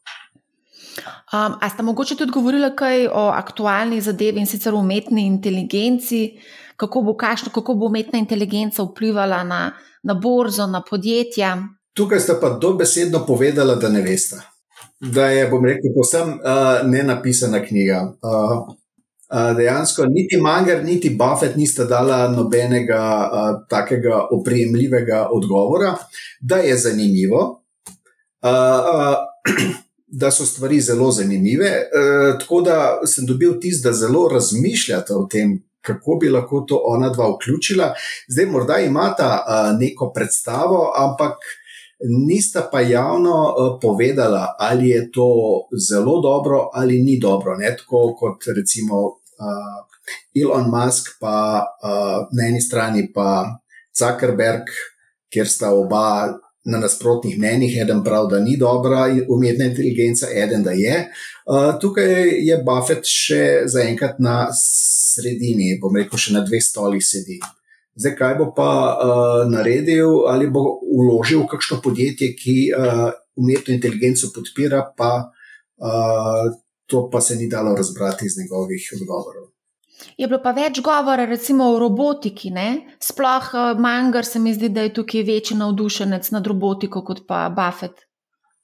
Um, 1.31 1.57
a 1.61 1.69
ste 1.71 1.83
mogoče 1.83 2.17
tudi 2.17 2.33
govorili 2.33 2.71
kaj 2.77 3.07
o 3.07 3.31
aktualni 3.31 4.01
zadevi 4.01 4.41
in 4.41 4.47
sicer 4.47 4.75
umetni 4.75 5.27
inteligenci, 5.27 6.41
kako 6.77 7.03
bo, 7.03 7.15
kašno, 7.17 7.53
kako 7.55 7.75
bo 7.75 7.87
umetna 7.87 8.19
inteligenca 8.19 8.83
vplivala 8.83 9.45
na, 9.45 9.61
na 10.03 10.15
borzo, 10.15 10.67
na 10.67 10.83
podjetja? 10.83 11.57
Tukaj 11.95 12.21
ste 12.21 12.35
pa 12.41 12.51
dobesedno 12.59 13.25
povedali, 13.27 13.77
da 13.81 13.89
ne 13.89 14.03
veste. 14.03 14.41
Da 15.01 15.27
je, 15.27 15.49
bom 15.49 15.65
rekel, 15.65 15.93
posebno 15.97 16.35
uh, 16.35 16.91
ne 16.91 17.03
napisana 17.03 17.65
knjiga. 17.65 18.13
Uh, 18.23 19.57
dejansko 19.57 20.05
niti 20.07 20.37
Manger, 20.37 20.85
niti 20.85 21.11
Buffett 21.11 21.57
nista 21.57 21.85
dala 21.85 22.29
nobenega 22.29 23.31
uh, 23.33 23.63
takega 23.69 24.27
oprijemljivega 24.31 25.29
odgovora, 25.33 25.95
da 26.41 26.57
je 26.57 26.77
zanimivo, 26.77 27.63
uh, 28.43 28.51
uh, 28.51 29.17
da 30.21 30.31
so 30.31 30.45
stvari 30.45 30.81
zelo 30.81 31.11
zanimive. 31.13 31.71
Uh, 31.71 32.39
tako 32.41 32.61
da 32.61 33.01
sem 33.07 33.27
dobil 33.27 33.61
tisto, 33.61 33.89
da 33.89 33.95
zelo 33.95 34.29
razmišljate 34.29 35.15
o 35.15 35.27
tem. 35.31 35.63
Kako 35.81 36.19
bi 36.21 36.29
lahko 36.29 36.61
to 36.61 36.81
ona 36.85 37.09
dva 37.09 37.31
vključila? 37.31 37.95
Zdaj, 38.29 38.47
morda 38.47 38.79
imata 38.79 39.45
uh, 39.49 39.79
neko 39.81 40.13
predstavo, 40.13 40.93
ampak 40.97 41.33
nista 42.09 42.69
pa 42.73 42.81
javno 42.81 43.31
uh, 43.31 43.79
povedala, 43.81 44.55
ali 44.59 44.89
je 44.89 45.11
to 45.13 45.29
zelo 45.89 46.21
dobro 46.21 46.71
ali 46.73 47.03
ni 47.03 47.19
dobro. 47.21 47.57
Ne? 47.57 47.77
Tako 47.77 48.15
kot 48.19 48.45
recimo 48.57 49.07
uh, 49.07 49.81
Elon 50.43 50.71
Musk, 50.71 51.07
pa 51.21 51.65
uh, 51.83 52.27
na 52.33 52.47
eni 52.47 52.61
strani 52.61 53.13
pa 53.13 53.61
Zuckerberg, 53.99 54.63
kjer 55.33 55.49
sta 55.49 55.75
oba 55.75 56.33
na 56.65 56.79
nasprotnih 56.79 57.39
mnenjih, 57.39 57.79
eden 57.83 58.05
pravi, 58.05 58.29
da 58.31 58.41
ni 58.41 58.57
dobra 58.57 59.07
umetna 59.29 59.65
inteligenca, 59.65 60.27
eden 60.35 60.63
da 60.63 60.71
je. 60.71 61.09
Uh, 61.47 61.81
tukaj 61.81 62.29
je 62.47 62.59
Buffett 62.65 63.07
še 63.09 63.63
zaenkrat 63.67 64.19
na 64.19 64.49
sredini, 64.57 65.79
bom 65.81 65.97
rekel, 65.97 66.21
še 66.21 66.37
na 66.37 66.45
dveh 66.45 66.63
stolih 66.63 67.05
sedi. 67.05 67.41
Zdaj, 67.99 68.15
kaj 68.17 68.35
bo 68.39 68.53
pa 68.57 68.71
uh, 68.71 69.51
naredil, 69.51 70.27
ali 70.31 70.47
bo 70.51 70.79
uložil 70.83 71.43
v 71.43 71.51
kakšno 71.51 71.81
podjetje, 71.83 72.33
ki 72.39 72.57
uh, 72.71 73.11
umetno 73.37 73.75
inteligenco 73.75 74.31
podpira, 74.35 74.85
pa 74.97 75.27
uh, 75.27 76.53
to 76.87 77.09
pa 77.11 77.21
se 77.21 77.37
ni 77.37 77.49
dalo 77.49 77.75
razbrati 77.77 78.27
iz 78.27 78.39
njegovih 78.39 78.93
odgovorov. 79.01 79.51
Je 80.17 80.29
bilo 80.29 80.41
pa 80.43 80.53
več 80.57 80.81
govora, 80.81 81.27
recimo 81.29 81.67
o 81.75 81.79
robotiki. 81.79 82.51
Ne? 82.51 82.97
Sploh 83.03 83.51
uh, 83.53 83.81
Manger 83.81 84.25
se 84.25 84.39
mi 84.39 84.55
zdi, 84.55 84.69
da 84.69 84.87
je 84.87 84.95
tukaj 84.95 85.27
večji 85.27 85.59
navdušenec 85.61 86.31
nad 86.31 86.47
robotiko 86.47 87.05
kot 87.05 87.27
pa 87.29 87.49
Buffett. 87.57 88.07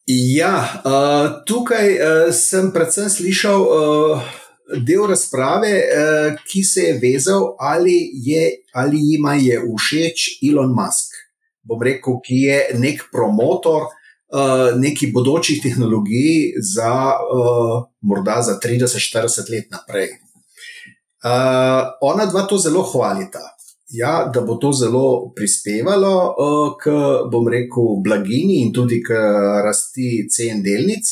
Ja, 0.07 0.55
uh, 0.87 1.43
tukaj 1.47 1.89
uh, 1.99 2.33
sem 2.35 2.71
predvsem 2.73 3.11
slišal 3.11 3.63
uh, 3.67 4.35
del 4.87 5.07
razprave, 5.07 5.75
uh, 5.83 6.41
ki 6.49 6.65
se 6.65 6.89
je 6.89 6.97
vezal, 7.03 7.55
ali, 7.59 8.11
je, 8.25 8.51
ali 8.75 8.99
jima 9.13 9.35
je 9.35 9.61
všeč 9.63 10.41
Elon 10.51 10.75
Musk. 10.75 11.15
Bom 11.67 11.83
rekel, 11.83 12.21
ki 12.23 12.43
je 12.47 12.59
nek 12.79 13.09
promotor 13.13 13.87
uh, 13.87 13.95
uh, 14.29 14.81
neki 14.81 15.11
bodočih 15.13 15.63
tehnologij 15.63 16.55
za 16.75 17.15
uh, 17.17 17.85
morda 18.01 18.43
za 18.43 18.59
30-40 18.63 19.51
let 19.51 19.71
naprej. 19.71 20.09
Ona 22.01 22.27
dva 22.27 22.43
to 22.47 22.59
zelo 22.59 22.83
hvalita. 22.83 23.41
Ja, 23.89 24.31
da 24.35 24.41
bo 24.41 24.55
to 24.55 24.73
zelo 24.73 25.33
prispevalo 25.35 26.35
k, 26.83 26.91
bom 27.31 27.49
rekel, 27.49 27.99
blagini 28.05 28.61
in 28.63 28.73
tudi 28.75 29.01
k 29.03 29.15
rasti 29.65 30.27
cen 30.31 30.63
delnic, 30.63 31.07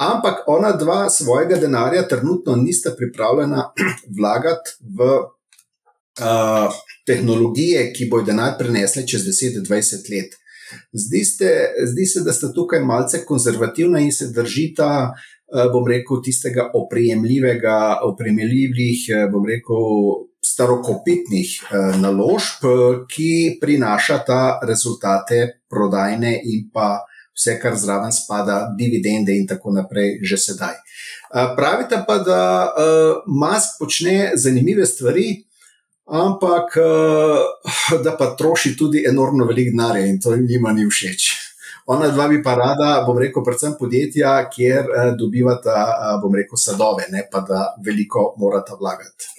ampak 0.00 0.44
ona 0.48 0.72
dva 0.72 1.10
svojega 1.10 1.56
denarja 1.60 2.06
trenutno 2.08 2.56
nista 2.56 2.94
pripravljena 2.96 3.66
vlagati 4.18 4.76
v 4.96 5.10
uh, 5.20 6.78
tehnologije, 7.06 7.90
ki 7.92 8.08
bodo 8.10 8.30
denar 8.32 8.56
prenesle 8.58 9.06
čez 9.06 9.26
10-20 9.28 10.08
let. 10.14 10.40
Zdi, 10.92 11.24
ste, 11.24 11.50
zdi 11.92 12.06
se, 12.06 12.22
da 12.24 12.32
sta 12.32 12.52
tukaj 12.54 12.80
malce 12.84 13.24
konzervativna 13.26 14.00
in 14.00 14.12
se 14.12 14.30
držita, 14.34 14.90
eh, 15.10 15.68
bom 15.72 15.88
rekel, 15.88 16.22
tistega 16.22 16.70
oprijemljivega, 16.74 17.98
oprijemljivih, 18.06 19.06
eh, 19.08 19.26
bom 19.32 19.46
rekel, 19.46 19.86
starokopitnih 20.46 21.50
eh, 21.62 21.98
naložb, 22.00 22.64
ki 23.10 23.58
prinašata 23.60 24.60
rezultate 24.66 25.40
prodajne 25.68 26.38
in 26.44 26.68
pa 26.72 27.00
vse, 27.40 27.56
kar 27.56 27.76
zraven 27.80 28.12
spada, 28.12 28.66
dividende 28.76 29.32
in 29.32 29.48
tako 29.48 29.72
naprej, 29.72 30.18
že 30.20 30.36
sedaj. 30.36 30.76
Pravite 31.56 32.04
pa, 32.04 32.18
da 32.20 32.42
Musk 33.24 33.80
počne 33.80 34.36
zanimive 34.36 34.84
stvari 34.84 35.40
ampak 36.10 36.76
uh, 36.76 38.02
da 38.04 38.16
pa 38.18 38.34
troši 38.36 38.76
tudi 38.76 39.04
enormno 39.08 39.44
velik 39.44 39.70
denarja 39.70 40.06
in 40.06 40.20
to 40.20 40.36
njima 40.36 40.72
ni 40.72 40.86
všeč. 40.86 41.30
Ona 41.86 42.08
dva 42.08 42.28
bi 42.28 42.42
pa 42.42 42.54
rada, 42.54 43.02
bom 43.06 43.18
rekel, 43.18 43.42
predvsem 43.44 43.72
podjetja, 43.78 44.34
kjer 44.52 44.90
dobivata, 45.18 46.18
bom 46.22 46.34
rekel, 46.34 46.58
sadove, 46.58 47.08
ne 47.10 47.24
pa 47.32 47.40
da 47.40 47.64
veliko 47.82 48.34
morata 48.38 48.76
vlagati 48.78 49.32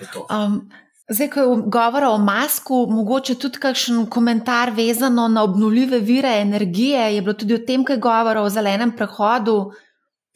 v 0.00 0.06
to. 0.12 0.26
Um. 0.30 0.62
Zdaj, 1.10 1.30
ko 1.30 1.40
je 1.40 1.62
govora 1.66 2.10
o 2.10 2.18
masku, 2.18 2.86
mogoče 2.90 3.34
tudi 3.34 3.58
kakšen 3.58 4.04
komentar 4.06 4.70
vezano 4.70 5.28
na 5.28 5.42
obnuljive 5.42 5.98
vire 5.98 6.30
energije, 6.40 7.14
je 7.14 7.22
bilo 7.22 7.34
tudi 7.34 7.54
o 7.54 7.64
tem, 7.66 7.84
kaj 7.84 7.96
govora 7.98 8.42
o 8.42 8.50
zelenem 8.50 8.92
prehodu. 8.96 9.56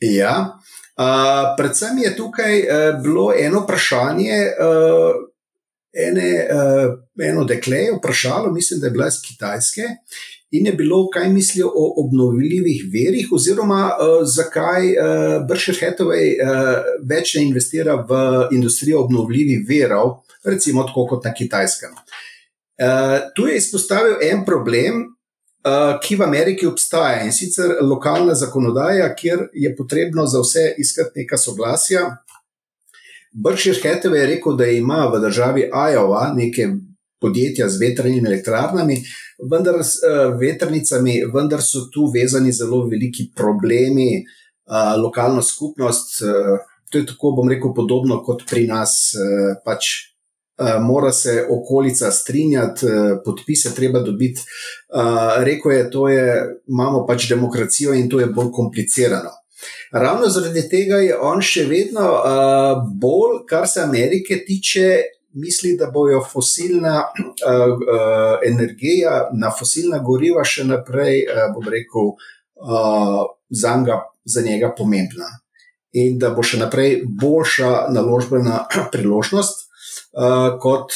Ja, 0.01 0.59
uh, 0.99 1.55
predvsem 1.57 1.99
je 2.03 2.17
tukaj 2.17 2.59
uh, 2.61 3.03
bilo 3.03 3.29
eno 3.39 3.63
vprašanje, 3.63 4.41
uh, 4.67 5.15
ene, 6.09 6.29
uh, 6.43 6.99
eno 7.23 7.45
dekle 7.45 7.77
je 7.77 7.95
vprašalo, 8.01 8.53
mislim, 8.53 8.81
da 8.81 8.87
je 8.87 8.97
bila 8.99 9.07
iz 9.07 9.23
Kitajske. 9.27 9.83
in 10.55 10.67
je 10.67 10.73
bilo, 10.73 11.09
kaj 11.11 11.29
mislijo 11.29 11.67
o 11.67 12.05
obnovljivih 12.05 12.85
verjih, 12.93 13.29
oziroma 13.33 13.91
uh, 13.91 14.23
zakaj 14.23 14.85
uh, 14.91 15.47
Berkshire 15.49 15.79
Hathaway 15.81 16.35
uh, 16.39 16.85
več 17.11 17.35
ne 17.35 17.43
investira 17.43 17.95
v 17.95 18.21
industrijo 18.55 19.01
obnovljivih 19.03 19.65
verov, 19.69 20.13
recimo 20.45 20.85
tako 20.85 21.07
kot 21.07 21.25
na 21.25 21.35
Kitajskem. 21.35 21.95
Uh, 22.75 23.31
tu 23.35 23.47
je 23.47 23.57
izpostavil 23.57 24.17
en 24.23 24.45
problem, 24.45 25.05
uh, 25.65 25.95
ki 26.03 26.17
v 26.17 26.27
Ameriki 26.27 26.67
obstaja 26.67 27.23
in 27.25 27.33
sicer 27.33 27.77
lokalna 27.83 28.35
zakonodaja, 28.35 29.13
kjer 29.15 29.49
je 29.53 29.71
potrebno 29.77 30.27
za 30.27 30.43
vse 30.43 30.73
iskati 30.79 31.23
neka 31.23 31.39
soglasja. 31.39 32.09
Berkshire 33.35 33.79
Hathaway 33.83 34.25
je 34.25 34.27
rekel, 34.27 34.57
da 34.57 34.67
ima 34.67 35.07
v 35.11 35.21
državi 35.21 35.69
Iowa 35.71 36.33
neke 36.35 36.69
podjetja 37.21 37.69
z 37.69 37.81
veternimi 37.81 38.29
elektrarnami, 38.29 38.99
vendar 39.51 39.81
s 39.83 40.03
uh, 40.03 40.35
veternicami, 40.39 41.21
vendar 41.35 41.63
so 41.63 41.87
tu 41.95 42.11
vezani 42.15 42.53
zelo 42.53 42.85
veliki 42.91 43.31
problemi, 43.37 44.25
uh, 44.67 44.95
lokalna 45.03 45.43
skupnost. 45.43 46.23
Uh, 46.23 46.59
to 46.91 46.99
je 46.99 47.07
tako, 47.07 47.33
bom 47.39 47.49
rekel, 47.51 47.75
podobno 47.75 48.21
kot 48.23 48.45
pri 48.51 48.67
nas. 48.71 49.15
Uh, 49.15 49.55
pač, 49.65 50.14
mora 50.81 51.13
se 51.13 51.47
okolica 51.51 52.11
strinjati, 52.11 52.87
uh, 52.87 52.93
podpise 53.25 53.75
treba 53.75 54.01
dobiti. 54.01 54.41
Uh, 54.89 55.45
rekel 55.45 55.73
je, 55.73 55.83
da 55.85 56.47
imamo 56.69 57.07
pač 57.07 57.29
demokracijo 57.29 57.95
in 57.95 58.09
to 58.11 58.21
je 58.21 58.27
bolj 58.27 58.53
komplicirano. 58.53 59.31
Ravno 59.93 60.29
zaradi 60.29 60.69
tega 60.69 60.97
je 60.97 61.17
on 61.19 61.43
še 61.43 61.65
vedno 61.69 62.07
uh, 62.13 62.85
bolj, 63.01 63.45
kar 63.49 63.69
se 63.69 63.83
Amerike 63.83 64.41
tiče, 64.47 64.89
misli, 65.35 65.75
da 65.79 65.91
bojo 65.91 66.21
fosilna 66.33 66.97
uh, 67.03 67.63
uh, 67.75 68.39
energija, 68.47 69.29
na 69.35 69.51
fosilna 69.59 69.99
goriva 69.99 70.45
še 70.47 70.67
naprej, 70.69 71.25
uh, 71.27 71.47
bom 71.55 71.71
rekel, 71.71 72.15
uh, 72.15 73.23
za, 73.51 73.77
njega, 73.81 74.01
za 74.25 74.43
njega 74.47 74.75
pomembna. 74.77 75.31
In 75.95 76.19
da 76.19 76.33
bo 76.35 76.43
še 76.43 76.59
naprej 76.59 77.05
boljša 77.07 77.87
naložbena 77.95 78.65
priložnost 78.95 79.64
uh, 80.17 80.59
kot 80.61 80.93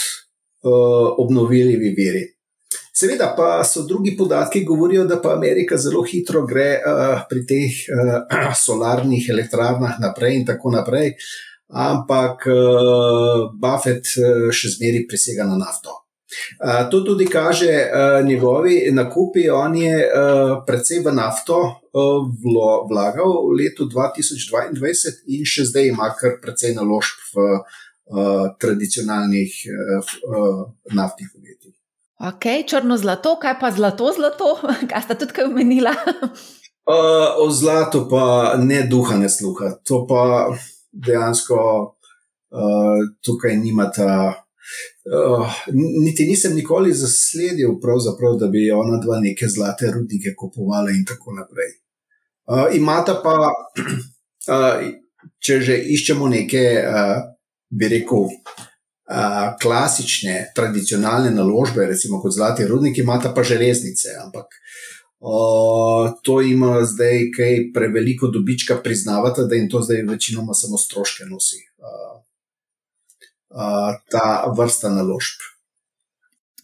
uh, 0.62 1.14
obnovljivi 1.19 1.95
viri. 1.97 2.25
Seveda 2.99 3.31
pa 3.37 3.62
so 3.64 3.85
drugi 3.87 4.16
podatki, 4.19 4.61
ki 4.61 4.66
govorijo, 4.66 5.05
da 5.07 5.21
pa 5.23 5.33
Amerika 5.37 5.77
zelo 5.79 6.03
hitro 6.03 6.43
gre 6.47 6.81
uh, 6.83 7.21
pri 7.31 7.45
teh 7.47 7.85
uh, 7.95 8.55
solarnih 8.64 9.29
elektrarnah 9.31 10.01
naprej 10.03 10.41
in 10.41 10.47
tako 10.47 10.75
naprej. 10.75 11.14
Ampak 11.69 12.49
uh, 12.49 13.47
Buffett 13.55 14.11
uh, 14.19 14.49
še 14.51 14.75
zmeraj 14.75 15.07
presega 15.11 15.47
na 15.47 15.59
nafto. 15.61 15.95
Uh, 16.59 16.91
to 16.91 17.01
tudi 17.07 17.29
kaže 17.31 17.71
uh, 17.71 18.19
njegovi 18.27 18.91
nakupi. 18.93 19.47
On 19.51 19.77
je 19.77 19.95
uh, 19.95 20.59
predvsej 20.66 21.05
v 21.05 21.14
nafto 21.14 21.61
uh, 21.61 22.25
vlo, 22.43 22.89
vlagal 22.91 23.47
v 23.47 23.61
letu 23.62 23.87
2022 23.87 25.14
in 25.39 25.47
še 25.47 25.69
zdaj 25.71 25.93
ima 25.93 26.11
kar 26.19 26.41
precej 26.43 26.75
naložb 26.77 27.31
v 27.31 27.47
uh, 27.47 27.79
tradicionalnih 28.61 29.53
uh, 29.69 30.13
uh, 30.29 30.63
naftnih 30.95 31.29
podjetjih. 31.35 31.75
Ok, 32.19 32.45
črno 32.67 32.97
zlato, 32.97 33.37
kaj 33.39 33.61
pa 33.61 33.71
zlato, 33.71 34.13
zlato, 34.17 34.57
kaj 34.91 35.03
sta 35.05 35.15
tudi 35.15 35.37
kaj 35.37 35.45
omenila? 35.45 35.93
uh, 36.89 37.45
o 37.45 37.51
zlatu 37.51 38.09
pa 38.11 38.57
ne 38.59 38.83
duha, 38.91 39.17
ne 39.17 39.29
sluha. 39.29 39.77
To 39.85 40.07
pa 40.09 40.49
dejansko 40.93 41.59
uh, 42.51 42.99
tukaj 43.23 43.57
nimata. 43.57 44.35
Uh, 45.09 45.49
niti 46.05 46.27
nisem 46.27 46.55
nikoli 46.55 46.93
zasledil, 46.93 47.79
da 48.41 48.49
bi 48.49 48.71
ona 48.71 48.99
dva 49.01 49.21
neke 49.21 49.49
zlate 49.49 49.91
rudnike 49.95 50.35
kupovala 50.37 50.91
in 50.91 51.05
tako 51.09 51.33
naprej. 51.33 51.71
Uh, 52.49 52.77
imata 52.77 53.21
pa, 53.25 53.37
uh, 54.49 54.83
če 55.45 55.61
že 55.61 55.79
iščemo 55.95 56.29
neke, 56.29 56.65
uh, 56.85 57.38
bi 57.71 57.89
rekel, 57.89 58.29
uh, 58.29 59.57
klasične, 59.62 60.53
tradicionalne 60.57 61.31
naložbe, 61.31 61.87
recimo 61.87 62.21
kot 62.23 62.33
zlati 62.35 62.66
rudniki, 62.66 63.01
imata 63.01 63.33
pa 63.35 63.43
železnice, 63.43 64.14
ampak 64.25 64.47
uh, 65.21 66.12
to 66.23 66.41
ima 66.43 66.85
zdaj 66.85 67.31
kaj 67.37 67.61
preveliko 67.75 68.31
dobička, 68.33 68.81
priznavate, 68.85 69.47
da 69.49 69.55
jim 69.55 69.71
to 69.71 69.83
zdaj 69.83 70.03
večinoma 70.09 70.55
samo 70.55 70.79
stroške 70.79 71.29
nosi, 71.31 71.62
uh, 71.79 72.16
uh, 73.51 73.95
ta 74.11 74.53
vrsta 74.57 74.91
naložb. 74.95 75.58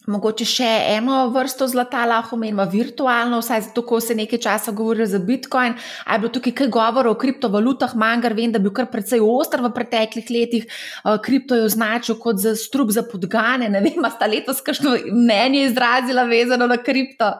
Mogoče 0.07 0.45
še 0.45 0.67
eno 0.95 1.23
vrsto 1.33 1.65
zlata 1.67 2.03
lahko 2.05 2.37
menimo 2.37 2.65
virtualno, 2.69 3.39
vsaj 3.41 3.63
zato, 3.69 3.81
ko 3.89 3.99
se 4.03 4.15
nekaj 4.15 4.41
časa 4.43 4.73
govori 4.75 5.07
za 5.09 5.19
Bitcoin. 5.19 5.73
Ali 6.05 6.15
je 6.15 6.21
bilo 6.21 6.33
tukaj 6.37 6.53
kaj 6.59 6.69
govora 6.73 7.09
o 7.09 7.17
kriptovalutah, 7.17 7.95
manjkar 7.97 8.35
vem, 8.37 8.53
da 8.53 8.61
je 8.61 8.67
bil 8.67 8.73
kar 8.75 8.89
precej 8.91 9.23
oster 9.23 9.63
v 9.65 9.73
preteklih 9.73 10.29
letih. 10.29 10.67
Kripto 11.25 11.57
je 11.57 11.65
označil 11.65 12.19
kot 12.21 12.37
za 12.41 12.53
strup 12.59 12.93
za 12.93 13.05
podgane. 13.09 13.69
Ne 13.69 13.81
vem, 13.81 14.05
sta 14.13 14.29
letos 14.29 14.61
kakšno 14.61 14.93
mnenje 15.09 15.65
izrazila 15.71 16.27
vezano 16.29 16.69
na 16.69 16.77
kripto. 16.77 17.33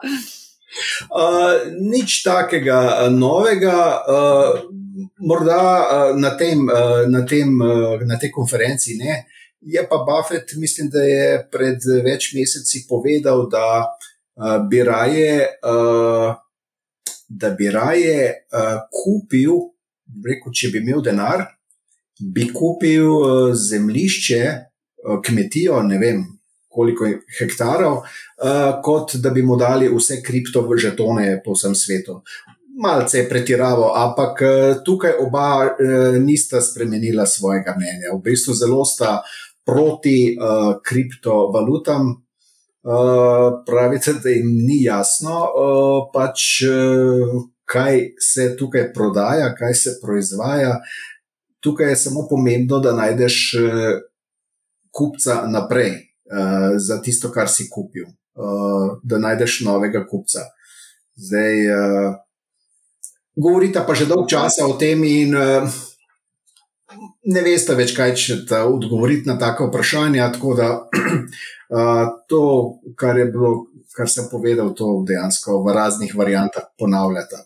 Uh, 1.08 1.70
nič 1.80 2.20
takega 2.26 3.06
uh, 3.06 3.12
novega, 3.12 4.02
uh, 4.02 4.66
morda 5.22 5.62
uh, 5.62 6.10
na, 6.18 6.34
tem, 6.36 6.66
uh, 6.66 7.06
na, 7.08 7.22
tem, 7.24 7.54
uh, 7.62 7.96
na 8.04 8.18
tej 8.20 8.34
konferenci 8.34 8.98
ne. 8.98 9.22
Je 9.60 9.86
pa 9.88 9.96
Buffett, 10.04 10.52
mislim, 10.56 10.90
da 10.92 11.02
je 11.02 11.48
pred 11.52 11.80
več 12.04 12.32
meseci 12.36 12.84
povedal, 12.88 13.46
da 13.50 13.86
uh, 13.88 14.68
bi 14.68 14.82
raje, 14.84 15.46
uh, 15.64 16.34
da 17.28 17.50
bi 17.50 17.70
raje 17.72 18.18
uh, 18.52 18.84
kupil, 18.92 19.56
rekel, 20.26 20.52
če 20.52 20.70
bi 20.74 20.82
imel 20.84 21.02
denar, 21.02 21.46
bi 22.20 22.50
kupil 22.52 23.08
uh, 23.10 23.54
zemljišče, 23.56 24.42
uh, 24.52 25.20
kmetijo, 25.24 25.80
ne 25.88 25.98
vem, 25.98 26.20
koliko 26.76 27.08
hektarov, 27.38 28.02
uh, 28.04 28.68
kot 28.84 29.16
da 29.24 29.32
bi 29.32 29.42
mu 29.42 29.56
dali 29.56 29.88
vse 29.88 30.20
kriptožetone 30.22 31.40
po 31.44 31.56
vsem 31.56 31.74
svetu. 31.74 32.20
Malce 32.76 33.22
je 33.22 33.28
pretiraval, 33.28 33.88
ampak 33.96 34.42
uh, 34.44 34.84
tukaj 34.84 35.16
oba 35.24 35.48
uh, 35.64 36.18
nista 36.20 36.60
spremenila 36.60 37.24
svojega 37.26 37.72
mnenja. 37.78 38.12
V 38.12 38.20
bistvu 38.28 38.52
zelo 38.54 38.84
sta 38.84 39.22
proti 39.66 40.36
uh, 40.38 40.78
kriptovalutam. 40.84 42.14
Uh, 42.86 43.64
pravite, 43.66 44.14
da 44.22 44.30
jim 44.30 44.52
ni 44.66 44.78
jasno, 44.84 45.40
uh, 45.42 46.08
pač, 46.14 46.62
uh, 46.62 47.40
kaj 47.66 48.02
se 48.22 48.52
tukaj 48.56 48.92
prodaja, 48.94 49.50
kaj 49.58 49.74
se 49.74 49.96
proizvaja. 50.02 50.76
Tukaj 51.60 51.90
je 51.90 52.02
samo 52.06 52.28
pomembno, 52.30 52.78
da 52.78 52.94
najdeš 52.94 53.40
uh, 53.58 53.96
kupca 54.94 55.42
naprej. 55.50 56.06
Eh, 56.26 56.78
za 56.78 56.98
tisto, 57.02 57.30
kar 57.30 57.46
si 57.48 57.68
kupil, 57.70 58.06
uh, 58.34 58.98
da 59.02 59.18
najdeš 59.18 59.60
novega 59.62 60.00
kupca. 60.10 60.40
Zdaj, 61.14 61.60
uh, 61.70 62.16
govorite 63.36 63.84
pa 63.86 63.94
že 63.94 64.08
dolgo 64.10 64.26
časa 64.26 64.66
o 64.66 64.74
tem, 64.74 65.04
in 65.06 65.30
uh, 65.38 65.70
ne 67.26 67.42
veste 67.42 67.74
več, 67.78 67.94
kaj 67.96 68.14
če 68.18 68.36
odgovoriti 68.62 69.28
na 69.28 69.38
take 69.40 69.66
vprašanja. 69.68 70.30
Tako 70.36 70.54
da 70.58 70.68
uh, 70.76 72.12
to, 72.30 72.42
kar 72.98 73.18
je 73.18 73.26
bilo, 73.32 73.52
kar 73.96 74.10
sem 74.10 74.30
povedal, 74.30 74.72
to 74.78 75.02
dejansko 75.08 75.60
v 75.64 75.76
raznih 75.76 76.14
variantah 76.14 76.70
ponavljate. 76.78 77.42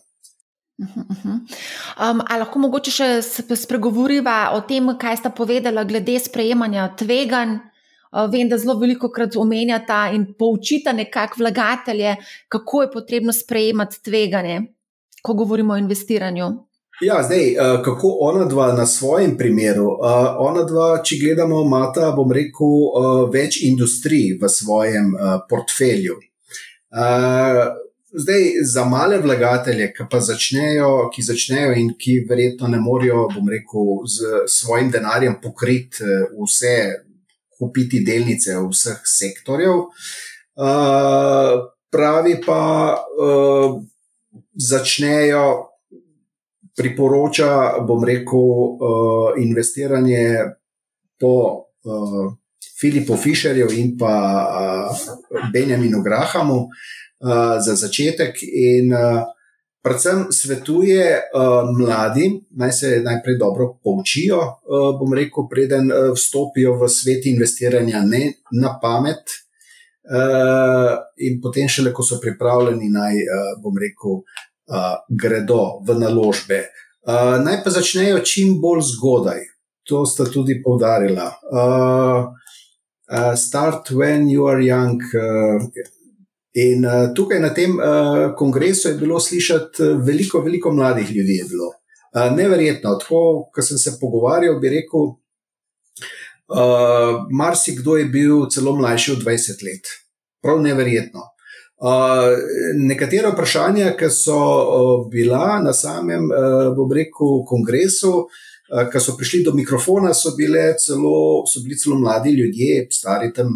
Um, 0.81 2.23
ali 2.25 2.39
lahko 2.41 2.59
mogoče 2.63 2.91
še 2.93 3.09
spregovoriva 3.59 4.55
o 4.57 4.63
tem, 4.65 4.87
kaj 4.97 5.19
sta 5.19 5.29
povedala 5.29 5.83
glede 5.85 6.15
sprejemanja 6.23 6.87
tveganj 6.97 7.59
Eh, 8.11 8.27
vem, 8.27 8.49
da 8.49 8.57
zelo 8.57 8.75
veliko 8.79 9.09
krat 9.09 9.35
omenjata 9.39 10.09
in 10.13 10.25
poučita 10.39 10.91
nekako 10.91 11.39
vlagatelje, 11.39 12.15
kako 12.47 12.81
je 12.81 12.91
potrebno 12.91 13.33
sprejemati 13.33 14.03
tveganje, 14.03 14.61
ko 15.23 15.33
govorimo 15.33 15.73
o 15.73 15.77
investiranju. 15.77 16.49
Ja, 17.01 17.23
zdaj, 17.23 17.51
eh, 17.51 17.83
kako 17.83 18.17
ona 18.19 18.45
dva 18.45 18.73
na 18.73 18.85
svojem 18.85 19.37
primeru. 19.37 19.87
Eh, 19.91 20.35
ona 20.37 20.63
dva, 20.63 21.01
če 21.03 21.15
gledamo, 21.17 21.63
imata, 21.65 22.11
bom 22.11 22.31
rekel, 22.31 22.75
več 23.33 23.63
industrij 23.65 24.37
v 24.41 24.49
svojem 24.49 25.15
portfelju. 25.49 26.19
Zdaj, 28.13 28.43
za 28.63 28.83
male 28.85 29.17
vlagatelje, 29.17 29.87
ki 29.95 30.05
pa 30.11 30.19
začnejo, 30.19 31.09
ki 31.15 31.23
začnejo 31.23 31.73
in 31.79 31.93
ki 31.97 32.19
verjetno 32.29 32.67
ne 32.67 32.77
morejo, 32.77 33.29
bom 33.33 33.49
rekel, 33.49 34.05
z 34.05 34.43
svojim 34.47 34.91
denarjem 34.91 35.39
pokriti 35.41 36.03
vse 36.35 36.75
kupiti 37.57 38.03
delnice 38.05 38.59
vseh 38.69 39.01
sektorjev. 39.07 39.87
Pravi 41.91 42.37
pa, 42.45 42.61
začnejo 44.53 45.70
priporoča, 46.77 47.81
bom 47.87 48.03
rekel, 48.03 48.39
uh, 48.39 49.33
investiranje 49.37 50.37
po 51.19 51.35
uh, 51.83 52.33
Filipu 52.79 53.17
Fischerju 53.17 53.67
in 53.77 53.97
pa 53.97 54.15
uh, 54.41 55.49
Benjaminu 55.53 56.01
Grahamu 56.01 56.65
uh, 56.65 57.59
za 57.61 57.75
začetek. 57.75 58.39
In 58.41 58.93
uh, 58.93 59.21
predvsem 59.83 60.27
svetuje 60.31 61.05
uh, 61.19 61.69
mladim, 61.77 62.39
naj 62.57 62.71
se 62.71 63.01
najprej 63.05 63.37
dobro 63.37 63.77
poučijo, 63.83 64.39
uh, 64.39 64.91
bom 64.99 65.13
rekel, 65.13 65.49
preden 65.49 65.91
uh, 65.91 66.11
vstopijo 66.15 66.77
v 66.81 66.89
svet 66.89 67.25
investiranja, 67.25 68.01
ne 68.05 68.33
na 68.51 68.77
pamet. 68.81 69.37
Uh, 70.01 70.97
in 71.21 71.37
potem, 71.41 71.69
šele 71.69 71.93
ko 71.93 72.03
so 72.03 72.17
pripravljeni, 72.21 72.89
naj, 72.89 73.21
uh, 73.21 73.51
bom 73.61 73.77
rekel, 73.77 74.23
gredo 75.09 75.81
v 75.87 75.99
naložbe. 75.99 76.65
Uh, 77.01 77.41
naj 77.43 77.63
pa 77.63 77.73
začnejo 77.73 78.21
čim 78.21 78.59
bolj 78.61 78.85
zgodaj. 78.93 79.41
To 79.89 80.05
sta 80.05 80.27
tudi 80.29 80.61
povdarila. 80.63 81.31
Uh, 81.49 82.29
uh, 83.09 83.33
start 83.35 83.89
when 83.91 84.29
you 84.29 84.45
are 84.47 84.61
young. 84.61 85.01
Uh, 85.01 85.65
in 86.53 86.85
uh, 86.85 87.09
tukaj 87.15 87.39
na 87.41 87.49
tem 87.53 87.79
uh, 87.79 88.35
kongresu 88.37 88.89
je 88.89 88.99
bilo 88.99 89.19
slišati 89.19 89.83
veliko, 90.05 90.41
veliko 90.45 90.71
mladih 90.71 91.09
ljudi. 91.15 91.41
Uh, 92.13 92.29
neverjetno. 92.35 92.95
Tako, 92.99 93.49
ko 93.53 93.61
sem 93.61 93.77
se 93.77 93.97
pogovarjal, 93.99 94.59
bi 94.59 94.69
rekel, 94.69 95.09
uh, 96.53 97.25
marsikdo 97.31 97.97
je 97.97 98.05
bil 98.05 98.45
celo 98.49 98.75
mlajši 98.75 99.11
od 99.11 99.25
20 99.25 99.65
let. 99.65 99.93
Prav 100.41 100.61
neverjetno. 100.61 101.31
Uh, 101.81 102.37
nekatera 102.77 103.31
vprašanja, 103.33 103.95
ki 103.97 104.05
so 104.13 104.37
uh, 104.37 104.89
bila 105.09 105.57
na 105.63 105.73
samem, 105.73 106.27
uh, 106.29 106.67
bom 106.77 106.91
rekel, 106.93 107.39
kongresu, 107.49 108.11
uh, 108.27 108.83
ki 108.91 109.01
so 109.01 109.15
prišli 109.17 109.41
do 109.47 109.53
mikrofona, 109.57 110.13
so, 110.13 110.29
celo, 110.77 111.41
so 111.49 111.63
bili 111.63 111.77
celo 111.77 111.97
mladi 111.97 112.35
ljudje, 112.37 112.87
stari 112.91 113.33
tam 113.33 113.49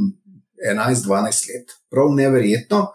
11-12 0.57 1.53
let. 1.53 1.75
Prav 1.91 2.09
neverjetno. 2.17 2.87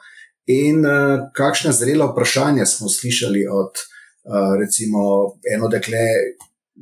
In 0.51 0.83
uh, 0.83 1.31
kakšne 1.31 1.71
zrela 1.79 2.11
vprašanja 2.11 2.67
smo 2.67 2.89
slišali 2.89 3.47
od, 3.47 3.85
uh, 4.27 4.59
recimo, 4.59 5.37
eno 5.55 5.71
dekle, 5.71 6.09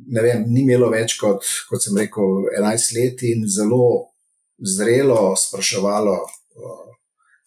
ne 0.09 0.25
vem, 0.25 0.43
ni 0.49 0.63
imelo 0.65 0.89
več 0.89 1.19
kot, 1.21 1.45
kot 1.69 1.85
sem 1.85 2.01
rekel, 2.01 2.49
11 2.57 2.97
let 2.97 3.21
in 3.29 3.45
zelo 3.45 4.09
zrelo 4.57 5.35
spraševalo. 5.37 6.17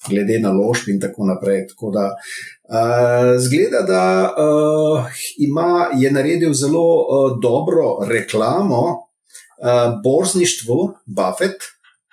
Glede 0.08 0.38
na 0.42 0.50
ložb 0.50 0.88
in 0.88 1.00
tako 1.00 1.26
naprej. 1.26 1.66
Tako 1.68 1.90
da, 1.90 2.04
uh, 2.10 3.38
zgleda, 3.38 3.82
da 3.86 4.34
uh, 4.34 5.04
ima, 5.38 5.88
je 5.98 6.10
naredil 6.10 6.52
zelo 6.54 6.82
uh, 6.82 7.38
dobro 7.42 7.98
reklamo 8.08 8.80
uh, 8.82 10.02
borzništvu 10.02 10.94
Buffett 11.06 11.62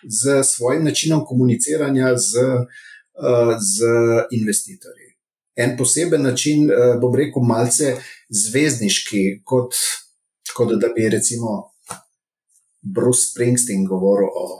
z 0.03 0.43
svojim 0.43 0.83
načinom 0.83 1.25
komuniciranja 1.25 2.17
z, 2.17 2.37
uh, 2.45 3.55
z 3.59 3.83
investitorji. 4.31 5.09
En 5.55 5.77
poseben 5.77 6.21
način, 6.21 6.69
uh, 6.71 7.01
bom 7.01 7.15
rekel, 7.15 7.41
malce 7.43 7.95
zvezdniški, 8.29 9.41
kot, 9.43 9.73
kot 10.55 10.77
da 10.81 10.87
bi 10.95 11.09
recimo 11.09 11.71
Bruce 12.81 13.31
Springsteen 13.31 13.85
govoril 13.85 14.29
o 14.29 14.59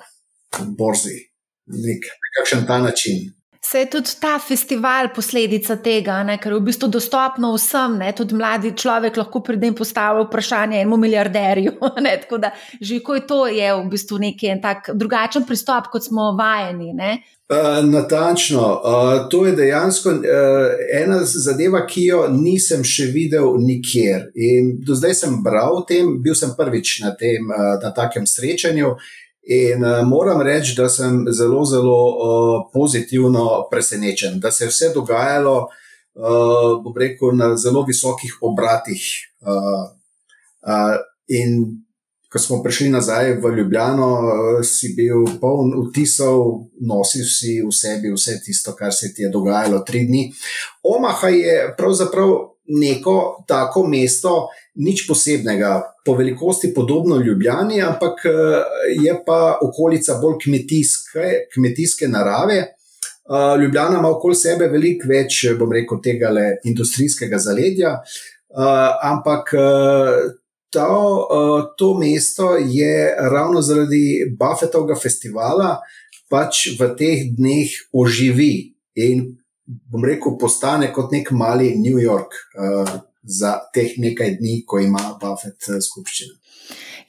borzi 0.78 1.29
nek, 1.70 2.10
nekakšen 2.28 2.66
ta 2.68 2.80
način. 2.84 3.30
Se 3.62 3.80
je 3.80 3.90
tudi 3.90 4.10
ta 4.22 4.40
festival 4.40 5.10
posledica 5.16 5.76
tega, 5.76 6.22
ne? 6.24 6.38
ker 6.42 6.54
je 6.54 6.58
v 6.58 6.66
bistvu 6.72 6.88
dostopno 6.90 7.52
vsem, 7.54 7.98
ne? 8.00 8.14
tudi 8.18 8.34
mladi 8.34 8.72
človek 8.74 9.20
lahko 9.20 9.44
pride 9.46 9.68
in 9.70 9.76
postavi 9.78 10.24
vprašanje 10.24 10.80
enemu 10.80 10.98
milijarderju. 10.98 11.76
Ne? 12.06 12.16
Tako 12.22 12.38
da 12.38 12.52
že 12.82 13.02
ko 13.04 13.16
je 13.16 13.26
to, 13.28 13.40
je 13.48 13.74
v 13.76 13.84
bistvu 13.92 14.18
neki 14.18 14.56
tak 14.64 14.90
drugačen 14.94 15.46
pristop, 15.46 15.92
kot 15.92 16.08
smo 16.08 16.32
vajeni. 16.40 16.96
Uh, 17.50 17.84
natančno. 17.84 18.62
Uh, 18.62 19.30
to 19.30 19.46
je 19.46 19.56
dejansko 19.56 20.10
uh, 20.10 20.26
ena 21.04 21.20
zadeva, 21.26 21.86
ki 21.86 22.04
jo 22.06 22.26
nisem 22.32 22.84
še 22.84 23.12
videl 23.14 23.58
nikjer. 23.60 24.32
In 24.34 24.78
do 24.86 24.96
zdaj 24.96 25.18
sem 25.22 25.40
bral 25.44 25.82
o 25.82 25.86
tem, 25.86 26.16
bil 26.24 26.38
sem 26.38 26.56
prvič 26.58 27.00
na, 27.04 27.16
tem, 27.18 27.50
uh, 27.50 27.76
na 27.84 27.92
takem 27.94 28.26
srečanju. 28.26 28.96
In 29.50 29.82
uh, 29.84 30.04
moram 30.06 30.42
reči, 30.42 30.76
da 30.78 30.86
sem 30.90 31.26
zelo, 31.34 31.64
zelo 31.66 31.98
uh, 32.06 32.70
pozitivno 32.74 33.66
presenečen, 33.72 34.40
da 34.40 34.52
se 34.52 34.64
je 34.64 34.70
vse 34.70 34.92
dogajalo, 34.94 35.56
uh, 36.14 36.94
rekel, 37.00 37.34
na 37.34 37.56
zelo 37.58 37.82
visokih 37.88 38.38
obratih. 38.42 39.02
Uh, 39.42 39.90
uh, 40.62 41.00
in 41.28 41.82
ko 42.30 42.38
smo 42.40 42.60
prišli 42.64 42.92
nazaj 42.94 43.40
v 43.42 43.56
Ljubljano, 43.58 44.12
uh, 44.14 44.62
si 44.62 44.94
bil 44.94 45.26
poln 45.42 45.74
vtisov, 45.88 46.70
nosil 46.86 47.26
si 47.26 47.58
v 47.66 47.74
sebi 47.74 48.14
vse 48.14 48.38
tisto, 48.46 48.76
kar 48.78 48.94
se 48.94 49.10
ti 49.14 49.26
je 49.26 49.34
dogajalo 49.34 49.82
tri 49.82 50.06
dni. 50.06 50.28
Omaha 50.84 51.34
je 51.34 51.58
pravzaprav 51.78 52.38
neko 52.70 53.46
tako 53.48 53.88
mesto, 53.88 54.48
nič 54.76 55.08
posebnega, 55.08 55.82
po 56.06 56.14
velikosti 56.16 56.74
podobno 56.74 57.18
Ljubljani, 57.18 57.82
ampak 57.82 58.26
eh, 58.26 58.32
je 59.02 59.14
pa 59.26 59.58
okolica 59.62 60.18
bolj 60.22 60.38
kmetijske, 60.44 61.26
kmetijske 61.54 62.08
narave. 62.08 62.58
Eh, 62.58 63.62
Ljubljana 63.62 64.00
ima 64.00 64.10
okoli 64.10 64.36
sebe 64.36 64.68
veliko 64.68 65.10
več, 65.10 65.44
bom 65.60 65.74
rekel, 65.74 66.02
tega 66.04 66.30
le 66.34 66.46
industrijskega 66.64 67.38
zaledja, 67.38 67.98
eh, 68.00 68.92
ampak 69.12 69.54
to, 70.70 70.88
to 71.78 71.94
mesto 71.98 72.56
je 72.58 73.16
ravno 73.18 73.62
zaradi 73.62 74.36
Buffetovega 74.38 74.96
festivala 75.02 75.80
pač 76.30 76.68
v 76.78 76.92
teh 76.94 77.24
dneh 77.34 77.74
oživi 77.90 78.70
in 79.02 79.32
bom 79.66 80.06
rekel, 80.06 80.38
postane 80.38 80.92
kot 80.94 81.10
nek 81.12 81.32
mali 81.34 81.74
New 81.78 81.98
York 81.98 82.38
za 83.30 83.56
teh 83.74 83.98
nekaj 84.02 84.38
dni, 84.42 84.64
ko 84.66 84.82
ima 84.82 85.04
Buffett 85.22 85.70
eh, 85.70 85.82
skupščino. 85.82 86.40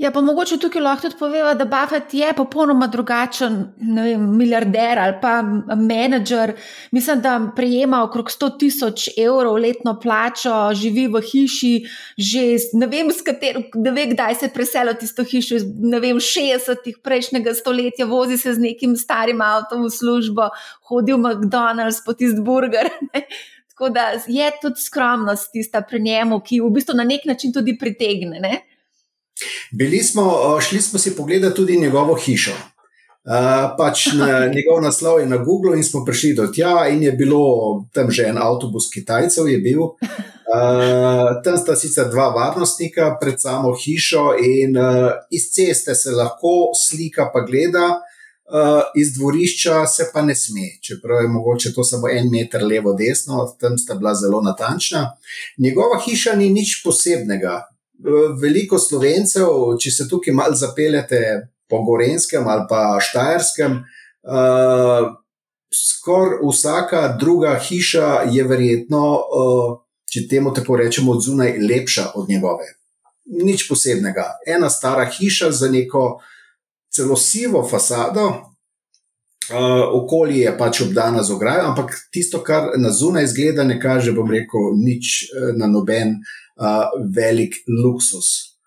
Ja, 0.01 0.09
pa 0.11 0.23
mogoče 0.25 0.57
tukaj 0.57 0.81
lahko 0.81 1.05
tudi 1.05 1.19
poveva, 1.21 1.51
da 1.55 1.67
Buffett 1.69 2.15
je 2.17 2.31
popolnoma 2.33 2.87
drugačen 2.89 3.59
vem, 3.77 4.23
milijarder 4.39 4.99
ali 4.99 5.19
pa 5.21 5.43
menedžer. 5.77 6.55
Mislim, 6.97 7.21
da 7.21 7.35
prejema 7.57 8.01
okrog 8.07 8.31
100 8.33 8.49
tisoč 8.63 9.09
evrov 9.21 9.59
letno 9.61 9.99
plačo, 10.01 10.55
živi 10.73 11.05
v 11.13 11.21
hiši, 11.33 11.75
že 12.17 12.47
ne 12.81 12.89
vem, 12.89 13.13
kater, 13.27 13.61
ne 13.75 13.93
vem 13.93 14.17
kdaj 14.17 14.41
se 14.41 14.49
je 14.49 14.55
preselil 14.57 14.97
tisto 14.97 15.25
hišo, 15.25 15.61
ne 15.93 16.01
vem, 16.01 16.17
60-ih 16.17 16.97
prejšnjega 17.05 17.55
stoletja, 17.61 18.09
vozi 18.09 18.41
se 18.41 18.57
z 18.57 18.71
nekim 18.71 18.97
starim 18.97 19.45
avtom 19.45 19.85
v 19.85 19.93
službo, 20.01 20.49
hodi 20.89 21.13
v 21.13 21.21
McDonald's 21.29 22.01
po 22.07 22.17
tisti 22.17 22.41
burger. 22.41 22.89
Tako 23.81 23.93
da 23.93 24.13
je 24.27 24.51
tudi 24.63 24.81
skromnost 24.81 25.53
tista 25.53 25.81
pri 25.81 26.03
njemu, 26.03 26.41
ki 26.45 26.59
v 26.61 26.69
bistvu 26.71 26.95
na 26.95 27.05
nek 27.05 27.25
način 27.25 27.53
tudi 27.53 27.79
pritegne. 27.79 28.41
Ne? 28.41 28.61
Bili 29.73 29.99
smo, 30.05 30.61
šli 30.61 30.81
smo 30.83 30.99
si 30.99 31.17
pogledati 31.17 31.57
tudi 31.57 31.79
njegovo 31.81 32.15
hišo. 32.15 32.53
Uh, 32.53 33.73
pač 33.79 34.07
na, 34.13 34.27
njegov 34.57 34.83
naslov 34.85 35.21
je 35.21 35.27
na 35.27 35.37
Google, 35.37 35.77
in 35.77 35.85
smo 35.85 36.05
prišli 36.05 36.35
do 36.35 36.47
tja, 36.53 36.89
in 36.93 37.03
je 37.03 37.13
bilo 37.13 37.41
tam 37.93 38.11
že 38.11 38.29
en 38.29 38.39
avtobus 38.39 38.91
Kitajcev. 38.93 39.49
Uh, 39.49 41.41
tam 41.45 41.57
sta 41.57 41.77
sicer 41.77 42.13
dva 42.13 42.29
varnostnika 42.37 43.17
pred 43.21 43.41
samo 43.41 43.73
hišo, 43.73 44.35
in 44.45 44.77
uh, 44.77 45.09
iz 45.31 45.49
ceste 45.57 45.95
se 45.95 46.11
lahko 46.11 46.77
slika, 46.77 47.31
pa 47.33 47.41
gleda, 47.49 48.03
Uh, 48.51 48.83
iz 48.99 49.13
dvorišča 49.15 49.87
se 49.87 50.09
pa 50.15 50.23
ne 50.23 50.35
sme, 50.35 50.73
čeprav 50.83 51.23
je 51.23 51.29
mogoče 51.29 51.71
to 51.75 51.85
samo 51.85 52.09
en 52.11 52.31
meter 52.33 52.65
levo, 52.67 52.93
desno, 52.99 53.45
tam 53.61 53.77
sta 53.79 53.95
bila 53.95 54.15
zelo 54.15 54.41
natančna. 54.43 55.05
Njegova 55.59 56.01
hiša 56.05 56.35
ni 56.37 56.49
nič 56.51 56.81
posebnega. 56.85 57.61
Uh, 58.03 58.35
veliko 58.43 58.79
slovencev, 58.79 59.77
če 59.79 59.91
se 59.91 60.09
tukaj 60.11 60.35
malo 60.35 60.59
zapeljete 60.59 61.21
po 61.71 61.85
Gorenskem 61.87 62.49
ali 62.49 62.67
pa 62.69 62.99
Štajerskem, 62.99 63.77
uh, 64.27 65.13
skoraj 65.71 66.43
vsaka 66.51 67.05
druga 67.21 67.55
hiša 67.69 68.09
je 68.35 68.45
verjetno, 68.45 69.05
uh, 69.15 69.79
če 70.11 70.27
temu 70.27 70.51
tako 70.55 70.81
rečemo, 70.83 71.13
od 71.13 71.23
zunaj 71.23 71.55
lepša 71.71 72.09
od 72.15 72.29
njegove. 72.29 72.67
Nič 73.31 73.69
posebnega. 73.69 74.27
Ena 74.47 74.71
stara 74.71 75.07
hiša 75.07 75.53
za 75.55 75.71
neko 75.71 76.19
celo 76.91 77.17
sivo 77.17 77.63
fasado, 77.69 78.27
uh, 78.27 80.03
okolje 80.03 80.41
je 80.41 80.59
pač 80.59 80.81
obdana 80.81 81.23
z 81.23 81.33
ograjo, 81.33 81.69
ampak 81.71 81.95
tisto, 82.13 82.43
kar 82.43 82.73
na 82.77 82.91
zunaj 82.91 83.25
izgleda, 83.25 83.65
ne 83.65 83.81
kaže, 83.81 84.13
bom 84.13 84.31
rekel, 84.31 84.75
nič 84.77 85.31
uh, 85.31 85.51
na 85.57 85.71
noben 85.71 86.19
uh, 86.19 86.91
velik 87.15 87.63
luksus. 87.69 88.59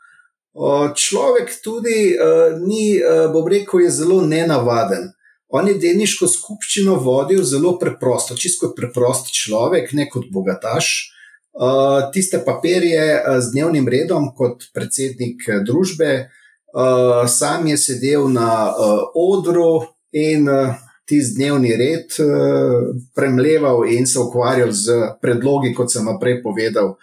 Uh, 0.53 0.93
človek 0.95 1.51
tudi 1.63 2.13
uh, 2.13 2.59
ni, 2.61 2.99
uh, 3.01 3.27
bom 3.33 3.47
rekel, 3.47 3.83
je 3.83 3.91
zelo 4.03 4.21
nenavaden. 4.21 5.11
On 5.53 5.67
je 5.67 5.75
delniško 5.77 6.27
skupščino 6.29 6.95
vodil 7.03 7.43
zelo 7.45 7.75
preprosto, 7.77 8.37
čisto 8.37 8.71
preprost 8.73 9.29
človek, 9.35 9.91
ne 9.93 10.07
kot 10.09 10.31
bogataš. 10.33 11.09
Uh, 11.53 12.09
tiste 12.13 12.39
papirje 12.41 13.03
z 13.37 13.51
dnevnim 13.53 13.85
redom, 13.85 14.31
kot 14.33 14.71
predsednik 14.73 15.45
družbe, 15.67 16.09
uh, 16.23 16.39
Uh, 16.73 17.27
sam 17.29 17.67
je 17.67 17.77
sedel 17.77 18.27
na 18.33 18.73
uh, 18.73 18.99
odru 19.13 19.85
in 20.11 20.49
uh, 20.49 20.73
tisti 21.05 21.35
dnevni 21.37 21.75
red 21.77 22.15
uh, 22.17 22.95
premleval 23.15 23.83
in 23.85 24.07
se 24.07 24.19
ukvarjal 24.19 24.71
z 24.71 24.95
predlogi, 25.21 25.73
kot 25.73 25.91
sem 25.93 26.07
prej 26.19 26.39
povedal, 26.41 26.95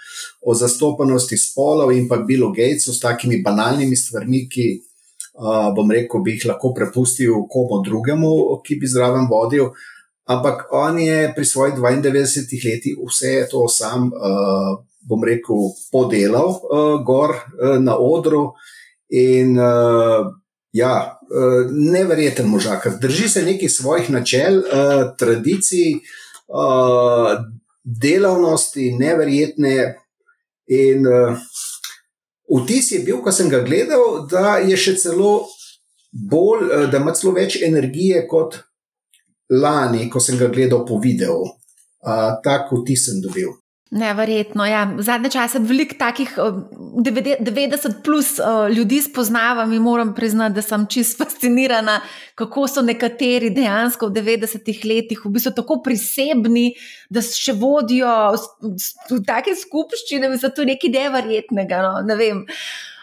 o 0.43 0.55
zastopanosti 0.55 1.39
spolov 1.39 1.93
in 1.95 2.09
pa 2.09 2.17
Billu 2.17 2.51
Gatesu 2.51 2.91
s 2.93 2.99
takimi 2.99 3.43
banalnimi 3.43 3.97
stvarmi, 3.97 4.49
ki 4.51 4.67
uh, 5.39 5.71
bom 5.77 5.87
rekel, 5.91 6.19
bi 6.19 6.35
jih 6.35 6.49
lahko 6.51 6.73
prepustil 6.75 7.47
komu 7.47 7.79
drugemu, 7.87 8.33
ki 8.67 8.75
bi 8.75 8.91
zraven 8.91 9.31
vodil. 9.31 9.71
Ampak 10.27 10.67
on 10.75 10.99
je 10.99 11.31
pri 11.37 11.45
svojih 11.45 11.79
92 11.79 12.67
letih 12.67 12.99
vse 13.07 13.47
to 13.51 13.69
sam, 13.69 14.11
uh, 14.11 14.83
bom 15.07 15.23
rekel, 15.23 15.71
podelal 15.95 16.59
uh, 16.59 16.99
gor 17.07 17.39
uh, 17.39 17.79
na 17.79 17.95
odru. 17.95 18.49
In 19.11 19.59
uh, 19.59 20.27
ja, 20.73 21.19
uh, 21.19 21.71
neverjeten 21.71 22.47
možak, 22.47 22.87
drži 23.01 23.29
se 23.29 23.43
nekih 23.43 23.73
svojih 23.73 24.11
načel, 24.11 24.59
uh, 24.59 25.17
tradicij, 25.19 25.99
uh, 26.49 27.39
delavnosti, 27.85 28.93
neverjetne. 28.99 29.95
In 30.67 31.07
uh, 31.07 31.39
vtis 32.63 32.93
je 32.93 33.01
bil, 33.05 33.19
ko 33.23 33.33
sem 33.33 33.51
ga 33.51 33.65
gledal, 33.67 34.27
da 34.31 34.61
je 34.63 34.79
še 34.79 34.95
celo 35.03 35.49
bolj, 36.11 36.69
da 36.91 36.99
ima 37.03 37.15
celo 37.15 37.35
več 37.35 37.59
energije 37.63 38.23
kot 38.31 38.61
lani, 39.51 40.07
ko 40.11 40.23
sem 40.23 40.39
ga 40.39 40.51
gledal 40.55 40.87
po 40.87 41.01
videu. 41.03 41.43
Uh, 42.01 42.39
tako 42.45 42.85
vtis 42.85 43.09
sem 43.09 43.19
dobil. 43.23 43.51
Neverjetno. 43.91 44.67
Ja. 44.67 44.85
Zadnje 44.99 45.31
čase 45.31 45.59
veliko 45.59 45.97
takih 45.99 46.35
90 46.39 48.03
plus 48.05 48.37
ljudi 48.77 49.01
spoznavam 49.03 49.73
in 49.73 49.83
moram 49.83 50.15
priznati, 50.15 50.55
da 50.55 50.63
sem 50.63 50.87
čisto 50.87 51.25
fascinirana, 51.25 52.01
kako 52.35 52.69
so 52.69 52.83
nekateri 52.83 53.51
dejansko 53.51 54.07
v 54.07 54.21
90-ih 54.21 54.85
letih 54.85 55.25
v 55.25 55.33
bistvu 55.35 55.53
tako 55.57 55.81
prisebni, 55.83 56.69
da 57.11 57.23
še 57.23 57.57
vodijo 57.59 58.15
v 59.11 59.21
take 59.27 59.57
skupščine, 59.59 60.31
je 60.39 60.55
to 60.55 60.69
nekaj 60.71 60.95
neverjetnega. 60.95 61.83
No? 61.83 61.95
Ne 62.07 62.19
vem. 62.21 62.47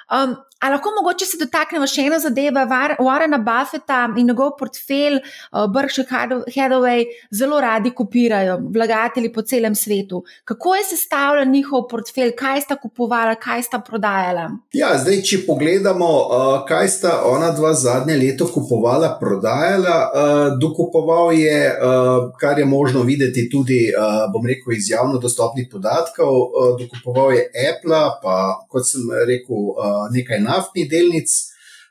Um, 0.07 0.37
ali 0.59 0.73
lahko 0.73 0.89
mogoče 0.97 1.25
se 1.25 1.37
dotaknemo 1.37 1.87
še 1.87 2.07
eno 2.07 2.19
zadevo, 2.19 2.63
Warrena 3.05 3.39
Buffeta 3.43 3.99
in 4.17 4.27
njegov 4.27 4.55
portfelj, 4.59 5.19
uh, 5.19 5.67
Berkshire 5.73 6.07
Hathaway, 6.55 7.05
zelo 7.31 7.59
radi 7.61 7.91
kopirajo 7.95 8.57
vlagatelji 8.73 9.31
po 9.33 9.41
celem 9.41 9.75
svetu. 9.75 10.23
Kako 10.45 10.75
je 10.75 10.83
sestavljen 10.91 11.51
njihov 11.51 11.87
portfelj, 11.91 12.33
kaj 12.37 12.61
sta 12.65 12.77
kupovala, 12.81 13.35
kaj 13.35 13.63
sta 13.67 13.79
prodajala? 13.79 14.47
Ja, 14.73 14.93
zdaj, 14.97 15.21
če 15.27 15.41
pogledamo, 15.45 16.09
uh, 16.09 16.47
kaj 16.67 16.89
sta 16.95 17.13
ona 17.29 17.51
dva 17.55 17.73
zadnje 17.77 18.17
leto 18.17 18.49
kupovala, 18.53 19.13
prodajala, 19.21 19.97
uh, 20.07 20.57
dokupoval 20.61 21.33
je, 21.37 21.59
uh, 21.69 22.31
kar 22.41 22.59
je 22.59 22.65
možno 22.65 23.05
videti 23.05 23.45
tudi, 23.51 23.83
uh, 23.93 24.25
bom 24.33 24.45
rekel, 24.45 24.73
iz 24.73 24.89
javno 24.89 25.21
dostopnih 25.21 25.69
podatkov, 25.71 26.33
uh, 26.33 26.73
dokupoval 26.79 27.35
je 27.35 27.45
Apple, 27.69 28.01
pa 28.23 28.37
kot 28.71 28.89
sem 28.89 29.05
rekel, 29.27 29.71
uh, 29.75 30.07
nekaj 30.13 30.46
naftnih 30.47 30.87
delnic, 30.89 31.27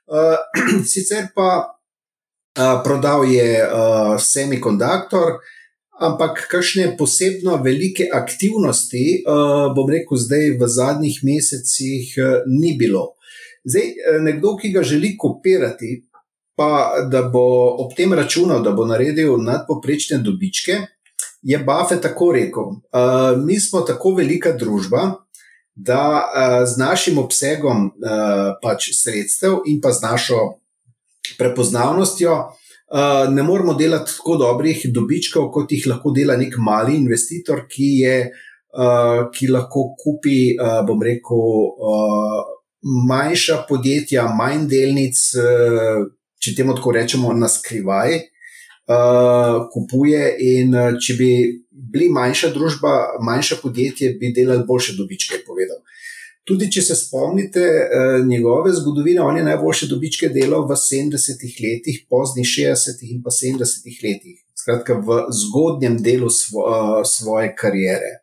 uh, 0.09 0.41
sicer 0.93 1.29
pa 1.37 1.51
uh, 1.67 2.81
prodal 2.85 3.29
je 3.29 3.61
uh, 3.61 4.17
semikonduktor, 4.21 5.39
ampak 6.01 6.47
kakšne 6.51 6.97
posebno 6.97 7.57
velike 7.65 8.09
aktivnosti, 8.13 9.23
uh, 9.25 9.69
bom 9.77 9.89
rekel, 9.89 10.17
zdaj 10.17 10.57
v 10.61 10.69
zadnjih 10.69 11.21
mesecih 11.25 12.17
uh, 12.17 12.43
ni 12.49 12.77
bilo. 12.81 13.15
Zdaj, 13.67 14.21
nekdo, 14.23 14.55
ki 14.55 14.71
ga 14.71 14.83
želi 14.87 15.17
kopirati, 15.19 16.07
pa 16.57 17.03
da 17.11 17.27
bo 17.29 17.77
ob 17.83 17.97
tem 17.97 18.13
računal, 18.15 18.63
da 18.63 18.71
bo 18.73 18.87
naredil 18.87 19.41
nadpoprečne 19.43 20.21
dobičke, 20.23 20.79
je 21.43 21.59
Buffett 21.59 22.03
tako 22.03 22.33
rekel: 22.33 22.63
uh, 22.63 23.45
Mi 23.45 23.61
smo 23.61 23.81
tako 23.81 24.15
velika 24.15 24.53
družba, 24.53 25.26
da 25.77 26.25
uh, 26.25 26.69
z 26.69 26.79
našim 26.81 27.19
obsegom 27.19 27.87
uh, 27.87 28.57
pač 28.63 28.91
sredstev 28.97 29.61
in 29.69 29.81
pa 29.81 29.93
z 29.93 30.03
našo 30.03 30.39
prepoznavnostjo 31.39 32.33
uh, 32.33 33.35
ne 33.35 33.43
moremo 33.43 33.75
delati 33.75 34.13
tako 34.17 34.37
dobrih 34.37 34.87
dobičkov, 34.89 35.51
kot 35.53 35.73
jih 35.73 35.87
lahko 35.87 36.11
dela 36.17 36.37
nek 36.37 36.57
mali 36.59 36.97
investitor, 36.97 37.67
ki, 37.69 37.91
je, 38.01 38.17
uh, 38.79 39.27
ki 39.33 39.51
lahko 39.53 39.91
kupi, 40.01 40.57
uh, 40.57 40.81
bom 40.89 41.03
rekel, 41.03 41.45
uh, 41.77 42.41
manjša 43.09 43.67
podjetja, 43.69 44.29
manj 44.33 44.65
delnic, 44.71 45.21
uh, 45.37 46.07
če 46.41 46.57
temu 46.57 46.77
tako 46.79 46.97
rečemo, 46.97 47.35
na 47.37 47.53
skrivaj. 47.53 48.21
Uh, 48.87 49.67
kupuje, 49.73 50.23
in 50.39 50.75
če 51.03 51.15
bi 51.19 51.31
bili 51.97 52.13
manjša 52.13 52.53
družba, 52.55 52.93
manjše 53.25 53.57
podjetje, 53.63 54.13
bi 54.21 54.33
delali 54.37 54.65
boljše 54.69 54.97
dobičke. 54.99 55.41
Povedal. 55.47 55.81
Tudi 56.47 56.69
če 56.73 56.83
se 56.83 56.95
spomnite 56.95 57.63
uh, 57.67 58.27
njegove 58.27 58.73
zgodovine, 58.73 59.21
on 59.21 59.37
je 59.37 59.47
najboljše 59.49 59.89
dobičke 59.91 60.29
delal 60.35 60.69
v 60.69 60.77
70-ih 60.79 61.57
letih, 61.65 62.05
poznih 62.11 62.47
60-ih 62.47 63.17
in 63.17 63.23
pa 63.25 63.33
70-ih 63.35 63.97
letih, 64.05 64.37
skratka 64.55 65.01
v 65.03 65.25
zgodnjem 65.35 65.99
delu 66.03 66.31
svo, 66.31 66.69
uh, 66.69 67.01
svoje 67.03 67.51
kariere. 67.59 68.21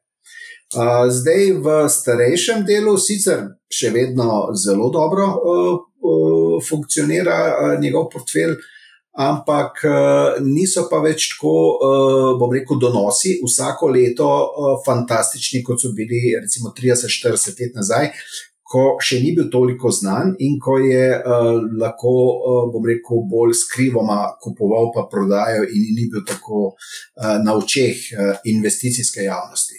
Uh, 0.74 1.10
zdaj 1.12 1.52
v 1.66 1.76
starejšem 1.92 2.64
delu, 2.70 2.96
sicer 2.98 3.44
še 3.68 3.92
vedno 3.92 4.54
zelo 4.56 4.88
dobro 4.94 5.28
uh, 5.28 5.76
uh, 5.84 6.56
funkcionira 6.64 7.42
uh, 7.52 7.76
njegov 7.84 8.08
portfelj, 8.16 8.56
uh, 8.56 8.72
ampak 9.14 9.84
uh, 9.86 10.42
niso 10.42 10.88
pa 10.90 11.00
več 11.04 11.28
tako, 11.34 11.54
uh, 11.78 12.30
bom 12.40 12.54
rekel, 12.54 12.80
donosi 12.82 13.38
vsako 13.44 13.92
leto 13.94 14.30
uh, 14.30 14.74
fantastični, 14.86 15.62
kot 15.66 15.82
so 15.82 15.94
bili 15.94 16.34
recimo 16.40 16.74
30-40 16.74 17.62
let 17.62 17.78
nazaj. 17.78 18.10
Ko 18.74 18.96
še 18.98 19.20
ni 19.22 19.36
bil 19.38 19.52
toliko 19.54 19.92
znan 19.94 20.32
in 20.42 20.56
ko 20.58 20.80
je 20.82 21.04
uh, 21.14 21.60
lahko, 21.78 22.14
uh, 22.34 22.64
bom 22.74 22.88
rekel, 22.90 23.22
bolj 23.30 23.54
skrivoma 23.60 24.34
kupoval, 24.42 24.90
pa 24.96 25.06
prodajal, 25.12 25.68
in 25.70 25.92
ni 25.94 26.08
bil 26.10 26.26
tako 26.26 26.72
uh, 26.74 27.38
na 27.44 27.54
očeh 27.60 28.08
uh, 28.18 28.34
investicijske 28.50 29.28
javnosti. 29.28 29.78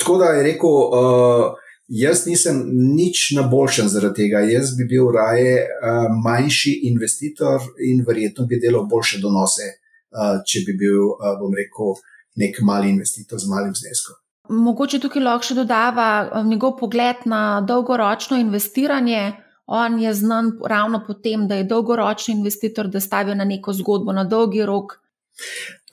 Tako 0.00 0.16
da 0.22 0.32
je 0.38 0.46
rekel, 0.48 0.72
uh, 0.72 1.63
Jaz 1.88 2.24
nisem 2.26 2.62
nič 2.96 3.34
na 3.36 3.42
boljšem 3.44 3.88
zaradi 3.92 4.24
tega. 4.24 4.40
Jaz 4.48 4.72
bi 4.76 4.86
bil 4.88 5.10
raje 5.12 5.58
uh, 5.60 6.08
manjši 6.24 6.78
investitor 6.88 7.60
in 7.84 8.04
verjetno 8.06 8.46
bi 8.48 8.56
delal 8.60 8.86
boljše 8.88 9.20
donose, 9.20 9.68
uh, 9.68 10.40
če 10.48 10.64
bi 10.64 10.76
bil, 10.80 11.00
uh, 11.12 11.34
bom 11.40 11.52
rekel, 11.52 11.92
nek 12.40 12.62
mali 12.64 12.88
investitor 12.88 13.38
z 13.38 13.50
malim 13.52 13.76
zneskom. 13.76 14.16
Mogoče 14.48 14.98
tukaj 15.00 15.22
lahko 15.24 15.48
še 15.48 15.56
dodava 15.56 16.42
njegov 16.44 16.78
pogled 16.80 17.28
na 17.28 17.60
dolgoročno 17.64 18.40
investiranje. 18.40 19.34
On 19.66 19.96
je 20.00 20.10
znan 20.12 20.50
ravno 20.64 21.00
po 21.06 21.14
tem, 21.14 21.46
da 21.48 21.60
je 21.60 21.68
dolgoročni 21.68 22.34
investitor, 22.36 22.88
da 22.88 23.00
stavi 23.00 23.36
na 23.36 23.44
neko 23.48 23.72
zgodbo 23.72 24.12
na 24.12 24.24
dolgi 24.24 24.64
rok, 24.64 24.98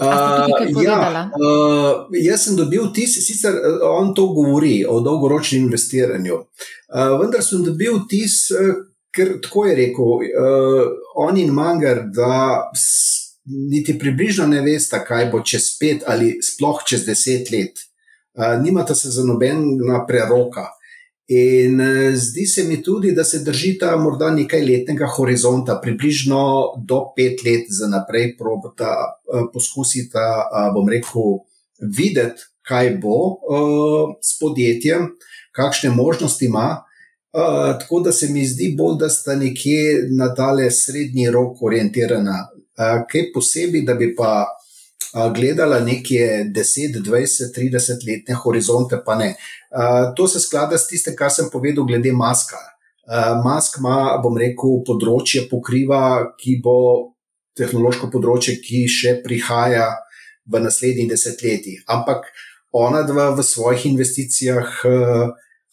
Uh, 0.01 0.83
ja, 0.83 1.29
uh, 1.37 2.07
jaz 2.13 2.45
sem 2.45 2.55
dobil 2.57 2.87
tis, 2.93 3.15
sicer 3.25 3.57
on 3.85 4.13
to 4.17 4.27
govori 4.33 4.83
o 4.85 4.99
dolgoročnem 5.01 5.65
investiranju, 5.65 6.37
uh, 6.37 7.13
vendar 7.21 7.43
sem 7.45 7.63
dobil 7.65 7.99
tis, 8.09 8.47
ker 9.13 9.35
tako 9.43 9.65
je 9.69 9.75
rekel, 9.77 10.25
uh, 10.29 10.91
on 11.25 11.37
in 11.37 11.53
Manger, 11.53 12.03
da 12.13 12.69
niti 13.45 13.97
približno 13.99 14.47
ne 14.47 14.61
veste, 14.65 15.01
kaj 15.05 15.29
bo 15.31 15.41
čez 15.45 15.71
pet 15.79 16.05
ali 16.07 16.35
sploh 16.45 16.83
čez 16.87 17.05
deset 17.05 17.51
let. 17.51 17.81
Uh, 18.37 18.55
nimata 18.61 18.95
se 18.95 19.09
za 19.11 19.25
nobena 19.27 20.05
preroka. 20.07 20.69
In 21.31 21.79
eh, 21.79 22.15
zdi 22.15 22.45
se 22.45 22.63
mi 22.63 22.81
tudi, 22.83 23.13
da 23.15 23.23
se 23.23 23.39
držita 23.39 23.95
morda 23.97 24.31
nekaj 24.35 24.65
letnega 24.65 25.07
horizonta, 25.15 25.77
približno 25.83 26.41
do 26.87 27.05
pet 27.15 27.43
let 27.45 27.69
za 27.71 27.87
naprej, 27.87 28.33
probata 28.37 28.91
eh, 28.91 29.45
poskusita, 29.53 30.25
eh, 30.41 30.71
bom 30.75 30.89
rekel, 30.91 31.37
videti, 31.79 32.49
kaj 32.67 32.89
bo 33.01 33.17
s 34.21 34.35
podjetjem, 34.39 35.07
kakšne 35.55 35.89
možnosti 35.89 36.45
ima. 36.45 36.83
Tako 37.79 37.99
da 38.05 38.11
se 38.11 38.27
mi 38.29 38.43
zdi 38.45 38.75
bolj, 38.77 38.99
da 38.99 39.09
sta 39.09 39.35
nekje 39.35 40.03
na 40.17 40.27
tale 40.35 40.67
srednji 40.71 41.25
rok 41.31 41.63
orientirana. 41.63 42.35
Kaj 42.77 43.31
posebej, 43.33 43.81
da 43.87 43.95
bi 43.97 44.11
pa 44.15 44.45
gledala 45.35 45.79
neke 45.79 46.45
10, 46.49 46.99
20, 47.03 47.51
30 47.55 48.05
letne 48.07 48.35
horizonte, 48.43 49.01
pa 49.05 49.15
ne. 49.15 49.33
To 50.17 50.27
se 50.27 50.39
sklada 50.39 50.77
s 50.77 50.87
tistem, 50.87 51.15
kar 51.17 51.31
sem 51.31 51.49
povedal 51.51 51.85
glede 51.87 52.13
maska. 52.15 52.59
Mask 53.43 53.79
ima, 53.81 54.17
bom 54.23 54.37
rekel, 54.37 54.79
področje 54.87 55.47
pokriva, 55.49 56.31
ki 56.39 56.61
bo 56.63 56.77
tehnološko 57.57 58.07
področje, 58.13 58.59
ki 58.63 58.85
še 58.87 59.17
prihaja 59.25 59.89
v 60.47 60.61
naslednjih 60.63 61.09
desetletjih. 61.11 61.83
Ampak 61.91 62.29
ona 62.71 63.03
dva 63.03 63.31
v 63.35 63.43
svojih 63.43 63.89
investicijah 63.91 64.79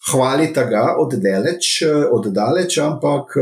hvalita 0.07 0.63
ga 0.69 0.83
oddaleč, 1.01 1.83
oddaleč, 2.15 2.77
ampak 2.83 3.35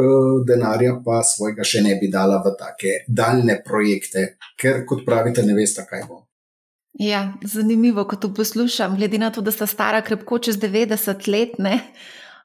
denarja 0.47 0.97
pa 1.05 1.21
svojega 1.23 1.65
še 1.67 1.83
ne 1.85 1.97
bi 2.01 2.09
dala 2.11 2.41
v 2.45 2.55
take 2.57 2.95
daljne 3.07 3.59
projekte, 3.65 4.37
ker, 4.57 4.81
kot 4.89 5.05
pravite, 5.05 5.45
ne 5.45 5.57
veste, 5.57 5.85
kaj 5.85 6.07
bo. 6.09 6.23
Ja, 6.97 7.33
zanimivo, 7.45 8.07
ko 8.09 8.17
to 8.17 8.31
poslušam, 8.33 8.95
glede 8.97 9.19
na 9.21 9.29
to, 9.29 9.43
da 9.45 9.53
sta 9.53 9.67
stara 9.69 10.01
krepko 10.01 10.39
čez 10.41 10.57
90 10.57 11.27
let. 11.29 11.59
Ne? 11.61 11.77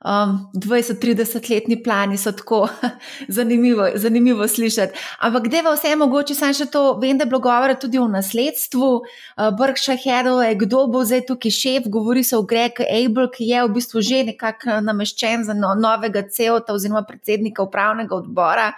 Um, 0.04 0.50
20-30-letni 0.54 1.82
plani 1.82 2.18
so 2.18 2.32
tako 2.32 2.68
zanimivo, 3.36 3.88
zanimivo 3.94 4.48
slišati. 4.48 4.98
Ampak, 5.18 5.42
kde 5.42 5.62
pa 5.62 5.74
vse 5.74 5.94
mogoče, 5.96 6.34
sem 6.34 6.54
še 6.54 6.66
to, 6.72 6.84
vem, 7.02 7.18
da 7.18 7.26
je 7.26 7.30
bilo 7.30 7.40
govora 7.44 7.76
tudi 7.78 7.98
o 7.98 8.08
nasledstvu, 8.10 8.90
uh, 8.96 9.50
Berkshire 9.58 10.00
Hathaway, 10.02 10.56
kdo 10.58 10.86
bo 10.92 11.04
zdaj 11.04 11.26
tukaj 11.30 11.54
šef, 11.54 11.88
govori 11.92 12.24
se 12.24 12.36
o 12.36 12.42
Gregu 12.42 12.86
Abel, 12.86 13.30
ki 13.32 13.50
je 13.50 13.64
v 13.64 13.74
bistvu 13.78 14.02
že 14.02 14.24
nekako 14.32 14.80
nameščen 14.82 15.46
za 15.46 15.54
no, 15.54 15.74
novega 15.78 16.24
CEO-ta 16.28 16.74
oziroma 16.74 17.04
predsednika 17.06 17.62
upravnega 17.62 18.16
odbora. 18.16 18.72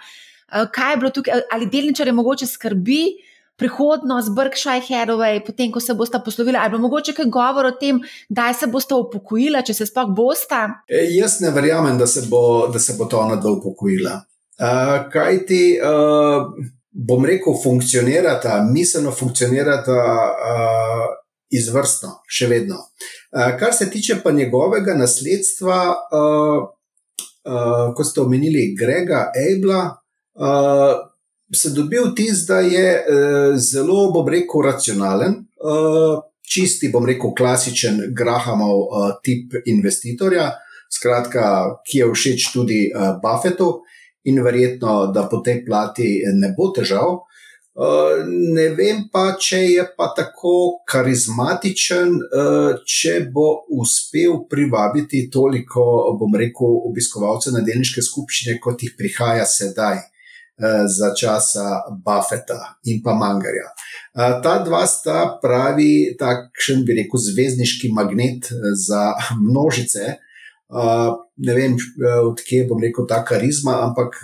Uh, 0.51 0.69
kaj 0.71 0.93
je 0.93 0.99
bilo 1.01 1.11
tukaj, 1.11 1.47
ali 1.51 1.69
delničarje 1.71 2.13
mogoče 2.13 2.47
skrbi? 2.47 3.24
Prihodnost 3.59 4.35
Berkshire 4.35 4.83
Hathaway, 4.83 5.39
potem, 5.45 5.71
ko 5.71 5.79
se 5.79 5.93
boste 5.93 6.19
poslovili, 6.25 6.57
ali 6.59 6.79
mogoče 6.79 7.13
kaj 7.15 7.29
govor 7.31 7.69
o 7.69 7.73
tem, 7.79 8.01
kdaj 8.29 8.53
se 8.59 8.67
boste 8.71 8.95
upokojili, 8.95 9.63
če 9.65 9.73
se 9.73 9.89
sploh 9.89 10.11
boste? 10.15 10.61
E, 10.89 11.05
jaz 11.15 11.39
ne 11.43 11.51
verjamem, 11.55 11.97
da 11.97 12.07
se 12.07 12.25
bo, 12.29 12.67
da 12.73 12.79
se 12.79 12.97
bo 12.99 13.07
to 13.11 13.19
ona 13.19 13.39
dva 13.39 13.55
upokojila. 13.55 14.19
Uh, 14.55 15.09
kaj 15.11 15.41
ti, 15.49 15.61
uh, 15.83 16.47
bom 16.91 17.25
rekel, 17.27 17.57
funkcionirata, 17.63 18.61
miselno 18.71 19.11
funkcionirata 19.11 19.95
uh, 19.95 21.09
izvrstno, 21.51 22.21
še 22.27 22.47
vedno. 22.51 22.79
Uh, 23.35 23.51
kar 23.59 23.75
se 23.75 23.89
tiče 23.91 24.21
pa 24.23 24.31
njegovega 24.31 24.95
nasledstva, 24.95 25.81
uh, 25.91 26.63
uh, 27.51 27.83
ko 27.95 28.07
ste 28.07 28.23
omenili 28.23 28.71
Grega 28.79 29.27
Abla. 29.35 29.83
Uh, 30.35 31.14
se 31.53 31.69
dobil 31.69 32.11
vtis, 32.11 32.45
da 32.47 32.59
je 32.59 32.87
uh, 32.95 33.57
zelo, 33.57 34.11
bom 34.11 34.27
rekel, 34.29 34.61
racionalen, 34.65 35.43
uh, 35.61 36.23
čisti, 36.41 36.89
bom 36.93 37.05
rekel, 37.05 37.33
klasičen 37.37 38.01
Grahamov 38.17 38.79
uh, 38.85 39.11
tip 39.23 39.53
investitorja, 39.65 40.51
skratka, 40.91 41.45
ki 41.85 42.01
je 42.01 42.09
všeč 42.13 42.49
tudi 42.53 42.81
uh, 42.89 43.17
Buffetu 43.21 43.81
in 44.25 44.41
verjetno, 44.43 45.11
da 45.13 45.27
po 45.29 45.41
tej 45.45 45.63
plati 45.65 46.09
ne 46.33 46.53
bo 46.57 46.71
težav. 46.73 47.21
Uh, 47.75 48.23
ne 48.55 48.69
vem 48.71 49.01
pa, 49.11 49.33
če 49.35 49.57
je 49.67 49.83
pa 49.97 50.07
tako 50.15 50.79
karizmatičen, 50.87 52.13
uh, 52.23 52.79
če 52.87 53.17
bo 53.35 53.65
uspel 53.75 54.45
privabiti 54.49 55.25
toliko, 55.29 55.83
bom 56.15 56.37
rekel, 56.39 56.79
obiskovalcev 56.87 57.57
na 57.57 57.65
delniške 57.67 58.01
skupščine, 58.01 58.61
kot 58.63 58.85
jih 58.85 58.95
prihaja 58.97 59.43
sedaj. 59.43 59.99
Eh, 60.55 60.87
za 60.87 61.11
časa 61.11 61.83
Buffeta 62.05 62.79
in 62.87 63.03
pa 63.03 63.11
Mangarja. 63.11 63.75
Eh, 64.15 64.39
ta 64.39 64.63
dva 64.63 64.87
sta 64.87 65.35
pravi, 65.41 66.15
takšen 66.15 66.85
bi 66.87 66.95
rekel, 66.95 67.19
zvezdniški 67.19 67.91
magnet 67.91 68.47
eh, 68.47 68.71
za 68.71 69.11
množice. 69.35 70.15
Ne 71.37 71.53
vem, 71.53 71.75
odkje 72.25 72.63
bom 72.65 72.79
rekel 72.81 73.05
ta 73.07 73.19
karizma, 73.23 73.75
ampak 73.85 74.17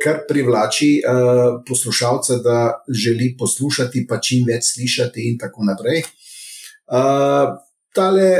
kar 0.00 0.20
privlači 0.28 1.02
poslušalce, 1.66 2.38
da 2.44 2.84
želi 2.86 3.32
poslušati, 3.38 4.04
pa 4.06 4.20
čim 4.22 4.46
več 4.46 4.70
slišati, 4.70 5.26
in 5.32 5.38
tako 5.38 5.66
naprej. 5.66 6.04
Tale 7.90 8.30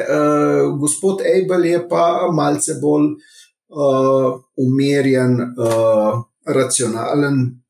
gospod 0.79 1.27
Abel 1.27 1.67
je 1.73 1.83
pa 1.91 2.31
malce 2.33 2.79
bolj 2.81 3.19
umirjen 4.63 5.37
racionalen. 6.47 7.61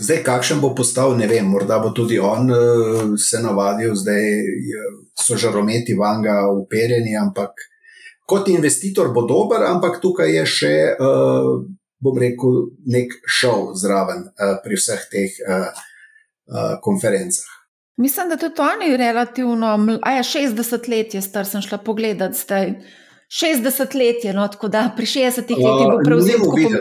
Zdaj, 0.00 0.22
kakšen 0.24 0.60
bo 0.62 0.70
postal, 0.74 1.12
ne 1.18 1.26
vem, 1.28 1.44
morda 1.44 1.76
bo 1.82 1.90
tudi 1.92 2.16
on 2.18 2.48
uh, 2.48 3.10
se 3.20 3.42
navadil, 3.42 3.92
zdaj 3.94 4.22
so 5.12 5.36
žarometi 5.36 5.92
vanga 5.98 6.46
uperjeni, 6.48 7.12
ampak 7.20 7.52
kot 8.24 8.48
investitor 8.48 9.10
bo 9.12 9.26
dober, 9.28 9.66
ampak 9.68 10.00
tukaj 10.00 10.32
je 10.38 10.46
še, 10.48 10.74
uh, 10.96 11.52
bom 12.00 12.18
rekel, 12.18 12.70
nek 12.88 13.12
šov 13.28 13.74
zraven 13.76 14.24
uh, 14.30 14.56
pri 14.64 14.80
vseh 14.80 15.02
teh 15.12 15.40
uh, 15.44 15.68
uh, 15.68 16.78
konferencah. 16.80 17.60
Mislim, 18.00 18.30
da 18.32 18.36
tudi 18.40 18.62
oni 18.64 18.96
relativno, 18.96 19.98
a 20.02 20.12
ja, 20.12 20.22
60 20.22 20.88
let 20.88 21.14
je 21.14 21.20
star, 21.22 21.44
sem 21.44 21.60
šla 21.60 21.82
pogledat 21.84 22.32
zdaj. 22.38 22.72
60 23.30 23.94
let 23.94 24.24
je, 24.24 24.32
no, 24.32 24.48
tako 24.48 24.68
da 24.68 24.90
pri 24.96 25.06
60 25.06 25.36
letih 25.38 25.86
bo 25.90 25.98
prevzel 26.04 26.40
vse. 26.42 26.80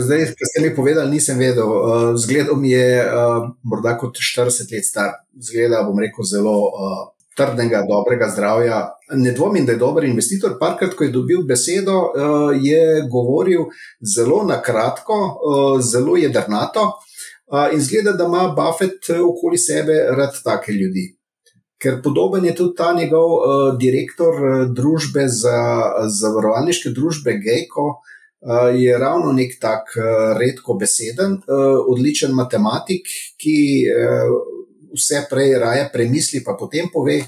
Zdaj, 0.00 0.24
ki 0.38 0.46
ste 0.46 0.62
mi 0.62 0.76
povedali, 0.76 1.10
nisem 1.10 1.38
vedel. 1.38 1.66
Uh, 1.66 2.12
zgledal 2.16 2.56
mi 2.56 2.70
je 2.70 3.02
uh, 3.02 3.48
morda 3.62 3.96
kot 3.98 4.14
40 4.36 4.70
let 4.74 4.86
star, 4.86 5.10
zgleda, 5.34 5.82
bom 5.82 5.98
rekel, 5.98 6.24
zelo 6.24 6.54
uh, 6.54 7.02
trdnega, 7.36 7.82
dobrega 7.88 8.30
zdravja. 8.30 8.80
Ne 9.18 9.34
dvomim, 9.34 9.66
da 9.66 9.74
je 9.74 9.82
dober 9.82 10.06
investitor. 10.06 10.54
Parkrat, 10.60 10.94
ko 10.94 11.04
je 11.04 11.10
dobil 11.18 11.42
besedo, 11.42 11.98
uh, 11.98 12.50
je 12.54 13.02
govoril 13.10 13.66
zelo 14.16 14.44
na 14.46 14.62
kratko, 14.62 15.18
uh, 15.18 15.80
zelo 15.82 16.14
jedrnato. 16.16 16.92
Uh, 17.50 17.74
in 17.74 17.82
zgleda, 17.82 18.12
da 18.12 18.30
ima 18.30 18.52
Buffett 18.54 19.10
okoli 19.18 19.58
sebe 19.58 19.98
rad 20.14 20.38
take 20.44 20.72
ljudi 20.72 21.10
ker 21.80 22.00
podoben 22.04 22.44
je 22.44 22.54
tudi 22.54 22.76
ta 22.76 22.92
njegov 22.92 23.32
uh, 23.32 23.42
direktor 23.80 24.36
uh, 24.36 24.62
družbe 24.76 25.26
za 25.28 25.58
zavarovalniške 26.06 26.92
družbe 26.96 27.38
Gejko. 27.40 27.88
Uh, 28.40 28.70
je 28.72 28.96
ravno 28.98 29.32
nek 29.36 29.58
tak 29.60 29.92
uh, 29.96 30.32
redko 30.38 30.76
beseden, 30.80 31.40
uh, 31.44 31.80
odličen 31.92 32.32
matematik, 32.36 33.08
ki 33.40 33.56
uh, 33.84 34.32
vse 34.96 35.26
prej 35.30 35.58
raje 35.60 35.88
premisli, 35.92 36.44
pa 36.44 36.56
potem 36.58 36.88
pove. 36.92 37.20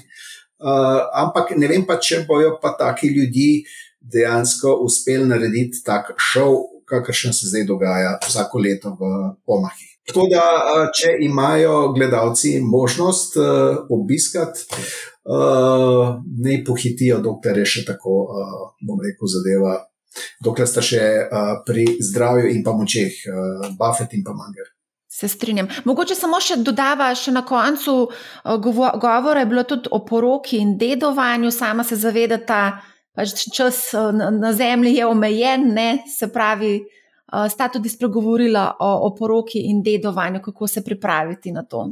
Uh, 0.63 1.01
ampak 1.21 1.53
ne 1.57 1.69
vem 1.69 1.85
pa, 1.85 1.99
če 2.01 2.23
bojo 2.27 2.57
pa 2.61 2.73
taki 2.79 3.11
ljudje 3.13 3.63
dejansko 4.03 4.77
uspeli 4.85 5.27
narediti 5.29 5.83
tak 5.85 6.13
šov, 6.17 6.83
kakršen 6.89 7.33
se 7.33 7.49
zdaj 7.49 7.67
dogaja 7.69 8.17
vsako 8.27 8.59
leto 8.59 8.97
v 8.99 9.11
Omahi. 9.45 9.92
Tako 10.07 10.27
da, 10.31 10.43
če 10.91 11.13
imajo 11.23 11.93
gledalci 11.95 12.57
možnost 12.59 13.37
uh, 13.39 13.85
obiskati, 13.89 14.65
uh, 15.23 16.17
ne 16.43 16.59
pohitijo, 16.67 17.21
dokler 17.23 17.61
je 17.63 17.69
še 17.77 17.85
tako, 17.87 18.17
uh, 18.27 18.53
bom 18.83 18.99
rekel, 18.99 19.31
zadeva, 19.31 19.77
dokler 20.43 20.67
sta 20.67 20.83
še 20.83 21.01
uh, 21.23 21.53
pri 21.63 21.87
zdravju 22.03 22.51
in 22.51 22.63
pa 22.65 22.75
močeh, 22.75 23.15
uh, 23.31 23.69
Buffett 23.79 24.15
in 24.17 24.25
pa 24.27 24.35
Manger. 24.35 24.73
Se 25.13 25.29
strinjam. 25.29 25.69
Mogoče 25.85 26.17
samo 26.17 26.39
še 26.41 26.57
dodava, 26.65 27.11
še 27.15 27.31
na 27.31 27.45
koncu 27.45 28.09
govora 28.59 29.43
je 29.43 29.49
bilo 29.51 29.63
tudi 29.69 29.91
o 29.93 30.01
poroki 30.03 30.57
in 30.57 30.73
dedovanju, 30.81 31.51
sama 31.53 31.85
se 31.85 31.95
zavedata, 32.01 32.63
da 32.73 32.93
pač 33.13 33.45
čas 33.53 33.93
na, 33.93 34.51
zemlji 34.53 34.97
je 34.97 35.05
omejen, 35.05 35.69
ne? 35.73 36.03
se 36.09 36.27
pravi 36.33 36.81
sta 37.49 37.67
tudi 37.69 37.89
spregovorila 37.89 38.75
o, 38.79 38.93
o 39.07 39.15
poroki 39.15 39.59
in 39.69 39.81
dedovanju, 39.83 40.41
kako 40.41 40.67
se 40.67 40.83
pripraviti 40.83 41.51
na 41.51 41.63
to. 41.63 41.91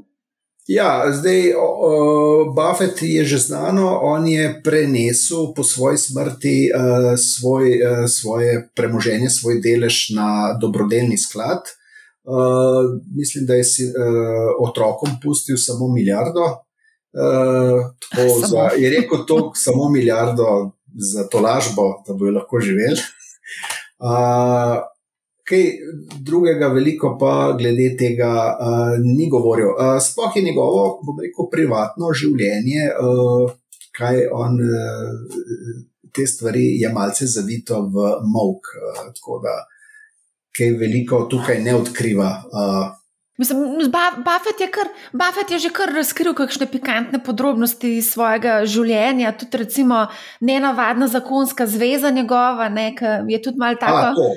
Ja, 0.67 1.09
zdaj, 1.09 1.53
o, 1.57 2.53
Buffett 2.53 3.01
je 3.01 3.25
že 3.25 3.37
znano, 3.37 3.99
on 4.01 4.27
je 4.27 4.61
prenesel 4.63 5.53
po 5.55 5.63
svoji 5.63 5.97
smrti 5.97 6.69
uh, 6.69 7.17
svoj, 7.17 7.81
uh, 7.81 8.05
svoje 8.07 8.69
premoženje, 8.75 9.29
svoj 9.29 9.61
delež 9.61 10.13
na 10.15 10.53
dobrodelni 10.61 11.17
sklad. 11.17 11.65
Uh, 12.23 13.01
mislim, 13.17 13.45
da 13.45 13.57
je 13.57 13.63
si, 13.63 13.89
uh, 13.89 14.53
otrokom 14.61 15.17
pustil 15.23 15.57
samo 15.57 15.89
milijardo. 15.89 16.45
Uh, 17.11 17.81
za, 18.51 18.69
je 18.77 18.89
rekel, 18.89 19.25
to 19.27 19.51
samo 19.55 19.89
milijardo 19.89 20.71
za 20.93 21.27
to 21.27 21.39
lažbo, 21.41 22.03
da 22.07 22.13
bojo 22.13 22.31
lahko 22.37 22.59
živeli. 22.61 23.01
Uh, 23.99 24.77
kaj 25.51 25.63
drugega, 26.25 26.71
veliko 26.71 27.15
pa 27.19 27.33
glede 27.59 27.91
tega 27.99 28.31
uh, 28.55 28.93
ni 29.03 29.27
govoril. 29.29 29.73
Uh, 29.75 29.97
sploh 30.03 30.35
je 30.35 30.45
njegovo, 30.47 30.85
bom 31.05 31.19
rekel, 31.19 31.49
privatno 31.51 32.13
življenje, 32.15 32.87
uh, 32.95 33.51
kaj 33.97 34.23
on 34.31 34.55
uh, 34.63 35.75
te 36.15 36.27
stvari 36.27 36.63
je 36.79 36.93
malce 36.95 37.27
zavito 37.27 37.83
v 37.91 38.15
mok. 38.31 38.71
Uh, 38.79 39.03
tako 39.19 39.41
da 39.43 39.59
kaj 40.57 40.73
veliko 40.79 41.25
tukaj 41.31 41.61
ne 41.63 41.75
odkriva. 41.75 42.31
Uh, 42.51 42.89
Mislim, 43.41 43.59
Buffett, 44.25 44.59
je 44.61 44.67
kar, 44.71 44.87
Buffett 45.11 45.51
je 45.51 45.59
že 45.59 45.69
kar 45.73 45.89
razkril 45.89 46.35
kakšne 46.37 46.67
pikantne 46.69 47.17
podrobnosti 47.25 47.95
iz 47.97 48.11
svojega 48.13 48.59
življenja, 48.69 49.31
tudi 49.33 49.63
recimo 49.63 50.03
nenavadna 50.45 51.07
zakonska 51.09 51.65
zveza 51.65 52.11
njegova, 52.13 52.69
ne, 52.69 52.91
ki 52.93 53.15
je 53.33 53.41
tudi 53.41 53.57
malo 53.57 53.79
tako. 53.81 54.29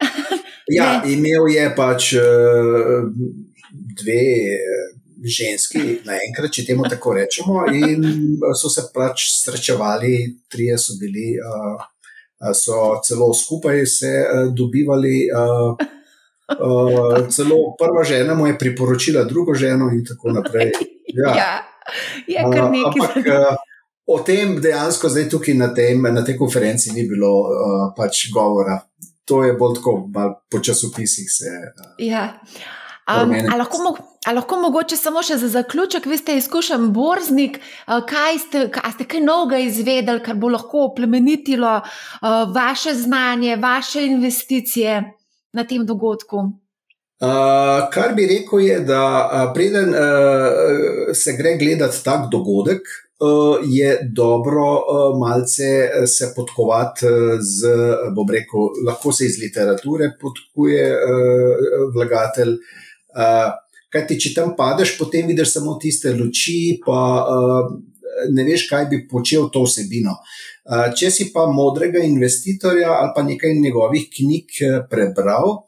Ja, 0.74 1.02
imel 1.06 1.46
je 1.52 1.66
pač 1.76 2.12
uh, 2.18 3.06
dve, 4.00 4.22
ženski 5.26 5.82
naenkrat, 6.06 6.52
če 6.52 6.64
temu 6.68 6.86
tako 6.90 7.14
rečemo, 7.16 7.64
in 7.74 8.04
so 8.54 8.70
se 8.70 8.84
pač 8.94 9.28
srečevali, 9.40 10.12
trije 10.52 10.76
so 10.78 10.98
bili, 11.00 11.34
so 12.54 12.98
celo 13.06 13.32
skupaj 13.34 13.86
se 13.86 14.12
dobivali. 14.54 15.26
Celo 17.34 17.56
prva 17.78 18.04
žena 18.06 18.36
mu 18.38 18.46
je 18.46 18.58
priporočila 18.58 19.24
drugo 19.26 19.54
ženo, 19.54 19.88
in 19.90 20.04
tako 20.06 20.36
naprej. 20.36 20.70
Ja, 21.16 21.32
ja 21.34 21.54
je 22.26 22.44
kar 22.52 22.70
nekaj. 22.70 23.00
Ampak, 23.02 23.64
O 24.06 24.20
tem 24.22 24.60
dejansko 24.62 25.08
zdaj 25.10 25.24
tukaj 25.30 25.54
na, 25.58 25.72
tem, 25.74 25.98
na 26.14 26.22
tej 26.22 26.36
konferenci 26.38 26.92
ni 26.94 27.02
bilo 27.10 27.30
uh, 27.42 27.86
pač 27.96 28.28
govora. 28.30 28.78
To 29.26 29.44
je 29.44 29.52
bolj 29.58 29.74
tako, 29.80 29.94
po 30.50 30.60
časopisih 30.62 31.26
se. 31.30 31.50
Uh, 31.50 32.06
ja. 32.06 32.40
Um, 33.06 33.32
a, 33.52 33.56
lahko 33.56 33.96
a 34.26 34.32
lahko 34.34 34.56
mogoče 34.58 34.96
samo 34.98 35.22
še 35.22 35.36
za 35.38 35.48
zaključek, 35.48 36.08
vi 36.10 36.16
ste 36.18 36.34
izkušen 36.40 36.88
borznik, 36.94 37.60
uh, 37.86 38.00
kaj 38.06 38.38
ste, 38.42 38.62
kaj 38.74 38.96
ste 38.96 39.06
kaj 39.06 39.22
novega 39.22 39.60
izvedeli, 39.62 40.22
kar 40.26 40.38
bo 40.38 40.50
lahko 40.50 40.88
plemenitilo 40.96 41.76
uh, 41.78 42.28
vaše 42.54 42.94
znanje, 42.94 43.56
vaše 43.62 44.02
investicije 44.06 45.02
na 45.54 45.64
tem 45.66 45.86
dogodku? 45.86 46.48
Uh, 47.16 47.86
kar 47.94 48.14
bi 48.18 48.26
rekel, 48.28 48.60
je, 48.60 48.80
da 48.90 49.02
uh, 49.06 49.44
preden 49.54 49.94
uh, 49.94 51.14
se 51.14 51.36
gre 51.38 51.54
gledati 51.62 52.02
tak 52.04 52.26
dogodek, 52.30 52.82
uh, 52.82 53.05
je 53.64 53.98
dobro 54.12 54.66
uh, 54.74 55.18
malce 55.20 56.06
se 56.06 56.32
podkovati 56.36 57.06
z, 57.40 57.68
bom 58.14 58.28
rekel, 58.30 58.60
lahko 58.86 59.12
se 59.12 59.26
iz 59.26 59.38
literature 59.40 60.10
podkuje 60.20 60.90
vlagatelj. 61.94 62.58
Kaj 63.92 64.06
ti, 64.08 64.18
če 64.20 64.34
tam 64.34 64.52
padeš, 64.58 64.98
potem 64.98 65.26
vidiš 65.30 65.54
samo 65.54 65.78
tiste 65.80 66.12
luči, 66.12 66.76
pa 66.84 67.24
ne 68.36 68.44
veš, 68.44 68.66
kaj 68.68 68.88
bi 68.90 69.06
počel 69.08 69.48
to 69.52 69.64
vsebino. 69.64 70.18
Če 70.98 71.10
si 71.14 71.30
pa 71.32 71.46
modrega 71.48 72.02
investitorja 72.04 72.92
ali 72.98 73.12
pa 73.16 73.24
nekaj 73.24 73.54
njegovih 73.56 74.08
knjig 74.12 74.60
prebral, 74.90 75.62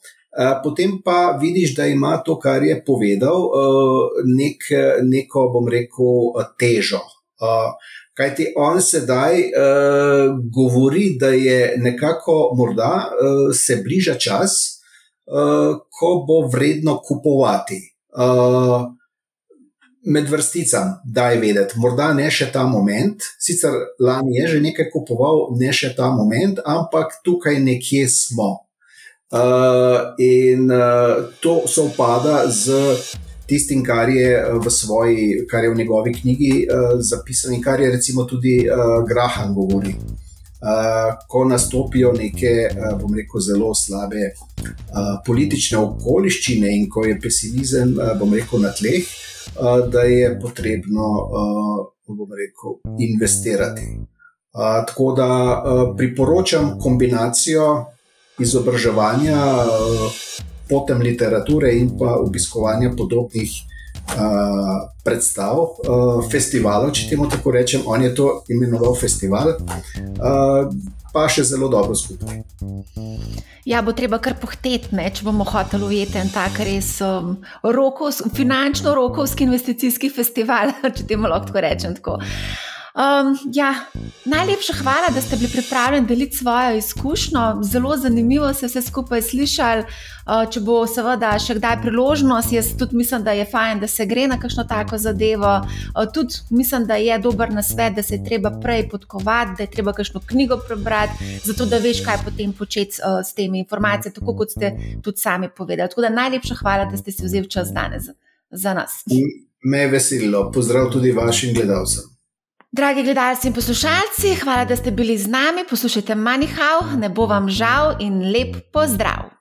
potem 0.65 0.99
pa 1.05 1.39
vidiš, 1.41 1.77
da 1.79 1.87
ima 1.87 2.19
to, 2.27 2.37
kar 2.39 2.63
je 2.67 2.77
povedal, 2.85 3.49
nek, 4.37 4.69
neko, 5.09 5.49
bom 5.55 5.71
rekel, 5.73 6.35
težo. 6.61 7.01
Uh, 7.39 7.73
Kaj 8.19 8.33
ti 8.35 8.49
on 8.59 8.81
sedaj 8.83 9.37
uh, 9.39 10.39
govori, 10.51 11.13
da 11.21 11.29
je 11.29 11.75
nekako 11.79 12.51
morda 12.59 12.95
uh, 13.07 13.55
se 13.55 13.77
bliža 13.85 14.15
čas, 14.19 14.57
uh, 15.31 15.79
ko 16.01 16.09
bo 16.27 16.41
vredno 16.51 16.97
kupovati. 16.99 17.79
Uh, 18.11 18.91
med 20.03 20.29
vrsticami, 20.31 20.91
da 21.05 21.31
je 21.31 21.41
vedeti, 21.41 21.79
morda 21.79 22.13
ne 22.17 22.31
še 22.31 22.49
ta 22.53 22.65
moment, 22.67 23.23
sicer 23.39 23.75
lani 24.01 24.39
je 24.39 24.47
že 24.55 24.61
nekaj 24.65 24.91
kupoval, 24.93 25.53
ne 25.61 25.73
še 25.73 25.93
ta 25.97 26.11
moment, 26.11 26.59
ampak 26.67 27.21
tukaj 27.25 27.61
nekje 27.63 28.09
smo. 28.09 28.65
Uh, 29.29 30.17
in 30.19 30.71
uh, 30.73 31.29
to 31.45 31.61
se 31.69 31.83
upada 31.85 32.47
z 32.49 32.97
tistim, 33.49 33.83
kar 33.85 34.09
je 34.09 34.45
v, 34.65 34.71
svoji, 34.71 35.47
kar 35.51 35.65
je 35.65 35.71
v 35.71 35.77
njegovi 35.77 36.13
knjigi 36.15 36.53
uh, 36.69 37.01
zapisano 37.01 37.55
in 37.55 37.63
kar 37.63 37.81
je 37.81 37.91
recimo 37.91 38.25
tudi 38.25 38.61
uh, 38.69 39.03
Graham 39.09 39.55
govori. 39.55 39.95
Uh, 40.59 41.15
ko 41.29 41.45
nastopijo 41.45 42.13
neke, 42.13 42.67
uh, 42.67 42.99
bom 43.01 43.15
rekel, 43.15 43.41
zelo 43.41 43.71
slabe 43.75 44.33
uh, 44.33 45.21
politične 45.27 45.79
okoliščine 45.79 46.73
in 46.77 46.89
ko 46.91 47.05
je 47.07 47.15
pesimizem, 47.23 47.95
uh, 47.95 48.17
bom 48.19 48.35
rekel, 48.35 48.65
na 48.67 48.73
tleh, 48.75 49.07
uh, 49.55 49.85
da 49.87 50.03
je 50.03 50.33
potrebno, 50.43 51.07
uh, 51.23 51.85
bom 52.11 52.35
rekel, 52.35 52.81
investirati. 52.99 53.87
Uh, 53.95 54.83
tako 54.89 55.13
da 55.15 55.31
uh, 55.31 55.85
priporočam 55.97 56.75
kombinacijo 56.83 57.69
izobraževanja, 58.43 59.39
uh, 59.63 60.19
potem 60.69 61.03
literature 61.03 61.73
in 61.79 61.91
pa 61.99 62.17
obiskovanja 62.21 62.93
podobnih 62.97 63.51
uh, 64.17 64.89
predstav, 65.05 65.59
uh, 65.59 66.23
festivalov, 66.31 66.93
če 66.97 67.09
temu 67.11 67.29
tako 67.31 67.53
rečem. 67.57 67.83
On 67.87 68.03
je 68.03 68.15
to 68.15 68.31
imenoval 68.49 68.97
festival, 68.99 69.55
uh, 69.57 70.71
pa 71.13 71.27
še 71.33 71.45
zelo 71.49 71.69
dobro 71.73 71.97
skupaj. 71.97 72.43
Ja, 73.69 73.83
bo 73.85 73.93
treba 73.93 74.17
kar 74.23 74.39
pohteti, 74.41 74.95
če 74.97 75.27
bomo 75.27 75.45
hoteli 75.45 75.85
ujeti 75.85 76.21
en 76.21 76.31
tak 76.33 76.61
res 76.65 76.95
um, 77.05 77.37
rokovs, 77.65 78.23
finančno 78.37 78.95
rokovski 78.97 79.45
investicijski 79.45 80.09
festival, 80.13 80.73
če 80.97 81.09
temu 81.09 81.29
lahko 81.29 81.61
rečem 81.61 81.97
tako. 81.99 82.19
Um, 82.99 83.39
ja, 83.55 83.75
najlepša 84.25 84.73
hvala, 84.73 85.09
da 85.15 85.21
ste 85.21 85.37
bili 85.37 85.49
pripravljeni 85.53 86.07
deliti 86.07 86.37
svojo 86.37 86.77
izkušnjo. 86.77 87.41
Zelo 87.63 87.97
zanimivo 87.97 88.55
se 88.55 88.67
vse 88.67 88.83
skupaj 88.83 89.23
slišali. 89.23 89.83
Uh, 89.83 90.51
če 90.51 90.61
bo 90.61 90.81
seveda 90.87 91.31
še 91.39 91.55
kdaj 91.61 91.77
priložnost, 91.85 92.51
jaz 92.53 92.73
tudi 92.79 92.99
mislim, 92.99 93.23
da 93.23 93.37
je 93.39 93.45
fajn, 93.47 93.79
da 93.81 93.87
se 93.87 94.07
gre 94.07 94.27
na 94.27 94.41
kakšno 94.41 94.65
tako 94.65 94.99
zadevo. 94.99 95.53
Uh, 95.63 96.11
tudi 96.15 96.43
mislim, 96.51 96.89
da 96.91 96.99
je 96.99 97.21
dober 97.23 97.55
nasvet, 97.55 97.95
da 97.95 98.03
se 98.03 98.19
je 98.19 98.25
treba 98.25 98.51
prej 98.61 98.89
podkovati, 98.91 99.55
da 99.59 99.63
je 99.63 99.71
treba 99.79 99.95
kakšno 99.95 100.21
knjigo 100.27 100.59
prebrati, 100.67 101.39
zato 101.45 101.71
da 101.71 101.79
veš, 101.79 102.03
kaj 102.05 102.19
potem 102.25 102.53
početi 102.53 102.99
uh, 102.99 103.23
s 103.23 103.35
temi 103.35 103.63
informacijami, 103.63 104.19
tako 104.19 104.37
kot 104.43 104.59
ste 104.59 104.75
tudi 105.03 105.23
sami 105.23 105.55
povedali. 105.57 105.89
Tako 105.89 106.09
da 106.09 106.15
najlepša 106.19 106.61
hvala, 106.65 106.91
da 106.91 106.99
ste 106.99 107.15
si 107.15 107.31
vzeli 107.31 107.51
čas 107.51 107.71
danes 107.71 108.11
za 108.51 108.75
nas. 108.75 109.05
Me 109.63 109.87
je 109.87 109.89
veselilo, 109.89 110.49
pozdrav 110.53 110.91
tudi 110.91 111.13
vašim 111.13 111.55
gledalcem. 111.55 112.18
Dragi 112.71 113.03
gledalci 113.03 113.47
in 113.49 113.55
poslušalci, 113.55 114.35
hvala, 114.43 114.65
da 114.65 114.77
ste 114.77 114.91
bili 114.91 115.19
z 115.19 115.27
nami. 115.27 115.65
Poslušajte 115.71 116.15
Manihau, 116.15 116.99
ne 117.01 117.09
bo 117.09 117.25
vam 117.27 117.49
žal 117.49 117.97
in 118.01 118.21
lep 118.29 118.61
pozdrav. 118.73 119.33